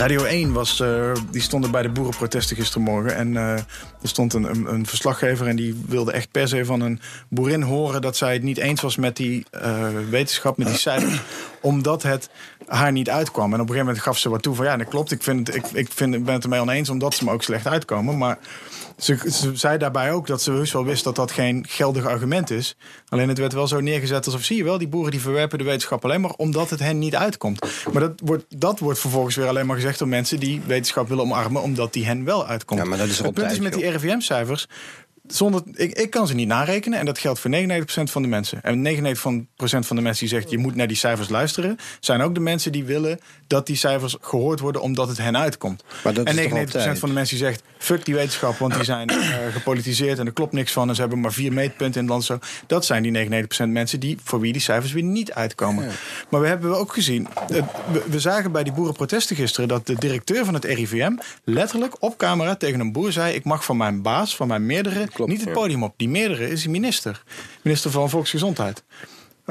Radio 0.01 0.23
1 0.23 0.53
was, 0.53 0.79
uh, 0.79 1.11
die 1.31 1.41
stonden 1.41 1.71
bij 1.71 1.81
de 1.81 1.89
boerenprotesten 1.89 2.55
gistermorgen. 2.55 3.15
En 3.15 3.33
uh, 3.33 3.51
er 3.51 3.63
stond 4.01 4.33
een, 4.33 4.43
een, 4.43 4.73
een, 4.73 4.85
verslaggever 4.85 5.47
en 5.47 5.55
die 5.55 5.83
wilde 5.87 6.11
echt 6.11 6.31
per 6.31 6.47
se 6.47 6.65
van 6.65 6.81
een 6.81 6.99
boerin 7.29 7.61
horen 7.61 8.01
dat 8.01 8.17
zij 8.17 8.33
het 8.33 8.43
niet 8.43 8.57
eens 8.57 8.81
was 8.81 8.95
met 8.95 9.15
die 9.15 9.45
uh, 9.51 9.87
wetenschap, 10.09 10.57
met 10.57 10.67
die 10.67 10.77
cijfers. 10.87 11.21
omdat 11.61 12.03
het 12.03 12.29
haar 12.67 12.91
niet 12.91 13.09
uitkwam. 13.09 13.45
En 13.45 13.53
op 13.53 13.59
een 13.59 13.67
gegeven 13.67 13.85
moment 13.85 14.03
gaf 14.03 14.17
ze 14.17 14.29
wat 14.29 14.41
toe 14.41 14.55
van 14.55 14.65
ja, 14.65 14.77
dat 14.77 14.87
klopt. 14.87 15.11
Ik, 15.11 15.23
vind, 15.23 15.55
ik, 15.55 15.65
ik 15.73 15.91
vind, 15.91 16.15
ik 16.15 16.25
ben 16.25 16.33
het 16.33 16.43
ermee 16.43 16.61
oneens 16.61 16.89
omdat 16.89 17.13
ze 17.13 17.23
me 17.23 17.31
ook 17.31 17.43
slecht 17.43 17.67
uitkomen. 17.67 18.17
Maar 18.17 18.37
ze, 18.97 19.17
ze, 19.31 19.51
zei 19.55 19.77
daarbij 19.77 20.11
ook 20.11 20.27
dat 20.27 20.41
ze 20.41 20.51
heus 20.51 20.71
wel 20.71 20.85
wist 20.85 21.03
dat 21.03 21.15
dat 21.15 21.31
geen 21.31 21.65
geldig 21.67 22.05
argument 22.05 22.49
is. 22.49 22.75
Alleen 23.09 23.29
het 23.29 23.37
werd 23.37 23.53
wel 23.53 23.67
zo 23.67 23.79
neergezet 23.79 24.25
alsof, 24.25 24.43
zie 24.43 24.57
je 24.57 24.63
wel, 24.63 24.77
die 24.77 24.87
boeren 24.87 25.11
die 25.11 25.21
verwerpen 25.21 25.57
de 25.57 25.63
wetenschap 25.63 26.03
alleen 26.03 26.21
maar 26.21 26.31
omdat 26.31 26.69
het 26.69 26.79
hen 26.79 26.99
niet 26.99 27.15
uitkomt. 27.15 27.59
Maar 27.93 28.01
dat 28.01 28.21
wordt, 28.23 28.45
dat 28.49 28.79
wordt 28.79 28.99
vervolgens 28.99 29.35
weer 29.35 29.47
alleen 29.47 29.65
maar 29.65 29.75
gezegd 29.75 29.99
door 29.99 30.07
mensen 30.07 30.39
die 30.39 30.61
wetenschap 30.65 31.07
willen 31.07 31.23
omarmen 31.23 31.61
omdat 31.61 31.93
die 31.93 32.05
hen 32.05 32.25
wel 32.25 32.45
uitkomt. 32.47 32.81
Ja, 32.81 32.87
maar 32.87 32.97
dat 32.97 33.07
is 33.07 33.19
het 33.19 33.33
punt 33.33 33.51
is 33.51 33.59
met 33.59 33.73
die 33.73 33.89
RIVM-cijfers, 33.89 34.67
zonder, 35.35 35.61
ik, 35.73 35.91
ik 35.91 36.09
kan 36.09 36.27
ze 36.27 36.33
niet 36.33 36.47
narekenen 36.47 36.99
en 36.99 37.05
dat 37.05 37.19
geldt 37.19 37.39
voor 37.39 37.51
99% 37.51 37.53
van 37.85 38.21
de 38.21 38.27
mensen. 38.27 38.63
En 38.63 38.87
99% 38.87 39.45
van 39.57 39.95
de 39.95 40.01
mensen 40.01 40.27
die 40.27 40.35
zegt 40.37 40.49
je 40.49 40.57
moet 40.57 40.75
naar 40.75 40.87
die 40.87 40.97
cijfers 40.97 41.29
luisteren, 41.29 41.77
zijn 41.99 42.21
ook 42.21 42.33
de 42.33 42.39
mensen 42.39 42.71
die 42.71 42.83
willen 42.83 43.19
dat 43.47 43.65
die 43.65 43.75
cijfers 43.75 44.17
gehoord 44.21 44.59
worden 44.59 44.81
omdat 44.81 45.07
het 45.07 45.17
hen 45.17 45.37
uitkomt. 45.37 45.83
en 46.03 46.13
99% 46.13 46.99
van 46.99 47.09
de 47.09 47.15
mensen 47.15 47.37
die 47.37 47.45
zegt 47.45 47.63
fuck 47.77 48.05
die 48.05 48.15
wetenschap, 48.15 48.57
want 48.57 48.73
die 48.73 48.83
zijn 48.83 49.11
uh, 49.11 49.17
gepolitiseerd 49.51 50.19
en 50.19 50.25
er 50.25 50.33
klopt 50.33 50.51
niks 50.51 50.71
van 50.71 50.89
en 50.89 50.95
ze 50.95 51.01
hebben 51.01 51.19
maar 51.19 51.33
vier 51.33 51.53
meetpunten 51.53 52.01
in 52.01 52.07
het 52.07 52.09
land. 52.09 52.23
Zo. 52.23 52.39
Dat 52.67 52.85
zijn 52.85 53.03
die 53.03 53.43
99% 53.65 53.67
mensen 53.67 53.99
die, 53.99 54.17
voor 54.23 54.39
wie 54.39 54.51
die 54.51 54.61
cijfers 54.61 54.91
weer 54.91 55.03
niet 55.03 55.31
uitkomen. 55.31 55.87
Maar 56.29 56.41
we 56.41 56.47
hebben 56.47 56.77
ook 56.77 56.93
gezien, 56.93 57.27
we, 57.47 57.63
we 58.05 58.19
zagen 58.19 58.51
bij 58.51 58.63
die 58.63 58.73
boerenprotesten 58.73 59.35
gisteren 59.35 59.67
dat 59.67 59.87
de 59.87 59.95
directeur 59.95 60.45
van 60.45 60.53
het 60.53 60.65
RIVM 60.65 61.11
letterlijk 61.43 61.95
op 61.99 62.17
camera 62.17 62.55
tegen 62.55 62.79
een 62.79 62.91
boer 62.91 63.11
zei: 63.11 63.35
Ik 63.35 63.43
mag 63.43 63.65
van 63.65 63.77
mijn 63.77 64.01
baas, 64.01 64.35
van 64.35 64.47
mijn 64.47 64.65
meerdere 64.65 65.07
niet 65.27 65.45
het 65.45 65.53
podium 65.53 65.83
op. 65.83 65.93
Die 65.97 66.09
meerdere 66.09 66.49
is 66.49 66.63
de 66.63 66.69
minister. 66.69 67.23
Minister 67.63 67.91
van 67.91 68.09
Volksgezondheid. 68.09 68.83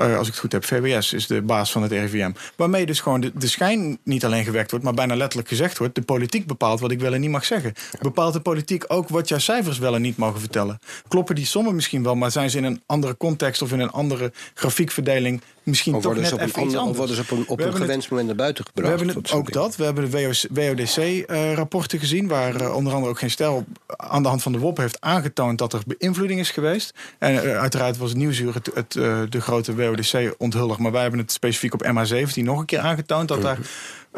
Uh, 0.00 0.16
als 0.16 0.26
ik 0.26 0.32
het 0.32 0.42
goed 0.42 0.52
heb, 0.52 0.64
VWS 0.64 1.12
is 1.12 1.26
de 1.26 1.42
baas 1.42 1.72
van 1.72 1.82
het 1.82 1.92
RIVM. 1.92 2.30
Waarmee 2.56 2.86
dus 2.86 3.00
gewoon 3.00 3.20
de, 3.20 3.32
de, 3.34 3.46
schijn 3.46 3.98
niet 4.04 4.24
alleen 4.24 4.44
gewekt 4.44 4.70
wordt, 4.70 4.84
maar 4.84 4.94
bijna 4.94 5.16
letterlijk 5.16 5.48
gezegd 5.48 5.78
wordt: 5.78 5.94
de 5.94 6.02
politiek 6.02 6.46
bepaalt 6.46 6.80
wat 6.80 6.90
ik 6.90 7.00
wel 7.00 7.14
en 7.14 7.20
niet 7.20 7.30
mag 7.30 7.44
zeggen. 7.44 7.72
Bepaalt 8.00 8.32
de 8.32 8.40
politiek 8.40 8.84
ook 8.88 9.08
wat 9.08 9.28
jouw 9.28 9.38
cijfers 9.38 9.78
wel 9.78 9.94
en 9.94 10.02
niet 10.02 10.16
mogen 10.16 10.40
vertellen? 10.40 10.78
Kloppen 11.08 11.34
die 11.34 11.46
sommen 11.46 11.74
misschien 11.74 12.02
wel, 12.02 12.14
maar 12.14 12.30
zijn 12.30 12.50
ze 12.50 12.58
in 12.58 12.64
een 12.64 12.82
andere 12.86 13.16
context 13.16 13.62
of 13.62 13.72
in 13.72 13.80
een 13.80 13.90
andere 13.90 14.32
grafiekverdeling 14.54 15.40
misschien 15.62 15.94
of 15.94 16.02
toch 16.02 16.14
net 16.14 16.32
even 16.32 16.44
iets 16.44 16.56
anders? 16.56 16.82
Of 16.82 16.96
worden 16.96 17.16
ze 17.16 17.22
op 17.22 17.30
een, 17.30 17.44
op 17.48 17.60
een 17.60 17.74
gewenst 17.74 18.10
moment 18.10 18.28
naar 18.28 18.36
buiten 18.36 18.64
We 18.64 18.70
gebracht? 18.74 18.98
hebben 18.98 19.22
het, 19.22 19.32
ook 19.32 19.52
dat. 19.52 19.76
We 19.76 19.84
hebben 19.84 20.10
de 20.10 20.36
WODC-rapporten 20.50 21.98
gezien, 21.98 22.28
waar 22.28 22.60
uh, 22.60 22.74
onder 22.74 22.92
andere 22.92 23.12
ook 23.12 23.18
geen 23.18 23.30
stijl 23.30 23.64
aan 23.86 24.22
de 24.22 24.28
hand 24.28 24.42
van 24.42 24.52
de 24.52 24.58
WOP 24.58 24.76
heeft 24.76 25.00
aangetoond 25.00 25.58
dat 25.58 25.72
er 25.72 25.82
beïnvloeding 25.86 26.40
is 26.40 26.50
geweest. 26.50 26.94
En 27.18 27.40
uiteraard 27.40 27.96
was 27.96 28.08
het 28.08 28.18
Nieuwsuur 28.18 28.54
het, 28.54 28.70
het, 28.74 28.92
de 29.32 29.40
grote 29.40 29.74
WODC 29.74 29.89
onthullig, 30.38 30.78
maar 30.78 30.92
wij 30.92 31.02
hebben 31.02 31.20
het 31.20 31.32
specifiek 31.32 31.74
op 31.74 31.84
MH17 31.84 32.42
nog 32.42 32.58
een 32.58 32.64
keer 32.64 32.78
aangetoond 32.78 33.28
dat 33.28 33.42
daar. 33.42 33.58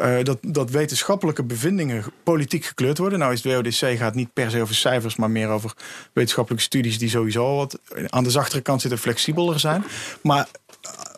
Uh, 0.01 0.23
dat, 0.23 0.37
dat 0.41 0.69
wetenschappelijke 0.69 1.43
bevindingen 1.43 2.03
politiek 2.23 2.65
gekleurd 2.65 2.97
worden. 2.97 3.19
Nou 3.19 3.33
is 3.33 3.43
het 3.43 3.53
WODC 3.53 3.97
gaat 3.97 4.15
niet 4.15 4.33
per 4.33 4.51
se 4.51 4.61
over 4.61 4.75
cijfers, 4.75 5.15
maar 5.15 5.31
meer 5.31 5.47
over 5.47 5.73
wetenschappelijke 6.13 6.65
studies 6.65 6.97
die 6.97 7.09
sowieso 7.09 7.55
wat 7.55 7.79
aan 8.07 8.23
de 8.23 8.29
zachtere 8.29 8.61
kant 8.61 8.81
zitten, 8.81 8.99
flexibeler 8.99 9.59
zijn. 9.59 9.83
Maar 10.21 10.47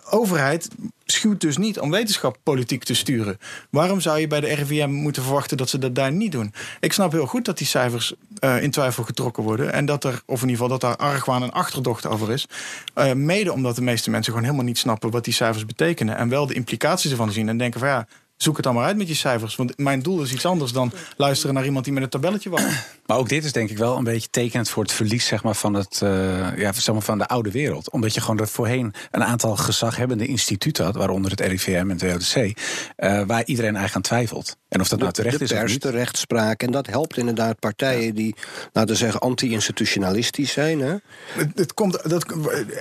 overheid 0.10 0.68
schuwt 1.06 1.42
dus 1.42 1.58
niet 1.58 1.80
om 1.80 1.92
wetenschap 1.92 2.38
politiek 2.44 2.84
te 2.84 2.94
sturen. 2.94 3.38
Waarom 3.70 4.00
zou 4.00 4.20
je 4.20 4.28
bij 4.28 4.40
de 4.40 4.54
RIVM 4.54 4.90
moeten 4.90 5.24
verwachten 5.24 5.58
dat 5.58 5.70
ze 5.70 5.78
dat 5.78 5.96
daar 5.96 6.12
niet 6.12 6.32
doen? 6.32 6.54
Ik 6.80 6.94
snap 6.94 7.12
heel 7.12 7.26
goed 7.26 7.46
dat 7.46 7.58
die 7.58 7.68
cijfers 7.68 8.14
uh, 8.40 8.64
in 8.64 8.72
twijfel 8.72 9.04
getrokken 9.04 9.44
worden. 9.44 9.74
En 9.74 9.86
dat 9.86 10.04
er, 10.04 10.22
of 10.26 10.42
in 10.42 10.50
ieder 10.50 10.64
geval 10.64 10.80
dat 10.80 10.82
daar 10.82 11.10
argwaan 11.10 11.44
en 11.44 11.52
achterdocht 11.52 12.06
over 12.06 12.32
is. 12.32 12.48
Uh, 12.96 13.14
mede 13.14 13.54
omdat 13.54 13.76
de 13.76 13.82
meeste 13.82 14.10
mensen 14.10 14.32
gewoon 14.32 14.48
helemaal 14.48 14.68
niet 14.68 14.78
snappen 14.78 15.12
wat 15.12 15.24
die 15.24 15.34
cijfers 15.34 15.66
betekenen. 15.66 16.18
En 16.18 16.30
wel 16.30 16.48
de 16.48 16.54
implicaties 16.54 17.12
ervan 17.12 17.32
zien. 17.32 17.50
En 17.50 17.58
denken 17.58 17.80
van 17.80 17.90
ja, 17.90 18.08
zoek 18.38 18.56
het 18.56 18.66
dan 18.66 18.74
maar 18.74 18.86
uit 18.86 18.98
met 18.98 19.08
je 19.08 19.14
cijfers. 19.14 19.56
Want 19.56 19.78
mijn 19.78 20.02
doel 20.02 20.22
is 20.22 20.34
iets 20.34 20.46
anders 20.46 20.72
dan 20.72 20.92
luisteren 21.18 21.56
naar 21.56 21.66
iemand 21.66 21.86
die 21.86 21.94
met 21.94 22.04
een 22.04 22.10
tabelletje 22.10 22.50
wacht. 22.50 22.66
Maar 23.06 23.18
ook 23.18 23.30
dit 23.30 23.44
is 23.44 23.52
denk 23.52 23.70
ik 23.70 23.78
wel 23.78 23.98
een 23.98 24.04
beetje 24.04 24.30
tekenend 24.30 24.70
voor 24.70 24.84
het 24.84 24.92
verlies 24.92 25.26
zeg 25.26 25.44
maar, 25.44 25.56
van, 25.56 25.74
het, 25.74 26.02
uh, 26.04 26.58
ja, 26.58 26.74
zeg 26.74 26.94
maar, 26.94 27.04
van 27.04 27.18
de 27.18 27.28
oude 27.28 27.52
wereld. 27.52 27.90
Omdat 27.90 28.14
je 28.14 28.22
gewoon 28.22 28.40
er 28.40 28.48
voorheen 28.48 28.94
een 29.12 29.24
aantal 29.24 29.56
gezaghebbende 29.56 30.26
instituten 30.26 30.86
had, 30.86 30.96
waaronder 30.96 31.32
het 31.32 31.40
RIVM 31.40 31.72
en 31.72 31.90
het 31.90 32.02
WODC, 32.02 32.36
uh, 32.36 33.22
waar 33.28 33.44
iedereen 33.46 33.76
eigenlijk 33.76 33.96
aan 33.96 34.02
twijfelt. 34.02 34.58
En 34.76 34.82
of 34.82 34.88
dat 34.88 35.00
nou 35.00 35.12
terecht 35.12 35.38
de 35.38 35.44
is 35.44 35.50
pers, 35.50 35.64
of 35.64 35.70
niet. 35.70 35.82
de 35.82 35.90
rechtspraak. 35.90 36.64
En 36.64 36.72
dat 36.72 36.88
helpt 36.88 37.18
inderdaad 37.18 37.60
partijen 37.60 38.06
ja. 38.06 38.12
die, 38.12 38.36
laten 38.72 38.92
we 38.92 38.96
zeggen, 38.96 39.20
anti-institutionalistisch 39.20 40.52
zijn. 40.52 40.80
Hè? 40.80 40.96
Het, 41.28 41.52
het 41.56 41.74
komt, 41.74 42.10
dat, 42.10 42.26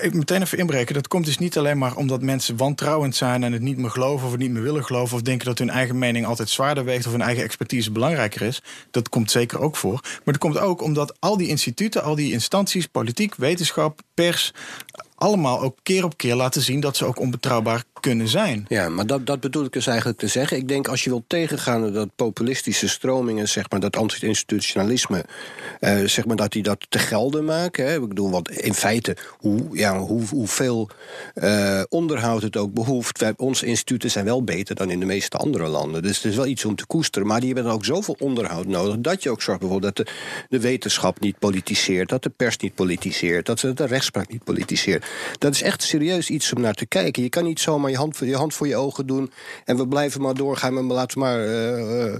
ik 0.02 0.14
meteen 0.14 0.42
even 0.42 0.58
inbreken. 0.58 0.94
Dat 0.94 1.08
komt 1.08 1.24
dus 1.24 1.38
niet 1.38 1.58
alleen 1.58 1.78
maar 1.78 1.96
omdat 1.96 2.22
mensen 2.22 2.56
wantrouwend 2.56 3.16
zijn 3.16 3.42
en 3.42 3.52
het 3.52 3.62
niet 3.62 3.76
meer 3.76 3.90
geloven 3.90 4.26
of 4.26 4.32
het 4.32 4.40
niet 4.40 4.50
meer 4.50 4.62
willen 4.62 4.84
geloven. 4.84 5.16
Of 5.16 5.22
denken 5.22 5.43
dat 5.44 5.58
hun 5.58 5.70
eigen 5.70 5.98
mening 5.98 6.26
altijd 6.26 6.48
zwaarder 6.48 6.84
weegt 6.84 7.06
of 7.06 7.12
hun 7.12 7.20
eigen 7.20 7.44
expertise 7.44 7.90
belangrijker 7.90 8.42
is. 8.42 8.62
Dat 8.90 9.08
komt 9.08 9.30
zeker 9.30 9.60
ook 9.60 9.76
voor. 9.76 10.00
Maar 10.02 10.20
dat 10.24 10.38
komt 10.38 10.58
ook 10.58 10.82
omdat 10.82 11.14
al 11.18 11.36
die 11.36 11.48
instituten, 11.48 12.02
al 12.02 12.14
die 12.14 12.32
instanties, 12.32 12.86
politiek, 12.86 13.34
wetenschap, 13.34 14.00
pers, 14.14 14.52
allemaal 15.14 15.60
ook 15.60 15.78
keer 15.82 16.04
op 16.04 16.16
keer 16.16 16.34
laten 16.34 16.62
zien 16.62 16.80
dat 16.80 16.96
ze 16.96 17.04
ook 17.04 17.18
onbetrouwbaar 17.18 17.84
kunnen 18.04 18.28
zijn. 18.28 18.64
Ja, 18.68 18.88
maar 18.88 19.06
dat, 19.06 19.26
dat 19.26 19.40
bedoel 19.40 19.64
ik 19.64 19.72
dus 19.72 19.86
eigenlijk 19.86 20.18
te 20.18 20.26
zeggen. 20.26 20.56
Ik 20.56 20.68
denk 20.68 20.88
als 20.88 21.04
je 21.04 21.10
wilt 21.10 21.24
tegengaan 21.26 21.92
dat 21.92 22.08
populistische 22.16 22.88
stromingen, 22.88 23.48
zeg 23.48 23.70
maar, 23.70 23.80
dat 23.80 23.96
anti-institutionalisme, 23.96 25.24
eh, 25.80 26.04
zeg 26.04 26.26
maar, 26.26 26.36
dat 26.36 26.52
die 26.52 26.62
dat 26.62 26.86
te 26.88 26.98
gelden 26.98 27.44
maken. 27.44 27.86
Hè. 27.86 27.94
Ik 27.94 28.08
bedoel, 28.08 28.30
want 28.30 28.50
in 28.50 28.74
feite, 28.74 29.16
hoe, 29.38 29.62
ja, 29.72 29.98
hoe, 29.98 30.22
hoeveel 30.28 30.88
uh, 31.34 31.82
onderhoud 31.88 32.42
het 32.42 32.56
ook 32.56 32.72
behoeft. 32.72 33.18
Wij, 33.18 33.32
onze 33.36 33.66
instituten 33.66 34.10
zijn 34.10 34.24
wel 34.24 34.44
beter 34.44 34.74
dan 34.74 34.90
in 34.90 35.00
de 35.00 35.06
meeste 35.06 35.36
andere 35.36 35.66
landen. 35.66 36.02
Dus 36.02 36.16
het 36.16 36.24
is 36.24 36.36
wel 36.36 36.46
iets 36.46 36.64
om 36.64 36.74
te 36.74 36.86
koesteren. 36.86 37.28
Maar 37.28 37.40
die 37.40 37.46
hebben 37.46 37.64
dan 37.64 37.74
ook 37.74 37.84
zoveel 37.84 38.16
onderhoud 38.18 38.66
nodig 38.66 38.96
dat 38.98 39.22
je 39.22 39.30
ook 39.30 39.42
zorgt 39.42 39.60
bijvoorbeeld 39.60 39.96
dat 39.96 40.06
de, 40.06 40.12
de 40.48 40.60
wetenschap 40.60 41.20
niet 41.20 41.38
politiseert, 41.38 42.08
dat 42.08 42.22
de 42.22 42.30
pers 42.30 42.56
niet 42.56 42.74
politiseert, 42.74 43.46
dat 43.46 43.60
de 43.60 43.86
rechtspraak 43.86 44.28
niet 44.28 44.44
politiseert. 44.44 45.06
Dat 45.38 45.54
is 45.54 45.62
echt 45.62 45.82
serieus 45.82 46.30
iets 46.30 46.52
om 46.52 46.60
naar 46.60 46.74
te 46.74 46.86
kijken. 46.86 47.22
Je 47.22 47.28
kan 47.28 47.44
niet 47.44 47.60
zomaar 47.60 47.92
je 47.94 48.00
hand, 48.00 48.18
je 48.18 48.36
hand 48.36 48.54
voor 48.54 48.68
je 48.68 48.76
ogen 48.76 49.06
doen 49.06 49.32
en 49.64 49.76
we 49.76 49.88
blijven 49.88 50.20
maar 50.20 50.34
doorgaan 50.34 50.78
en 50.78 50.84
laten 50.84 51.18
maar 51.18 51.46
uh, 51.48 52.14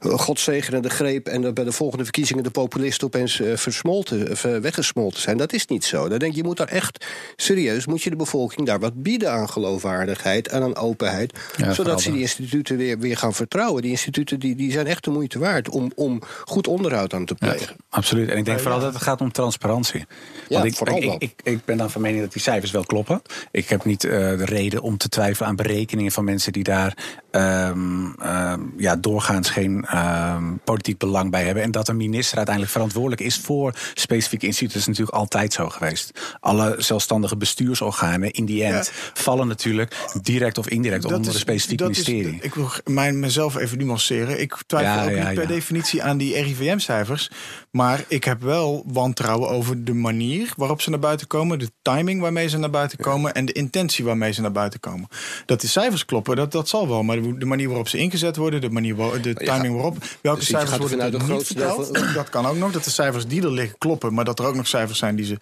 God 0.00 0.40
zegenen 0.40 0.82
de 0.82 0.90
greep 0.90 1.26
en 1.26 1.42
dat 1.42 1.54
bij 1.54 1.64
de 1.64 1.72
volgende 1.72 2.04
verkiezingen 2.04 2.42
de 2.42 2.50
populisten 2.50 3.06
opeens 3.06 3.40
uh, 3.40 3.56
versmolten, 3.56 4.36
weggesmolten 4.62 5.20
zijn. 5.20 5.36
Dat 5.36 5.52
is 5.52 5.66
niet 5.66 5.84
zo. 5.84 6.08
Dan 6.08 6.18
denk 6.18 6.32
je, 6.32 6.38
je 6.38 6.44
moet 6.44 6.56
daar 6.56 6.68
echt 6.68 7.06
serieus, 7.36 7.86
moet 7.86 8.02
je 8.02 8.10
de 8.10 8.16
bevolking 8.16 8.66
daar 8.66 8.80
wat 8.80 9.02
bieden 9.02 9.32
aan 9.32 9.48
geloofwaardigheid 9.48 10.48
en 10.48 10.62
aan 10.62 10.76
openheid, 10.76 11.38
ja, 11.56 11.72
zodat 11.72 12.00
ze 12.00 12.10
die 12.10 12.20
instituten 12.20 12.76
weer, 12.76 12.98
weer 12.98 13.16
gaan 13.16 13.34
vertrouwen. 13.34 13.82
Die 13.82 13.90
instituten 13.90 14.40
die, 14.40 14.54
die 14.54 14.72
zijn 14.72 14.86
echt 14.86 15.04
de 15.04 15.10
moeite 15.10 15.38
waard 15.38 15.68
om, 15.68 15.92
om 15.94 16.22
goed 16.44 16.66
onderhoud 16.66 17.14
aan 17.14 17.24
te 17.24 17.34
plegen. 17.34 17.76
Ja, 17.78 17.84
absoluut. 17.88 18.28
En 18.28 18.36
ik 18.36 18.44
denk 18.44 18.60
vooral 18.60 18.80
dat 18.80 18.92
het 18.92 19.02
gaat 19.02 19.20
om 19.20 19.32
transparantie. 19.32 20.06
Want 20.48 20.64
ik, 20.64 20.80
ik, 20.80 21.04
ik, 21.04 21.22
ik, 21.22 21.32
ik 21.42 21.64
ben 21.64 21.76
dan 21.76 21.90
van 21.90 22.00
mening 22.00 22.22
dat 22.22 22.32
die 22.32 22.42
cijfers 22.42 22.70
wel 22.70 22.84
kloppen. 22.84 23.22
Ik 23.50 23.68
heb 23.68 23.84
niet 23.84 24.04
uh, 24.04 24.10
de 24.10 24.44
reden 24.44 24.82
om 24.82 24.96
te 24.96 25.08
twijfelen 25.08 25.17
aan 25.46 25.56
berekeningen 25.56 26.12
van 26.12 26.24
mensen 26.24 26.52
die 26.52 26.62
daar 26.62 27.20
ehm, 27.38 28.10
ehm, 28.20 28.60
ja, 28.76 28.96
doorgaans 28.96 29.50
geen 29.50 29.84
ehm, 29.84 30.44
politiek 30.64 30.98
belang 30.98 31.30
bij 31.30 31.44
hebben. 31.44 31.62
En 31.62 31.70
dat 31.70 31.88
een 31.88 31.96
minister 31.96 32.36
uiteindelijk 32.36 32.74
verantwoordelijk 32.74 33.20
is 33.20 33.36
voor 33.36 33.74
specifieke 33.94 34.46
instituten. 34.46 34.78
is 34.78 34.86
natuurlijk 34.86 35.16
altijd 35.16 35.52
zo 35.52 35.68
geweest. 35.68 36.36
Alle 36.40 36.74
zelfstandige 36.78 37.36
bestuursorganen 37.36 38.30
in 38.30 38.44
die 38.44 38.64
end 38.64 38.90
vallen 39.14 39.46
natuurlijk 39.46 39.96
direct 40.22 40.58
of 40.58 40.68
indirect 40.68 41.04
onder 41.04 41.26
een 41.26 41.38
specifiek 41.38 41.80
ministerie. 41.80 42.38
ik 42.40 42.54
wil 42.54 42.70
mijn, 42.84 43.20
mezelf 43.20 43.56
even 43.56 43.78
nuanceren. 43.78 44.40
Ik 44.40 44.56
twijfel 44.66 45.02
ook 45.02 45.24
niet 45.24 45.34
per 45.34 45.46
definitie 45.46 46.02
aan 46.02 46.16
die 46.16 46.42
RIVM-cijfers. 46.42 47.30
Maar 47.70 48.04
ik 48.08 48.24
heb 48.24 48.42
wel 48.42 48.84
wantrouwen 48.86 49.48
over 49.48 49.84
de 49.84 49.94
manier 49.94 50.52
waarop 50.56 50.80
ze 50.80 50.90
naar 50.90 50.98
buiten 50.98 51.26
komen, 51.26 51.58
de 51.58 51.70
timing 51.82 52.20
waarmee 52.20 52.48
ze 52.48 52.58
naar 52.58 52.70
buiten 52.70 52.98
komen 52.98 53.34
en 53.34 53.44
de 53.44 53.52
intentie 53.52 54.04
waarmee 54.04 54.32
ze 54.32 54.40
naar 54.40 54.52
buiten 54.52 54.80
komen. 54.80 55.08
Dat 55.46 55.60
die 55.60 55.70
cijfers 55.70 56.04
kloppen, 56.04 56.36
dat, 56.36 56.52
dat 56.52 56.68
zal 56.68 56.88
wel. 56.88 57.02
Maar 57.02 57.18
de 57.38 57.46
manier 57.46 57.68
waarop 57.68 57.88
ze 57.88 57.98
ingezet 57.98 58.36
worden, 58.36 58.60
de, 58.60 58.70
manier 58.70 58.96
waar, 58.96 59.20
de 59.20 59.34
timing 59.34 59.74
waarop, 59.74 59.96
welke 60.20 60.38
dus 60.38 60.48
cijfers 60.48 60.76
worden 60.78 61.00
er 61.00 61.30
niet 61.32 61.46
verteld, 61.46 62.14
dat 62.14 62.28
kan 62.28 62.46
ook 62.46 62.56
nog. 62.56 62.72
Dat 62.72 62.84
de 62.84 62.90
cijfers 62.90 63.26
die 63.26 63.42
er 63.42 63.52
liggen 63.52 63.78
kloppen, 63.78 64.14
maar 64.14 64.24
dat 64.24 64.38
er 64.38 64.46
ook 64.46 64.54
nog 64.54 64.66
cijfers 64.66 64.98
zijn 64.98 65.16
die 65.16 65.24
ze 65.24 65.38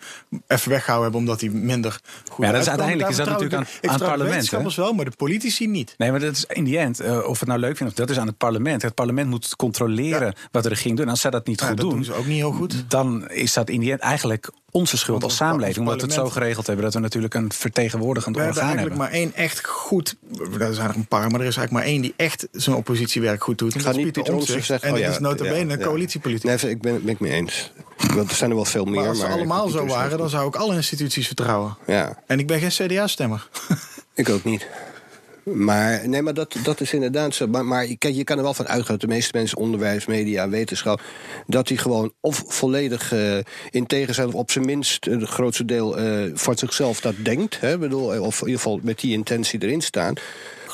even 0.47 0.71
weghouden 0.71 1.03
hebben 1.03 1.21
omdat 1.21 1.41
die 1.41 1.51
minder 1.51 2.01
goed 2.31 2.45
Ja, 2.45 2.53
dat 2.53 2.61
is 2.61 2.69
uiteindelijk 2.69 3.09
is 3.09 3.17
dat 3.17 3.27
natuurlijk 3.27 3.55
aan, 3.55 3.67
aan 3.83 3.95
het 3.95 4.05
parlement. 4.05 4.53
Ik 4.53 4.75
wel, 4.77 4.93
maar 4.93 5.05
de 5.05 5.17
politici 5.17 5.67
niet. 5.67 5.95
Nee, 5.99 6.11
maar 6.11 6.21
dat 6.21 6.33
is 6.33 6.45
in 6.45 6.65
die 6.65 6.79
end, 6.79 7.03
uh, 7.03 7.29
of 7.29 7.41
het 7.41 7.49
nou 7.49 7.61
leuk 7.61 7.77
vindt 7.77 7.93
of 7.93 7.99
dat 7.99 8.11
is 8.11 8.19
aan 8.19 8.27
het 8.27 8.37
parlement. 8.37 8.83
Het 8.83 8.95
parlement 8.95 9.29
moet 9.29 9.57
controleren 9.57 10.35
wat 10.51 10.63
de 10.63 10.69
regering 10.69 10.97
doet. 10.97 11.05
En 11.05 11.11
als 11.11 11.21
zij 11.21 11.31
dat 11.31 11.47
niet 11.47 11.63
goed 11.63 11.77
doen, 11.77 11.91
doen 11.91 12.05
ze 12.05 12.15
ook 12.15 12.27
niet 12.27 12.37
heel 12.37 12.53
goed. 12.53 12.85
Dan 12.89 13.31
is 13.31 13.53
dat 13.53 13.71
in 13.71 13.81
die 13.81 13.91
end 13.91 14.01
eigenlijk 14.01 14.51
onze 14.71 14.97
schuld 14.97 15.23
als 15.23 15.37
samenleving. 15.37 15.79
Omdat 15.79 16.01
we 16.01 16.07
het 16.07 16.17
zo 16.17 16.29
geregeld 16.29 16.67
hebben 16.67 16.85
dat 16.85 16.95
we 16.95 17.01
natuurlijk 17.01 17.35
een 17.35 17.53
vertegenwoordigend 17.53 18.37
orgaan 18.37 18.53
hebben. 18.53 18.69
Er 18.69 18.71
is 18.71 18.79
eigenlijk 18.79 19.11
maar 19.11 19.21
één 19.21 19.35
echt 19.35 19.67
goed. 19.67 20.17
Er 20.59 20.75
zijn 20.75 20.89
er 20.89 20.97
een 20.97 21.07
paar, 21.07 21.31
maar 21.31 21.41
er 21.41 21.47
is 21.47 21.57
eigenlijk 21.57 21.66
maar 21.71 21.83
één 21.83 22.03
die 22.03 22.15
echt 22.17 22.49
zijn 22.53 22.77
oppositiewerk 22.77 23.43
goed 23.43 23.59
doet. 23.59 23.75
En 23.75 23.83
dat 23.83 23.97
is 23.97 24.03
Pieter 24.03 24.35
Omtzigt. 24.35 24.71
En 24.71 24.95
oh, 24.95 25.01
dat 25.01 25.11
is 25.11 25.19
nota 25.19 25.45
bene 25.45 25.73
een 25.73 25.81
coalitiepolitiek. 25.81 26.45
Nee, 26.45 26.71
ik 26.71 26.81
ben, 26.81 27.05
ben 27.05 27.13
ik 27.13 27.21
mee 27.21 27.33
eens. 27.33 27.73
Want 28.15 28.31
er 28.31 28.37
zijn 28.37 28.51
er 28.51 28.57
wel 28.57 28.65
veel 28.65 28.85
meer. 28.85 29.01
Maar 29.01 29.09
als 29.09 29.19
ze 29.19 29.27
allemaal 29.27 29.69
zo 29.69 29.87
waren, 29.87 30.19
dan 30.19 30.29
zou 30.29 30.49
ik 30.49 30.57
alle 30.57 30.75
instituties 30.75 31.27
vertrouwen. 31.27 31.77
Ja. 31.87 32.23
En 32.27 32.39
ik 32.39 32.47
ben 32.47 32.61
geen 32.61 32.89
CDA-stemmer. 32.89 33.49
Ik 34.15 34.29
ook 34.29 34.45
niet. 34.45 34.67
Maar, 35.53 36.09
nee, 36.09 36.23
maar 36.23 36.35
dat, 36.35 36.57
dat 36.63 36.81
is 36.81 36.93
inderdaad 36.93 37.35
zo. 37.35 37.47
Maar, 37.47 37.65
maar 37.65 37.87
je, 37.87 38.15
je 38.15 38.25
kan 38.25 38.37
er 38.37 38.43
wel 38.43 38.55
van 38.55 38.69
uitgaan 38.69 38.99
dat 38.99 39.01
de 39.01 39.15
meeste 39.15 39.31
mensen, 39.37 39.59
onderwijs, 39.59 40.07
media, 40.07 40.49
wetenschap, 40.49 41.03
dat 41.47 41.67
die 41.67 41.79
gewoon 41.79 42.13
of 42.21 42.45
volledig 42.47 43.13
uh, 43.13 43.39
integer 43.71 44.15
zijn, 44.15 44.27
of 44.27 44.35
op 44.35 44.51
zijn 44.51 44.65
minst 44.65 45.05
het 45.05 45.23
grootste 45.23 45.65
deel 45.65 46.01
uh, 46.01 46.31
voor 46.35 46.59
zichzelf 46.59 47.01
dat 47.01 47.15
denkt. 47.23 47.61
Hè, 47.61 47.79
bedoel, 47.79 48.21
of 48.21 48.41
in 48.41 48.47
ieder 48.47 48.63
geval 48.63 48.81
met 48.83 49.01
die 49.01 49.13
intentie 49.13 49.63
erin 49.63 49.81
staan. 49.81 50.15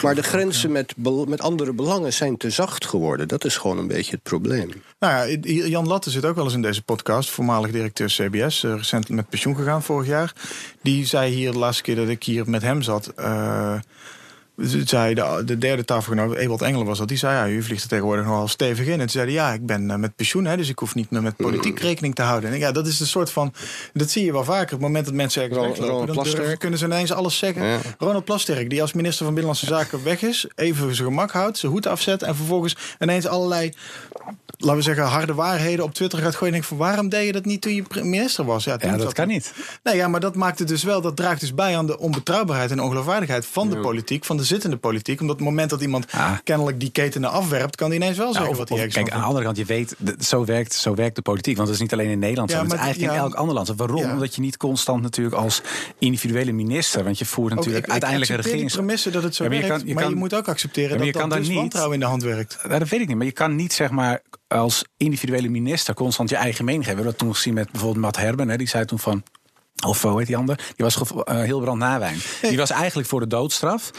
Maar 0.03 0.15
de 0.15 0.23
grenzen 0.23 0.73
met, 0.73 0.95
met 1.27 1.41
andere 1.41 1.73
belangen 1.73 2.13
zijn 2.13 2.37
te 2.37 2.51
zacht 2.51 2.87
geworden. 2.87 3.29
Dat 3.29 3.45
is 3.45 3.57
gewoon 3.57 3.79
een 3.79 3.87
beetje 3.87 4.11
het 4.11 4.23
probleem. 4.23 4.71
Nou 4.99 5.29
ja, 5.29 5.39
Jan 5.67 5.87
Latte 5.87 6.11
zit 6.11 6.25
ook 6.25 6.35
wel 6.35 6.45
eens 6.45 6.55
in 6.55 6.63
deze 6.63 6.83
podcast. 6.83 7.31
Voormalig 7.31 7.71
directeur 7.71 8.09
CBS, 8.09 8.63
uh, 8.63 8.75
recent 8.75 9.09
met 9.09 9.29
pensioen 9.29 9.57
gegaan 9.57 9.83
vorig 9.83 10.07
jaar. 10.09 10.33
Die 10.83 11.07
zei 11.07 11.33
hier 11.33 11.53
de 11.53 11.59
laatste 11.59 11.83
keer 11.83 11.97
dat 11.97 12.09
ik 12.09 12.23
hier 12.23 12.51
met 12.51 12.63
hem 12.63 12.83
zat 12.83 13.13
zei 14.57 15.15
de, 15.15 15.43
de 15.45 15.59
derde 15.59 15.85
tafelgenoot, 15.85 16.37
Ewald 16.37 16.63
Engelen 16.63 16.87
was 16.87 16.99
dat, 16.99 17.09
die 17.09 17.17
zei: 17.17 17.35
Ja, 17.35 17.57
u 17.57 17.63
vliegt 17.63 17.83
er 17.83 17.89
tegenwoordig 17.89 18.25
nogal 18.25 18.49
stevig 18.49 18.87
in. 18.87 18.93
En 18.93 18.99
toen 18.99 19.09
zei 19.09 19.25
hij: 19.25 19.35
Ja, 19.35 19.53
ik 19.53 19.67
ben 19.67 19.91
uh, 19.91 19.97
met 19.97 20.17
pensioen, 20.17 20.45
hè, 20.45 20.57
dus 20.57 20.69
ik 20.69 20.79
hoef 20.79 20.95
niet 20.95 21.11
meer 21.11 21.23
met 21.23 21.37
politiek 21.37 21.79
rekening 21.79 22.15
te 22.15 22.23
houden. 22.23 22.51
En 22.51 22.59
ja, 22.59 22.73
dat 22.73 22.87
is 22.87 23.01
een 23.01 23.07
soort 23.07 23.31
van. 23.31 23.53
Dat 23.93 24.11
zie 24.11 24.25
je 24.25 24.33
wel 24.33 24.45
vaker. 24.45 24.63
Op 24.63 24.71
het 24.71 24.81
moment 24.81 25.05
dat 25.05 25.15
mensen 25.15 25.43
ergens 25.43 25.79
Ronald, 25.79 26.15
dan 26.15 26.25
durven, 26.25 26.59
kunnen 26.59 26.79
ze 26.79 26.85
ineens 26.85 27.13
alles 27.13 27.39
zeggen. 27.39 27.81
Ronald 27.99 28.25
Plasterk, 28.25 28.71
die 28.71 28.81
als 28.81 28.93
minister 28.93 29.25
van 29.25 29.35
Binnenlandse 29.35 29.67
Zaken 29.67 30.05
weg 30.05 30.23
is, 30.23 30.47
even 30.55 30.95
zijn 30.95 31.09
gemak 31.09 31.31
houdt, 31.31 31.59
zijn 31.59 31.73
hoed 31.73 31.87
afzet 31.87 32.23
en 32.23 32.37
vervolgens 32.37 32.77
ineens 32.99 33.27
allerlei 33.27 33.73
laten 34.63 34.77
we 34.77 34.83
zeggen, 34.83 35.05
harde 35.05 35.35
waarheden 35.35 35.85
op 35.85 35.95
Twitter 35.95 36.19
gaat 36.19 36.35
gooien. 36.35 36.55
En 36.55 36.61
ik 36.61 36.67
van 36.67 36.77
waarom 36.77 37.09
deed 37.09 37.27
je 37.27 37.33
dat 37.33 37.45
niet 37.45 37.61
toen 37.63 37.75
je 37.75 37.85
minister 38.03 38.45
was? 38.45 38.65
Ja, 38.65 38.77
ja 38.79 38.97
dat, 38.97 39.13
kan 39.13 39.29
niet. 39.29 39.53
Nee, 39.83 39.97
ja, 39.97 40.09
maar 40.09 40.21
dat 40.21 40.35
maakt 40.35 40.59
het 40.59 40.69
dus 40.69 40.83
wel, 40.83 41.01
dat 41.01 41.17
draagt 41.17 41.41
dus 41.41 41.55
bij 41.55 41.77
aan 41.77 41.87
de 41.87 41.99
onbetrouwbaarheid 41.99 42.71
en 42.71 42.81
ongeloofwaardigheid 42.81 43.47
van 43.47 43.71
de 43.71 43.79
politiek, 43.79 44.25
van 44.25 44.37
de 44.37 44.42
zittende 44.45 44.77
politiek. 44.77 45.21
Omdat 45.21 45.37
het 45.37 45.45
moment 45.45 45.71
dat 45.71 45.81
iemand 45.81 46.07
kennelijk 46.45 46.81
die 46.81 46.91
ketenen 46.91 47.31
afwerpt, 47.31 47.77
kan 47.77 47.89
hij 47.89 47.97
ineens 47.97 48.17
wel 48.17 48.33
zeggen 48.33 48.57
wat 48.57 48.69
hij 48.69 48.79
heeft. 48.79 48.95
Kijk, 48.95 49.11
aan 49.11 49.21
de 49.21 49.27
andere 49.27 49.45
kant, 49.45 49.57
je 49.57 49.65
weet, 49.65 49.97
zo 50.21 50.45
werkt, 50.45 50.75
zo 50.75 50.95
werkt 50.95 51.17
de 51.17 51.23
politiek. 51.23 51.57
Want 51.57 51.69
het 51.69 51.77
is 51.77 51.83
niet 51.83 51.93
alleen 51.93 52.11
in 52.11 52.19
Nederland 52.19 52.51
zo, 52.51 52.59
het 52.59 52.73
is 52.73 52.79
eigenlijk 52.79 53.13
in 53.13 53.19
elk 53.19 53.35
ander 53.35 53.55
land. 53.55 53.69
Waarom? 53.77 54.11
Omdat 54.11 54.35
je 54.35 54.41
niet 54.41 54.57
constant 54.57 55.03
natuurlijk 55.03 55.37
als 55.37 55.63
individuele 55.99 56.53
minister, 56.53 57.05
want 57.05 57.19
je 57.19 57.25
voert 57.25 57.55
natuurlijk 57.55 57.91
uiteindelijk 57.91 58.31
een 58.31 58.37
regering. 58.37 58.69
Ik 58.69 58.75
premisse 58.75 59.11
dat 59.11 59.23
het 59.23 59.35
zo 59.35 59.49
werkt, 59.49 59.69
maar 59.69 59.79
je, 59.79 59.85
kan, 59.85 59.95
maar 59.95 60.09
je 60.09 60.15
moet 60.15 60.35
ook 60.35 60.49
accepteren 60.49 60.99
dat 60.99 61.07
je 61.07 61.13
dat 61.13 61.31
dus 61.31 61.49
wantrouwen 61.49 61.95
in 61.95 62.01
de 62.01 62.07
hand 62.07 62.23
werkt. 62.23 62.59
dat 62.69 62.89
weet 62.89 63.01
ik 63.01 63.09
niet, 63.09 63.17
maar 63.17 63.27
je 63.27 63.33
kan 63.33 63.57
niet 63.57 63.73
zeg 63.73 63.91
maar 63.91 64.23
als 64.49 64.85
individuele 64.97 65.49
minister 65.49 65.95
constant 65.95 66.31
je 66.31 66.37
eigen 66.37 66.65
mening 66.65 66.85
geven. 66.85 66.99
We 66.99 67.03
hebben 67.05 67.19
dat 67.19 67.29
toen 67.29 67.37
gezien 67.37 67.55
met 67.55 67.71
bijvoorbeeld 67.71 68.05
Matt 68.05 68.17
Herben. 68.17 68.49
Hè, 68.49 68.57
die 68.57 68.69
zei 68.69 68.85
toen 68.85 68.99
van. 68.99 69.23
Of 69.87 70.03
hoe 70.03 70.19
heet 70.19 70.27
die 70.27 70.37
ander? 70.37 70.57
Die 70.57 70.85
was 70.85 70.97
uh, 70.97 71.23
heel 71.25 71.61
brand 71.61 71.79
nawijn. 71.79 72.19
Die 72.43 72.57
was 72.57 72.71
eigenlijk 72.71 73.09
voor 73.09 73.21
de 73.21 73.27
doodstraf. 73.27 73.91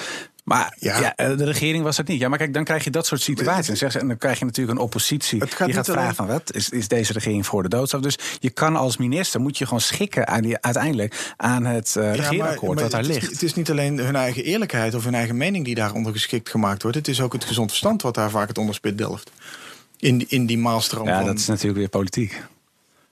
Maar 0.44 0.76
ja. 0.80 1.16
Eh, 1.16 1.38
de 1.38 1.46
regering 1.46 1.84
was 1.84 1.98
het 1.98 2.08
niet. 2.08 2.20
Ja, 2.20 2.30
maar 2.30 2.38
kijk, 2.38 2.54
dan 2.54 2.64
krijg 2.64 2.84
je 2.84 2.90
dat 2.90 3.06
soort 3.06 3.22
situaties. 3.22 3.82
En 3.82 4.08
dan 4.08 4.18
krijg 4.18 4.40
je 4.40 4.46
natuurlijk 4.46 4.78
een 4.78 4.84
oppositie 4.84 5.40
die 5.40 5.74
gaat 5.74 5.86
vragen 5.86 6.16
van 6.16 6.28
wat 6.28 6.54
is, 6.54 6.70
is 6.70 6.88
deze 6.88 7.14
regering 7.14 7.46
voor 7.46 7.64
de 7.64 7.70
doodstraf. 7.70 8.02
Dus 8.02 8.18
je 8.40 8.50
kan 8.50 8.76
als 8.76 8.98
minister 8.98 9.42
moet 9.42 9.58
je 9.58 9.66
gewoon 9.66 9.82
schikken 9.82 10.28
aan 10.28 10.42
die, 10.42 10.58
uiteindelijk 10.62 11.34
aan 11.38 11.66
het 11.66 11.96
uh, 11.98 12.16
regeerakkoord 12.16 12.82
wat 12.82 12.92
daar 12.92 13.04
ligt. 13.04 13.32
Het 13.32 13.44
is 13.44 13.54
niet 13.54 13.72
alleen 13.72 13.98
hun 13.98 14.16
eigen 14.16 14.44
eerlijkheid 14.44 14.94
of 14.94 15.04
hun 15.04 15.16
eigen 15.16 15.38
mening 15.38 15.66
die 15.66 15.76
daaronder 15.76 16.12
geschikt 16.12 16.50
gemaakt 16.50 16.82
wordt. 16.82 16.98
Het 16.98 17.08
is 17.08 17.22
ook 17.22 17.34
het 17.34 17.44
gezond 17.44 17.70
verstand 17.70 18.02
wat 18.02 18.16
daar 18.16 18.30
vaak 18.30 18.48
het 18.48 18.58
onderspit 18.58 18.98
delft 18.98 19.32
in, 19.98 20.26
in 20.30 20.46
die 20.46 20.58
maalstroom. 20.58 21.08
Ja, 21.08 21.24
dat 21.24 21.38
is 21.38 21.48
natuurlijk 21.48 21.78
weer 21.78 21.90
politiek. 21.90 22.44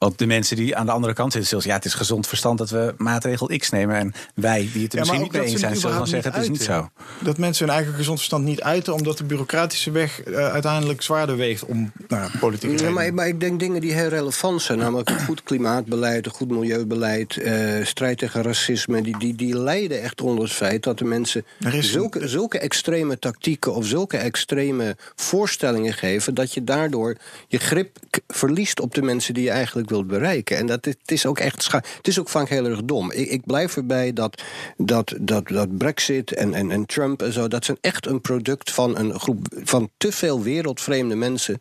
Want 0.01 0.17
de 0.17 0.25
mensen 0.25 0.55
die 0.55 0.75
aan 0.75 0.85
de 0.85 0.91
andere 0.91 1.13
kant 1.13 1.31
zitten, 1.31 1.49
zullen 1.49 1.65
ja, 1.65 1.73
het 1.73 1.85
is 1.85 1.93
gezond 1.93 2.27
verstand 2.27 2.57
dat 2.57 2.69
we 2.69 2.93
maatregel 2.97 3.49
X 3.57 3.69
nemen. 3.69 3.95
En 3.95 4.13
wij, 4.35 4.69
die 4.73 4.83
het 4.83 4.93
er 4.93 4.99
misschien 4.99 5.21
niet 5.21 5.31
mee 5.31 5.41
eens 5.41 5.59
zijn, 5.59 5.75
zullen 5.75 5.97
dan 5.97 6.07
zeggen: 6.07 6.31
het 6.31 6.41
is 6.41 6.49
niet 6.49 6.63
zo. 6.63 6.89
Dat 7.19 7.37
mensen 7.37 7.65
hun 7.65 7.75
eigen 7.75 7.93
gezond 7.93 8.17
verstand 8.17 8.43
niet 8.43 8.61
uiten, 8.61 8.93
omdat 8.93 9.17
de 9.17 9.23
bureaucratische 9.23 9.91
weg 9.91 10.27
uh, 10.27 10.35
uiteindelijk 10.35 11.01
zwaarder 11.01 11.37
weegt 11.37 11.65
om 11.65 11.91
nou, 12.07 12.31
politiek 12.39 12.79
ja, 12.79 12.89
maar, 12.89 13.13
maar, 13.13 13.27
ik 13.27 13.39
denk 13.39 13.59
dingen 13.59 13.81
die 13.81 13.93
heel 13.93 14.07
relevant 14.07 14.61
zijn, 14.61 14.77
namelijk 14.77 15.09
een 15.09 15.25
goed 15.25 15.43
klimaatbeleid, 15.43 16.25
een 16.25 16.31
goed 16.31 16.49
milieubeleid, 16.49 17.35
uh, 17.35 17.85
strijd 17.85 18.17
tegen 18.17 18.41
racisme, 18.41 19.01
die, 19.01 19.17
die, 19.17 19.35
die 19.35 19.57
leiden 19.57 20.01
echt 20.01 20.21
onder 20.21 20.43
het 20.43 20.53
feit 20.53 20.83
dat 20.83 20.97
de 20.97 21.05
mensen 21.05 21.45
zulke, 21.79 22.27
zulke 22.27 22.59
extreme 22.59 23.19
tactieken 23.19 23.73
of 23.73 23.85
zulke 23.85 24.17
extreme 24.17 24.95
voorstellingen 25.15 25.93
geven, 25.93 26.33
dat 26.33 26.53
je 26.53 26.63
daardoor 26.63 27.17
je 27.47 27.57
grip 27.57 27.97
verliest 28.27 28.79
op 28.79 28.93
de 28.95 29.01
mensen 29.01 29.33
die 29.33 29.43
je 29.43 29.49
eigenlijk 29.49 29.89
wilt 29.91 30.07
bereiken. 30.07 30.57
En 30.57 30.65
dat 30.65 30.85
het 30.85 31.11
is 31.11 31.25
ook 31.25 31.39
echt 31.39 31.63
scha 31.63 31.83
Het 31.97 32.07
is 32.07 32.19
ook 32.19 32.29
vaak 32.29 32.49
heel 32.49 32.65
erg 32.65 32.83
dom. 32.83 33.11
Ik, 33.11 33.29
ik 33.29 33.45
blijf 33.45 33.75
erbij 33.75 34.13
dat, 34.13 34.43
dat, 34.77 35.15
dat, 35.21 35.47
dat 35.47 35.77
Brexit 35.77 36.33
en, 36.33 36.53
en, 36.53 36.71
en 36.71 36.85
Trump 36.85 37.21
en 37.21 37.33
zo, 37.33 37.47
dat 37.47 37.65
zijn 37.65 37.77
echt 37.81 38.05
een 38.05 38.21
product 38.21 38.71
van 38.71 38.97
een 38.97 39.19
groep 39.19 39.47
van 39.63 39.89
te 39.97 40.11
veel 40.11 40.41
wereldvreemde 40.41 41.15
mensen 41.15 41.59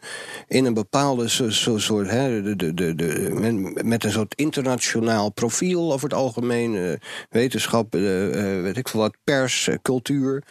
in 0.49 0.65
een 0.65 0.75
bepaalde 0.75 1.29
soort, 1.29 2.11
hè, 2.11 2.43
de, 2.43 2.57
de, 2.57 2.75
de, 2.75 2.95
de, 2.95 3.81
met 3.85 4.05
een 4.05 4.13
soort 4.13 4.35
internationaal 4.35 5.31
profiel 5.31 5.93
over 5.93 6.09
het 6.09 6.19
algemeen, 6.19 6.75
uh, 6.75 6.93
wetenschap, 7.31 7.95
uh, 7.95 8.27
uh, 8.27 8.63
weet 8.63 8.77
ik 8.77 8.89
veel 8.89 9.01
wat, 9.01 9.17
pers, 9.25 9.69
cultuur. 9.83 10.43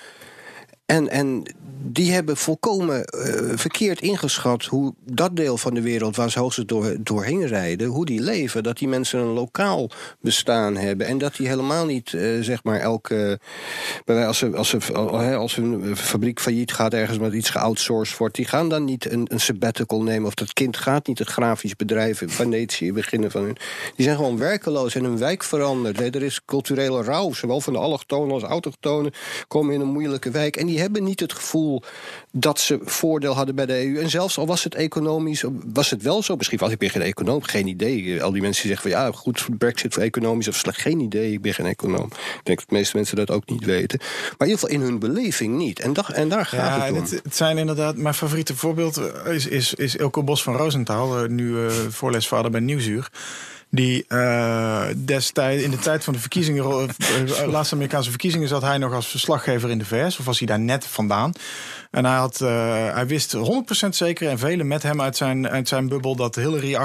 En, 0.85 1.09
en 1.09 1.43
die 1.81 2.11
hebben 2.11 2.37
volkomen 2.37 2.97
uh, 2.97 3.57
verkeerd 3.57 4.01
ingeschat 4.01 4.65
hoe 4.65 4.93
dat 5.03 5.35
deel 5.35 5.57
van 5.57 5.73
de 5.73 5.81
wereld 5.81 6.15
waar 6.15 6.31
ze 6.31 6.39
hoogstens 6.39 6.67
door, 6.67 6.95
doorheen 6.99 7.47
rijden, 7.47 7.87
hoe 7.87 8.05
die 8.05 8.21
leven. 8.21 8.63
Dat 8.63 8.77
die 8.77 8.87
mensen 8.87 9.19
een 9.19 9.33
lokaal 9.33 9.89
bestaan 10.21 10.75
hebben. 10.75 11.07
En 11.07 11.17
dat 11.17 11.35
die 11.35 11.47
helemaal 11.47 11.85
niet, 11.85 12.11
uh, 12.11 12.43
zeg 12.43 12.63
maar, 12.63 12.79
elke. 12.79 13.39
Uh, 14.05 14.27
als, 14.27 14.37
ze, 14.37 14.55
als, 14.55 14.69
ze, 14.69 14.93
als 15.35 15.57
een 15.57 15.97
fabriek 15.97 16.39
failliet 16.39 16.73
gaat, 16.73 16.93
ergens 16.93 17.19
met 17.19 17.33
iets 17.33 17.49
geoutsourced 17.49 18.17
wordt, 18.17 18.35
die 18.35 18.45
gaan 18.45 18.69
dan 18.69 18.85
niet 18.85 19.11
een, 19.11 19.25
een 19.29 19.39
sabbatical 19.39 20.03
nemen. 20.03 20.27
Of 20.27 20.33
dat 20.33 20.53
kind 20.53 20.77
gaat 20.77 21.07
niet 21.07 21.19
het 21.19 21.29
grafisch 21.29 21.75
bedrijf 21.75 22.21
in 22.21 22.29
Venetië 22.29 22.93
beginnen 22.93 23.31
van 23.31 23.43
hun. 23.43 23.57
Die 23.95 24.05
zijn 24.05 24.17
gewoon 24.17 24.37
werkeloos 24.37 24.95
en 24.95 25.03
hun 25.03 25.17
wijk 25.17 25.43
veranderd. 25.43 26.15
Er 26.15 26.23
is 26.23 26.41
culturele 26.45 27.03
rouw, 27.03 27.33
zowel 27.33 27.61
van 27.61 27.73
de 27.73 27.79
allochtonen 27.79 28.33
als 28.33 28.43
autochtonen 28.43 29.11
komen 29.47 29.73
in 29.73 29.81
een 29.81 29.87
moeilijke 29.87 30.31
wijk. 30.31 30.55
En 30.55 30.65
die 30.65 30.79
hebben 30.79 31.03
niet 31.03 31.19
het 31.19 31.33
gevoel 31.33 31.68
dat 32.31 32.59
ze 32.59 32.79
voordeel 32.83 33.33
hadden 33.33 33.55
bij 33.55 33.65
de 33.65 33.85
EU. 33.85 33.99
En 33.99 34.09
zelfs 34.09 34.37
al 34.37 34.45
was 34.45 34.63
het 34.63 34.75
economisch, 34.75 35.43
was 35.73 35.89
het 35.89 36.01
wel 36.01 36.23
zo. 36.23 36.35
Misschien 36.35 36.57
was 36.57 36.71
ik 36.71 36.77
ben 36.77 36.89
geen 36.89 37.01
econoom, 37.01 37.43
geen 37.43 37.67
idee. 37.67 38.23
Al 38.23 38.31
die 38.31 38.41
mensen 38.41 38.63
die 38.63 38.71
zeggen 38.71 38.91
van 38.91 39.01
ja, 39.01 39.11
goed, 39.11 39.47
Brexit 39.57 39.93
voor 39.93 40.03
economisch 40.03 40.47
of 40.47 40.55
slecht, 40.55 40.81
geen 40.81 40.99
idee. 40.99 41.31
Ik 41.31 41.41
ben 41.41 41.53
geen 41.53 41.65
econoom. 41.65 42.05
Ik 42.05 42.41
denk 42.43 42.57
dat 42.59 42.69
de 42.69 42.75
meeste 42.75 42.95
mensen 42.95 43.15
dat 43.15 43.31
ook 43.31 43.49
niet 43.49 43.65
weten. 43.65 43.99
Maar 43.99 44.47
in 44.47 44.53
ieder 44.53 44.59
geval 44.59 44.75
in 44.75 44.81
hun 44.81 44.99
beleving 44.99 45.57
niet. 45.57 45.79
En, 45.79 45.93
dag, 45.93 46.11
en 46.11 46.29
daar 46.29 46.45
gaat 46.45 46.81
het 46.81 46.91
om. 46.91 47.01
Het, 47.01 47.11
het, 47.23 47.35
zijn 47.35 47.57
inderdaad, 47.57 47.95
mijn 47.95 48.13
favoriete 48.13 48.55
voorbeeld 48.55 49.01
is, 49.25 49.47
is, 49.47 49.73
is 49.73 49.97
Elko 49.97 50.23
Bos 50.23 50.43
van 50.43 50.55
Roosentaal, 50.55 51.25
nu 51.25 51.49
uh, 51.49 51.69
voorlesvader 51.89 52.51
bij 52.51 52.59
Nieuwsuur 52.59 53.09
Die 53.71 54.05
uh, 54.07 54.85
destijds, 54.97 55.63
in 55.63 55.71
de 55.71 55.77
tijd 55.77 56.03
van 56.03 56.13
de 56.13 56.19
verkiezingen, 56.19 56.63
uh, 56.63 57.47
laatste 57.47 57.75
Amerikaanse 57.75 58.09
verkiezingen, 58.09 58.47
zat 58.47 58.61
hij 58.61 58.77
nog 58.77 58.93
als 58.93 59.07
verslaggever 59.07 59.69
in 59.69 59.77
de 59.77 59.85
VS. 59.85 60.19
Of 60.19 60.25
was 60.25 60.37
hij 60.37 60.47
daar 60.47 60.59
net 60.59 60.85
vandaan? 60.85 61.31
En 61.91 62.05
hij, 62.05 62.15
had, 62.15 62.39
uh, 62.41 62.93
hij 62.93 63.07
wist 63.07 63.35
100% 63.35 63.39
zeker, 63.89 64.29
en 64.29 64.39
velen 64.39 64.67
met 64.67 64.83
hem 64.83 65.01
uit 65.01 65.17
zijn, 65.17 65.49
uit 65.49 65.67
zijn 65.67 65.87
bubbel, 65.87 66.15
dat 66.15 66.35
Hillary 66.35 66.73
98%, 66.73 66.77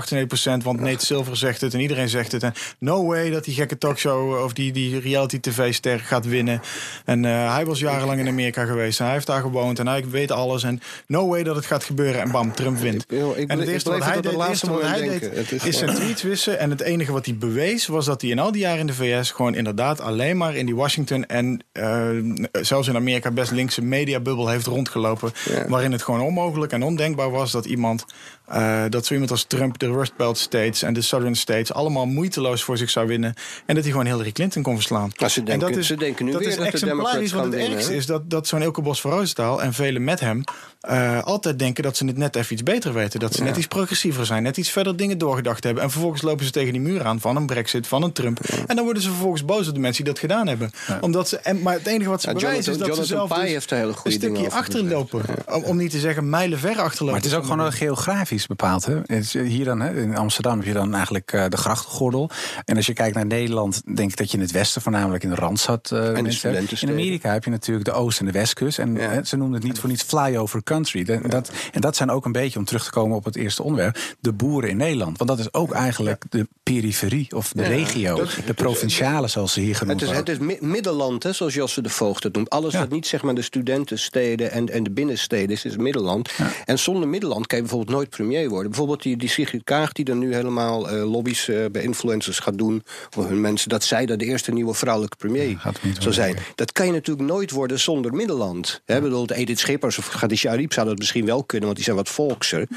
want 0.63 0.81
Nate 0.81 1.05
Silver 1.05 1.37
zegt 1.37 1.61
het 1.61 1.75
en 1.75 1.81
iedereen 1.81 2.09
zegt 2.09 2.33
het. 2.33 2.43
En 2.43 2.55
no 2.79 3.07
way 3.07 3.31
dat 3.31 3.45
die 3.45 3.55
gekke 3.55 3.79
talkshow 3.79 4.45
of 4.45 4.53
die, 4.53 4.73
die 4.73 5.01
reality 5.01 5.41
tv-ster 5.41 6.01
gaat 6.01 6.27
winnen. 6.27 6.61
En 7.05 7.25
uh, 7.25 7.55
hij 7.55 7.67
was 7.67 7.79
jarenlang 7.79 8.21
in 8.21 8.29
Amerika 8.29 8.65
geweest 8.65 8.99
en 8.99 9.05
hij 9.05 9.15
heeft 9.15 9.27
daar 9.27 9.41
gewoond 9.41 9.79
en 9.79 9.87
hij 9.87 10.09
weet 10.09 10.31
alles. 10.31 10.63
En 10.63 10.81
no 11.07 11.29
way 11.29 11.43
dat 11.43 11.57
het 11.57 11.67
gaat 11.67 11.85
gebeuren 11.85 12.21
en 12.21 12.31
bam, 12.31 12.55
Trump 12.55 12.79
wint. 12.79 13.05
Ik, 13.09 13.37
ik, 13.37 13.51
en 13.51 13.59
het 13.59 13.69
eerste 13.69 13.91
wat 13.91 14.05
hij 14.05 14.21
deed, 14.21 14.33
wat 14.63 14.83
hij 14.83 15.19
deed 15.19 15.65
is, 15.65 15.79
zijn 15.79 15.95
tweets 15.95 16.23
wissen. 16.23 16.59
En 16.59 16.71
het 16.79 16.87
enige 16.87 17.13
wat 17.13 17.27
hij 17.27 17.37
bewees 17.37 17.87
was 17.87 18.07
dat 18.07 18.21
hij 18.21 18.31
in 18.31 18.39
al 18.39 18.53
die 18.53 18.61
jaren 18.61 18.81
in 18.81 18.87
de 18.87 18.95
VS 18.95 19.31
gewoon 19.31 19.55
inderdaad 19.55 20.01
alleen 20.01 20.37
maar 20.37 20.57
in 20.57 20.67
die 20.67 20.77
Washington 20.77 21.27
en 21.27 21.65
uh, 21.73 22.09
zelfs 22.53 22.89
in 22.89 22.97
Amerika 22.97 23.31
best 23.31 23.51
linkse 23.51 23.83
mediabubbel 23.83 24.49
heeft 24.49 24.67
rondgelopen 24.67 25.33
gelopen. 25.35 25.71
Waarin 25.71 25.93
het 25.93 26.03
gewoon 26.03 26.21
onmogelijk 26.21 26.73
en 26.73 26.83
ondenkbaar 26.83 27.31
was 27.31 27.53
dat 27.53 27.65
iemand, 27.65 28.05
uh, 28.53 28.85
dat 28.89 29.07
zo 29.07 29.13
iemand 29.13 29.31
als 29.31 29.45
Trump 29.45 29.79
de 29.79 29.87
Rust 29.87 30.17
Belt 30.17 30.39
States 30.39 30.83
en 30.83 30.95
de 30.95 31.03
Southern 31.03 31.35
States 31.35 31.73
allemaal 31.73 32.07
moeiteloos 32.07 32.63
voor 32.63 32.77
zich 32.77 32.91
zou 32.91 33.07
winnen. 33.07 33.35
En 33.67 33.75
dat 33.75 33.85
hij 33.85 33.93
gewoon 33.93 34.07
Hillary 34.07 34.33
Clinton 34.33 34.63
kon 34.63 34.75
verslaan. 34.75 35.11
Nou, 35.17 35.31
ze 35.31 35.43
denken, 35.43 35.67
en 35.67 35.73
dat 35.73 35.81
is, 35.81 35.87
ze 35.87 35.97
denken 35.97 36.25
nu 36.25 36.33
dat 36.33 36.41
weer 36.41 36.51
is 36.51 36.57
dat 36.57 36.67
exemplarisch, 36.67 37.33
want 37.33 37.53
het 37.53 37.63
ergste 37.63 37.97
is 37.97 38.07
dat, 38.07 38.31
dat 38.31 38.47
zo'n 38.47 38.63
Ilke 38.63 38.83
Bos 38.83 39.01
van 39.01 39.27
en 39.61 39.73
velen 39.73 40.05
met 40.05 40.21
hem 40.21 40.45
uh, 40.91 41.23
altijd 41.23 41.59
denken 41.59 41.83
dat 41.83 41.97
ze 41.97 42.07
het 42.07 42.17
net 42.17 42.37
even 42.37 42.53
iets 42.53 42.63
beter 42.63 42.93
weten. 42.93 43.21
Dat 43.21 43.35
ze 43.35 43.43
net 43.43 43.57
iets 43.57 43.67
progressiever 43.67 44.27
zijn, 44.27 44.43
net 44.43 44.57
iets 44.57 44.71
verder 44.71 44.97
dingen 44.97 45.19
doorgedacht 45.19 45.65
hebben. 45.65 45.83
En 45.83 45.91
vervolgens 45.91 46.23
lopen 46.23 46.45
ze 46.45 46.51
tegen 46.51 46.73
die 46.73 46.81
muur 46.81 47.05
aan 47.05 47.21
van 47.21 47.37
een 47.37 47.47
brexit, 47.47 47.87
van 47.87 48.03
een 48.03 48.13
Trump. 48.13 48.41
En 48.67 48.77
dan 48.77 48.85
worden 48.85 49.03
ze 49.03 49.09
vervolgens 49.09 49.45
boos 49.45 49.69
op 49.69 49.75
de 49.75 49.81
mensen 49.81 50.05
die 50.05 50.13
dat 50.13 50.23
gedaan 50.23 50.47
hebben. 50.47 50.71
Omdat 51.01 51.29
ze, 51.29 51.37
en, 51.37 51.63
maar 51.63 51.75
het 51.75 51.87
enige 51.87 52.11
wat 52.11 52.21
ze 52.21 52.29
Ja, 52.29 52.35
bewijzen 52.35 52.73
is 52.73 52.79
dat 52.79 52.87
Jonathan 52.87 53.05
ze 53.05 53.15
zelf 53.15 53.29
dus 53.29 53.39
heeft 53.39 53.71
er 53.71 53.77
hele 53.77 53.89
een 53.89 53.97
goede 53.97 54.17
stukje 54.17 54.51
achterlopen. 54.51 55.23
Om, 55.53 55.63
om 55.63 55.77
niet 55.77 55.91
te 55.91 55.99
zeggen 55.99 56.29
mijlenver 56.29 56.81
achterlopen. 56.81 57.05
Maar 57.07 57.15
het 57.15 57.25
is 57.25 57.35
ook 57.35 57.43
gewoon 57.45 57.61
een 57.61 57.73
geografisch 57.73 58.34
bepaald. 58.47 58.85
Hè? 58.85 58.95
Het 58.97 59.11
is 59.11 59.33
Hier 59.33 59.65
dan, 59.65 59.81
hè, 59.81 60.01
in 60.03 60.17
Amsterdam 60.17 60.57
heb 60.59 60.67
je 60.67 60.73
dan 60.73 60.95
eigenlijk 60.95 61.33
uh, 61.33 61.45
de 61.49 61.57
grachtgordel. 61.57 62.31
En 62.65 62.77
als 62.77 62.87
je 62.87 62.93
kijkt 62.93 63.15
naar 63.15 63.27
Nederland, 63.27 63.83
denk 63.97 64.11
ik 64.11 64.17
dat 64.17 64.31
je 64.31 64.37
in 64.37 64.43
het 64.43 64.53
westen 64.53 64.83
voornamelijk 64.83 65.23
in 65.25 65.29
de 65.31 65.35
Randstad 65.37 65.91
uh, 65.93 66.05
de 66.15 66.23
mensen 66.23 66.55
hebt. 66.55 66.83
In. 66.83 66.89
Amerika 66.89 67.33
heb 67.33 67.45
je 67.45 67.51
natuurlijk 67.51 67.85
de 67.87 67.93
oost- 67.93 68.19
en 68.21 68.27
de 68.27 68.33
westkust. 68.33 68.79
En 68.79 68.95
Ja. 68.95 69.09
hè, 69.11 69.25
ze 69.25 69.37
noemen 69.37 69.55
het 69.55 69.65
niet 69.65 69.79
voor 69.79 69.89
niets 69.89 70.03
flyover 70.03 70.63
country. 70.63 71.05
De- 71.05 71.21
dat, 71.29 71.51
en 71.73 71.81
dat 71.81 71.97
zijn 71.97 72.11
ook 72.11 72.25
een 72.25 72.33
beetje, 72.33 72.59
om 72.59 72.65
terug 72.65 72.85
te 72.85 72.91
komen 72.91 73.17
op 73.17 73.25
het 73.25 73.37
eerste 73.37 73.63
onderwerp, 73.63 73.99
de 74.21 74.33
boeren 74.33 74.71
in 74.71 74.77
Nederland. 74.77 75.19
Want 75.19 75.31
dat 75.31 75.39
is 75.39 75.53
ook 75.53 75.73
eigenlijk 75.73 76.23
de 76.29 76.49
periferie 76.63 77.27
of 77.37 77.53
de 77.53 77.63
regio. 77.63 78.17
dat- 78.17 78.37
de 78.47 78.55
provinciale, 78.55 79.29
zoals 79.29 79.53
ze 79.53 79.61
hier 79.61 79.77
genoemd 79.77 80.01
Het 80.01 80.09
is, 80.11 80.17
worden. 80.17 80.35
het 80.35 80.43
is 80.43 80.61
mi- 80.61 80.67
middenland, 80.71 81.23
hè, 81.23 81.33
zoals 81.33 81.55
Josse 81.55 81.83
de 81.83 81.89
Voogd 81.89 82.23
het 82.23 82.35
noemt. 82.35 82.51
Alles 82.51 82.75
wat 82.75 82.91
niet 82.91 83.07
zeg 83.07 83.23
maar, 83.23 83.35
de 83.35 83.43
studentensteden 83.43 84.51
en, 84.51 84.69
en 84.69 84.83
de 84.83 84.91
binnensteden 84.91 85.51
is, 85.51 85.65
is 85.65 85.77
middenland. 85.77 86.31
En 86.65 86.79
zonder 86.79 87.09
middenland 87.09 87.47
kan 87.47 87.59
je 87.59 87.65
bijvoorbeeld 87.65 87.97
nooit 87.97 88.09
premier 88.27 88.49
worden. 88.49 88.71
Bijvoorbeeld 88.71 89.03
die, 89.03 89.17
die 89.17 89.29
Sigrid 89.29 89.65
Kaag, 89.65 89.93
die 89.93 90.05
dan 90.05 90.19
nu 90.19 90.35
helemaal 90.35 90.89
eh, 90.89 91.11
lobby's 91.11 91.49
eh, 91.49 91.65
bij 91.73 91.83
influencers 91.83 92.39
gaat 92.39 92.59
doen. 92.59 92.83
Voor 93.11 93.27
hun 93.27 93.41
mensen, 93.41 93.69
dat 93.69 93.85
zij 93.85 94.07
dan 94.07 94.19
de 94.19 94.25
eerste 94.25 94.53
nieuwe 94.53 94.75
vrouwelijke 94.75 95.17
premier 95.17 95.47
niet 95.47 95.61
zou 95.61 95.83
worden, 95.83 96.15
zijn. 96.15 96.37
Dat 96.55 96.73
kan 96.73 96.87
je 96.87 96.93
natuurlijk 96.93 97.29
nooit 97.29 97.51
worden 97.51 97.81
zonder 97.81 98.13
middenland. 98.15 98.83
Hè, 98.85 99.01
bedoel, 99.01 99.31
Edith 99.31 99.59
Schippers 99.59 99.99
of 99.99 100.09
Khadija 100.09 100.51
Ariep 100.51 100.73
zou 100.73 100.89
dat 100.89 100.99
misschien 100.99 101.27
wel 101.27 101.45
kunnen, 101.45 101.65
want 101.65 101.77
die 101.77 101.85
zijn 101.85 101.97
wat 101.97 102.09
volkser. 102.09 102.69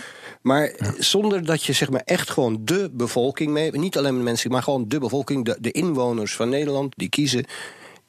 Maar 0.41 0.74
zonder 0.98 1.45
dat 1.45 1.64
je 1.64 1.74
zeg 1.74 1.89
maar 1.89 2.02
echt 2.06 2.30
gewoon 2.30 2.62
de 2.64 2.89
bevolking 2.93 3.52
mee, 3.52 3.72
niet 3.72 3.98
alleen 3.98 4.18
de 4.18 4.24
mensen, 4.24 4.52
maar 4.52 4.64
gewoon 4.64 4.88
de 4.88 5.00
bevolking, 5.00 5.45
de, 5.45 5.58
de 5.60 5.72
inwoners 5.72 6.36
van 6.36 6.50
Nederland, 6.50 6.93
die 6.95 7.10
kiezen. 7.10 7.45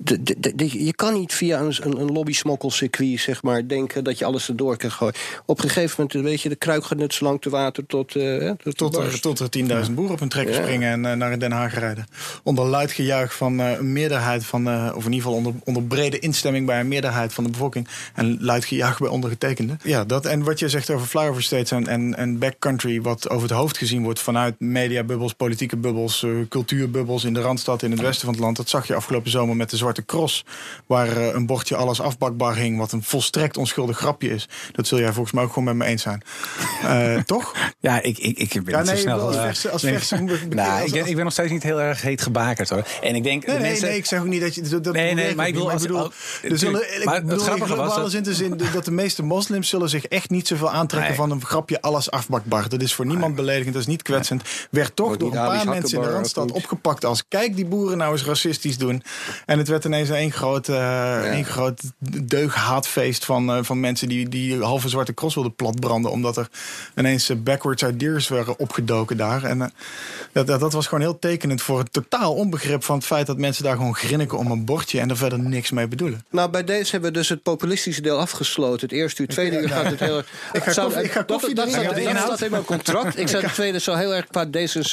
De, 0.00 0.22
de, 0.22 0.34
de- 0.40 0.54
de- 0.54 0.84
je 0.84 0.94
kan 0.94 1.12
niet 1.14 1.32
via 1.34 1.60
een, 1.60 1.76
een, 1.80 2.00
een 2.00 2.12
lobby-smokkelcircuit 2.12 3.20
zeg 3.20 3.42
maar, 3.42 3.68
denken 3.68 4.04
dat 4.04 4.18
je 4.18 4.24
alles 4.24 4.48
erdoor 4.48 4.76
kan 4.76 4.90
gooien. 4.90 5.14
Op 5.46 5.58
een 5.62 5.68
gegeven 5.70 5.94
moment, 6.12 6.28
weet 6.28 6.40
je, 6.42 6.48
de 6.48 6.56
kruik 6.56 6.84
gaat 6.84 6.98
net 6.98 7.14
zo 7.14 7.24
lang 7.24 7.40
te 7.40 7.50
water 7.50 7.86
tot. 7.86 8.16
eh, 8.16 8.50
tot, 8.62 8.76
Tot 8.76 8.96
er, 8.96 9.20
tot 9.20 9.38
er 9.38 9.48
10.000 9.86 9.94
boeren 9.94 10.12
op 10.14 10.18
hun 10.20 10.28
trekker 10.28 10.54
Ja. 10.54 10.62
springen 10.62 10.90
en 10.92 11.04
eh, 11.12 11.16
naar 11.16 11.38
Den 11.38 11.52
Haag 11.52 11.74
rijden. 11.78 12.06
Onder 12.42 12.64
luid 12.66 12.92
gejuich 12.92 13.34
van 13.36 13.60
eh, 13.60 13.72
een 13.78 13.92
meerderheid 13.92 14.44
van, 14.46 14.66
of 14.68 15.04
in 15.04 15.12
ieder 15.12 15.12
geval 15.12 15.32
onder, 15.32 15.52
onder 15.64 15.82
brede 15.82 16.18
instemming 16.18 16.66
bij 16.66 16.80
een 16.80 16.88
meerderheid 16.88 17.32
van 17.34 17.44
de 17.44 17.50
bevolking. 17.50 17.88
En 18.14 18.38
luid 18.40 18.64
gejuich 18.64 18.98
bij 18.98 19.08
ondergetekenden. 19.08 19.80
Ja, 19.82 20.04
dat 20.04 20.26
en 20.26 20.42
wat 20.42 20.58
je 20.58 20.68
zegt 20.68 20.90
over 20.90 21.06
flyover 21.06 21.42
states 21.42 21.70
en, 21.70 21.86
en, 21.86 22.16
en 22.16 22.38
backcountry, 22.38 23.00
wat 23.02 23.28
over 23.30 23.48
het 23.48 23.56
hoofd 23.58 23.76
gezien 23.78 24.02
wordt 24.02 24.20
vanuit 24.20 24.54
mediabubbels, 24.60 25.32
politieke 25.34 25.76
bubbels, 25.76 26.26
cultuurbubbels 26.48 27.24
in 27.24 27.32
de 27.34 27.40
randstad 27.40 27.82
in 27.82 27.90
het 27.90 28.00
westen 28.00 28.24
van 28.24 28.34
het 28.34 28.42
land. 28.42 28.56
Dat 28.56 28.68
zag 28.68 28.86
je 28.86 28.94
afgelopen 28.94 29.30
zomer 29.30 29.56
met 29.56 29.70
de 29.70 29.76
Zwarte 29.88 30.04
Cross, 30.16 30.44
waar 30.86 31.16
eh, 31.16 31.26
een 31.34 31.46
bordje 31.46 31.76
alles 31.76 32.00
afbakbaar 32.00 32.56
hing, 32.56 32.78
wat 32.78 32.92
een 32.92 33.02
volstrekt 33.02 33.56
onschuldig 33.56 33.96
grapje 33.98 34.28
is. 34.28 34.48
Dat 34.72 34.86
zul 34.86 34.98
jij 34.98 35.12
volgens 35.12 35.34
mij 35.34 35.44
ook 35.44 35.48
gewoon 35.52 35.64
met 35.64 35.74
me 35.76 35.84
eens 35.84 36.02
zijn. 36.02 36.22
Eh, 36.82 37.16
toch? 37.34 37.54
Ja, 37.80 38.02
ik, 38.02 38.18
ik, 38.18 38.38
ik 38.38 38.64
ben 38.64 38.74
Ja, 38.74 38.80
niet 38.80 38.88
zo 38.90 38.96
snel. 38.96 39.20
als 39.20 39.36
eh, 39.36 39.42
verse- 39.42 39.70
als 39.70 39.82
nee. 39.82 39.92
verse- 39.92 40.24
be- 40.24 40.38
nou, 40.54 40.70
als- 40.80 40.86
ik, 40.86 40.92
ben, 40.92 41.06
ik 41.08 41.14
ben 41.14 41.24
nog 41.24 41.32
steeds 41.32 41.50
niet 41.52 41.62
heel 41.62 41.80
erg 41.80 42.02
heet 42.02 42.22
gebakerd 42.22 42.68
hoor. 42.68 42.84
En 43.02 43.14
ik 43.14 43.22
denk, 43.22 43.46
Nee, 43.46 43.54
de 43.56 43.60
nee, 43.62 43.70
mensen, 43.70 43.88
nee, 43.88 43.96
ik 43.96 44.06
zeg 44.06 44.20
ook 44.20 44.26
niet 44.26 44.40
dat 44.40 44.54
je. 44.54 44.62
Dat, 44.62 44.84
dat 44.84 44.94
Nee, 44.94 45.14
nee, 45.14 45.34
maar 45.34 45.46
ik 45.46 45.52
bedoel, 45.54 45.70
als- 45.70 45.82
er 45.84 45.88
zullen, 45.88 46.58
tuurlijk. 46.58 46.84
ik 46.90 47.04
Maar 47.04 47.14
het 47.14 47.24
bedoel 47.26 47.38
in 47.38 47.44
grappige 47.46 47.76
was 47.76 47.94
dat- 47.96 48.10
zin 48.10 48.22
te 48.22 48.34
zin 48.34 48.60
dat 48.72 48.84
de 48.84 48.90
meeste 48.90 49.22
moslims 49.22 49.68
zullen 49.68 49.88
zich 49.88 50.04
echt 50.06 50.30
niet 50.30 50.46
zoveel 50.48 50.70
aantrekken 50.70 51.14
van 51.14 51.30
een 51.30 51.44
grapje 51.44 51.80
alles 51.80 52.10
afbakbar. 52.10 52.68
Dat 52.68 52.82
is 52.82 52.94
voor 52.94 53.06
niemand 53.06 53.34
beledigend, 53.34 53.72
dat 53.72 53.82
is 53.82 53.88
niet 53.88 54.02
kwetsend. 54.02 54.42
Werd 54.70 54.96
toch 54.96 55.16
door 55.16 55.28
een 55.28 55.44
paar 55.46 55.68
mensen 55.68 55.98
in 55.98 56.04
de 56.04 56.10
Randstad 56.12 56.50
opgepakt 56.52 57.04
als 57.04 57.24
kijk 57.28 57.56
die 57.56 57.66
boeren 57.66 57.98
nou 57.98 58.12
eens 58.12 58.24
racistisch 58.24 58.78
doen. 58.78 59.02
En 59.46 59.58
het 59.58 59.68
werd 59.68 59.77
ineens 59.84 60.10
één 60.10 60.32
groot, 60.32 60.68
eh 60.68 61.30
één 61.32 61.44
groot 61.44 61.80
deughaatfeest 62.22 63.24
van, 63.24 63.50
eh, 63.50 63.58
van 63.62 63.80
mensen 63.80 64.08
die, 64.08 64.28
die 64.28 64.62
halve 64.62 64.88
zwarte 64.88 65.14
cross 65.14 65.34
wilden 65.34 65.54
platbranden. 65.54 66.10
Omdat 66.10 66.36
er 66.36 66.48
ineens 66.96 67.28
eh, 67.28 67.36
backwards 67.36 67.82
ideas 67.82 68.28
werden 68.28 68.58
opgedoken 68.58 69.16
daar. 69.16 69.44
En 69.44 69.62
eh, 69.62 69.68
dat, 70.32 70.46
dat, 70.46 70.60
dat 70.60 70.72
was 70.72 70.86
gewoon 70.86 71.00
heel 71.00 71.18
tekenend 71.18 71.62
voor 71.62 71.78
het 71.78 71.92
totaal 71.92 72.34
onbegrip 72.34 72.84
van 72.84 72.96
het 72.96 73.04
feit 73.06 73.26
dat 73.26 73.38
mensen 73.38 73.64
daar 73.64 73.76
gewoon 73.76 73.94
grinniken 73.96 74.38
om 74.38 74.50
een 74.50 74.64
bordje 74.64 75.00
en 75.00 75.10
er 75.10 75.16
verder 75.16 75.38
niks 75.38 75.70
mee 75.70 75.86
bedoelen. 75.88 76.24
Nou, 76.30 76.50
bij 76.50 76.64
deze 76.64 76.90
hebben 76.90 77.10
we 77.12 77.16
dus 77.18 77.28
het 77.28 77.42
populistische 77.42 78.00
deel 78.02 78.18
afgesloten. 78.18 78.80
Het 78.88 78.92
eerste 78.92 79.22
uur, 79.22 79.28
tweede 79.28 79.60
uur 79.60 79.68
gaat 79.68 79.84
het 79.90 80.00
heel 80.00 80.16
erg. 80.16 80.26
Ik 80.52 80.62
ga 80.62 80.72
Zou- 80.72 80.86
koffie- 80.86 81.04
ik 81.04 81.10
ga 81.12 81.18
dat- 81.22 81.26
koffie 81.26 81.54
dat, 81.54 81.70
Ja, 81.70 81.82
dat 81.82 81.96
inhoud. 81.96 82.26
staat 82.26 82.40
in 82.42 82.50
mijn 82.50 82.64
contract. 82.64 83.18
Ik 83.18 83.28
zei 83.28 83.42
de 83.46 83.52
tweede 83.52 83.80
zo 83.80 83.94
heel 83.94 84.14
erg 84.14 84.26
qua 84.26 84.46
D66 84.46 84.50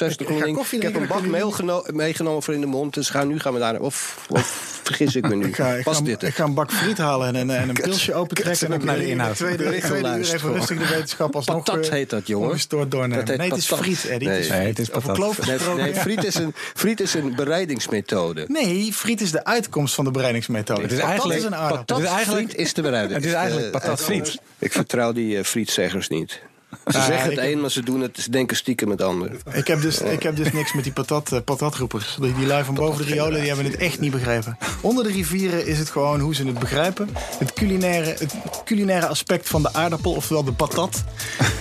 Ik 0.10 0.30
Ik 0.72 0.82
heb 0.82 0.96
een 0.96 1.08
bak 1.08 1.26
mail 1.26 1.54
meegenomen 1.94 2.44
voor 2.44 2.54
in 2.54 2.62
de 2.62 2.66
mond. 2.68 2.94
Dus 2.94 3.12
nu 3.28 3.40
gaan 3.40 3.54
we 3.54 3.60
daar. 3.60 3.80
Of, 3.80 4.26
of 4.30 4.75
vergis 4.86 5.16
ik 5.16 5.28
me 5.28 5.36
nu? 5.36 5.46
Ik 5.56 5.56
ga, 5.56 5.74
ik, 5.74 5.84
ga, 5.88 6.02
dit 6.02 6.24
ik 6.24 6.36
ga 6.36 6.44
een 6.44 6.54
bak 6.54 6.72
friet 6.72 6.98
halen 6.98 7.28
en, 7.28 7.36
een- 7.36 7.50
en 7.50 7.70
een 7.70 7.76
pilsje 7.76 8.14
opentrekken. 8.14 8.72
En 8.72 8.78
dan 8.78 8.86
naar 8.86 8.98
de 8.98 9.08
inhoud. 9.08 9.36
Tweede, 9.36 9.56
tweede 9.58 9.78
uur 9.78 9.84
even 9.84 10.02
Luisteren. 10.02 10.54
rustig 10.54 10.78
de 10.78 10.88
wetenschap 10.88 11.36
alsnog 11.36 11.64
Patat 11.64 11.86
eh, 11.86 11.92
heet 11.92 12.10
dat, 12.10 12.28
jongen. 12.28 12.48
ongestoord 12.50 12.92
doornemen. 12.92 13.18
Dat 13.18 13.28
heet 13.28 13.38
nee, 13.38 13.50
het 13.50 13.58
is 13.58 13.66
patat. 13.68 13.86
friet, 13.86 14.06
Eddie. 14.06 14.28
Nee. 14.28 14.38
Het 14.38 14.46
is 14.46 14.50
Nee, 14.52 14.60
friet. 14.62 14.78
het 14.78 14.88
is 14.88 14.94
Over 14.94 15.14
patat. 15.14 15.78
Nee, 15.78 15.94
friet, 15.96 16.24
is 16.24 16.36
een, 16.36 16.54
friet 16.56 17.00
is 17.00 17.14
een 17.14 17.36
bereidingsmethode. 17.36 18.46
Nee, 18.48 18.94
friet 18.94 19.22
is 19.22 19.32
de 19.32 19.44
uitkomst 19.46 19.96
van 19.96 20.06
de 20.06 20.12
bereidingsmethode. 20.12 20.82
Het 20.82 20.92
is 20.92 20.98
Patat 20.98 21.10
eigenlijk- 21.12 21.40
is 21.40 21.46
een 21.46 21.56
aardappel. 21.56 21.78
Patat 21.86 21.98
Het 21.98 22.06
is 22.08 22.14
eigenlijk- 22.14 22.48
friet 22.50 22.60
is 22.62 22.74
de 22.74 22.82
bereiding. 22.82 23.16
Het 23.16 23.26
is 23.26 23.34
eigenlijk 23.34 23.66
Eh, 23.66 23.72
patat 23.72 24.00
eh, 24.00 24.06
friet. 24.06 24.38
Ik 24.60 24.72
vertrouw 24.72 25.12
die 25.12 25.38
eh, 25.38 25.44
frietzeggers 25.44 26.08
niet. 26.08 26.42
Ze 26.88 26.98
Ah, 26.98 27.06
zeggen 27.06 27.30
het 27.30 27.40
heb- 27.40 27.52
een, 27.52 27.62
maar 27.62 27.72
ze 27.72 27.84
doen 27.84 28.02
het. 28.02 28.18
Ze 28.22 28.30
denken 28.32 28.58
stiekem 28.58 28.90
het 28.90 29.02
ander. 29.02 29.32
Ik 29.54 29.68
heb, 29.68 29.82
dus, 29.82 30.02
ik 30.02 30.24
heb 30.24 30.36
dus 30.36 30.52
niks 30.52 30.74
met 30.74 30.84
die 30.84 30.94
patat, 30.94 31.32
eh, 31.32 31.40
patatroepers. 31.46 32.18
Die, 32.22 32.34
die 32.36 32.46
lui 32.46 32.64
van 32.64 32.74
boven 32.76 33.06
de 33.06 33.12
riolen 33.14 33.40
die 33.40 33.48
hebben 33.48 33.66
het 33.66 33.76
echt 33.76 34.00
niet 34.00 34.12
begrepen. 34.12 34.58
Onder 34.82 35.04
de 35.04 35.12
rivieren 35.12 35.66
is 35.66 35.78
het 35.80 35.90
gewoon 35.90 36.20
hoe 36.20 36.36
ze 36.36 36.46
het 36.46 36.60
begrijpen. 36.60 37.10
Het 37.38 37.54
culinaire, 37.54 38.10
het 38.20 38.34
culinaire 38.66 39.08
aspect 39.08 39.50
van 39.50 39.62
de 39.62 39.74
aardappel, 39.74 40.12
oftewel 40.12 40.44
de 40.44 40.52
patat. 40.54 41.04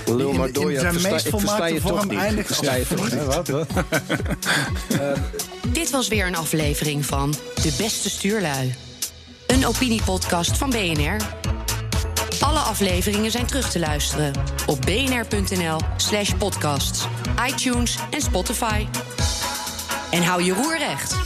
Lul 0.07 0.33
maar 0.33 0.53
door, 0.53 0.65
in 0.65 0.71
ja, 0.71 0.81
zijn 0.93 1.13
meest 1.13 1.29
volmaakte 1.29 1.75
je 1.75 1.81
toch 1.81 1.91
vorm 1.99 2.09
niet. 2.09 2.19
eindigt 2.19 2.51
Ik 2.51 2.55
versta 2.57 2.75
je 2.75 2.87
toch 2.87 2.99
friet. 3.09 3.15
niet. 3.21 3.35
Wat, 3.35 3.49
wat? 3.49 3.67
Dit 5.69 5.91
was 5.91 6.09
weer 6.09 6.27
een 6.27 6.37
aflevering 6.37 7.07
van 7.07 7.35
De 7.63 7.75
Beste 7.79 8.11
Stuurlui. 8.11 8.75
Een 9.47 9.67
opiniepodcast 9.67 10.57
van 10.57 10.71
BNR. 10.71 11.17
Alle 12.41 12.59
afleveringen 12.59 13.31
zijn 13.31 13.47
terug 13.47 13.71
te 13.71 13.79
luisteren 13.79 14.33
op 14.67 14.81
bnr.nl 14.81 15.81
slash 15.97 16.33
podcasts, 16.39 17.07
iTunes 17.49 17.99
en 18.11 18.21
Spotify. 18.21 18.87
En 20.11 20.23
hou 20.23 20.43
je 20.43 20.53
roer 20.53 20.79
recht. 20.79 21.17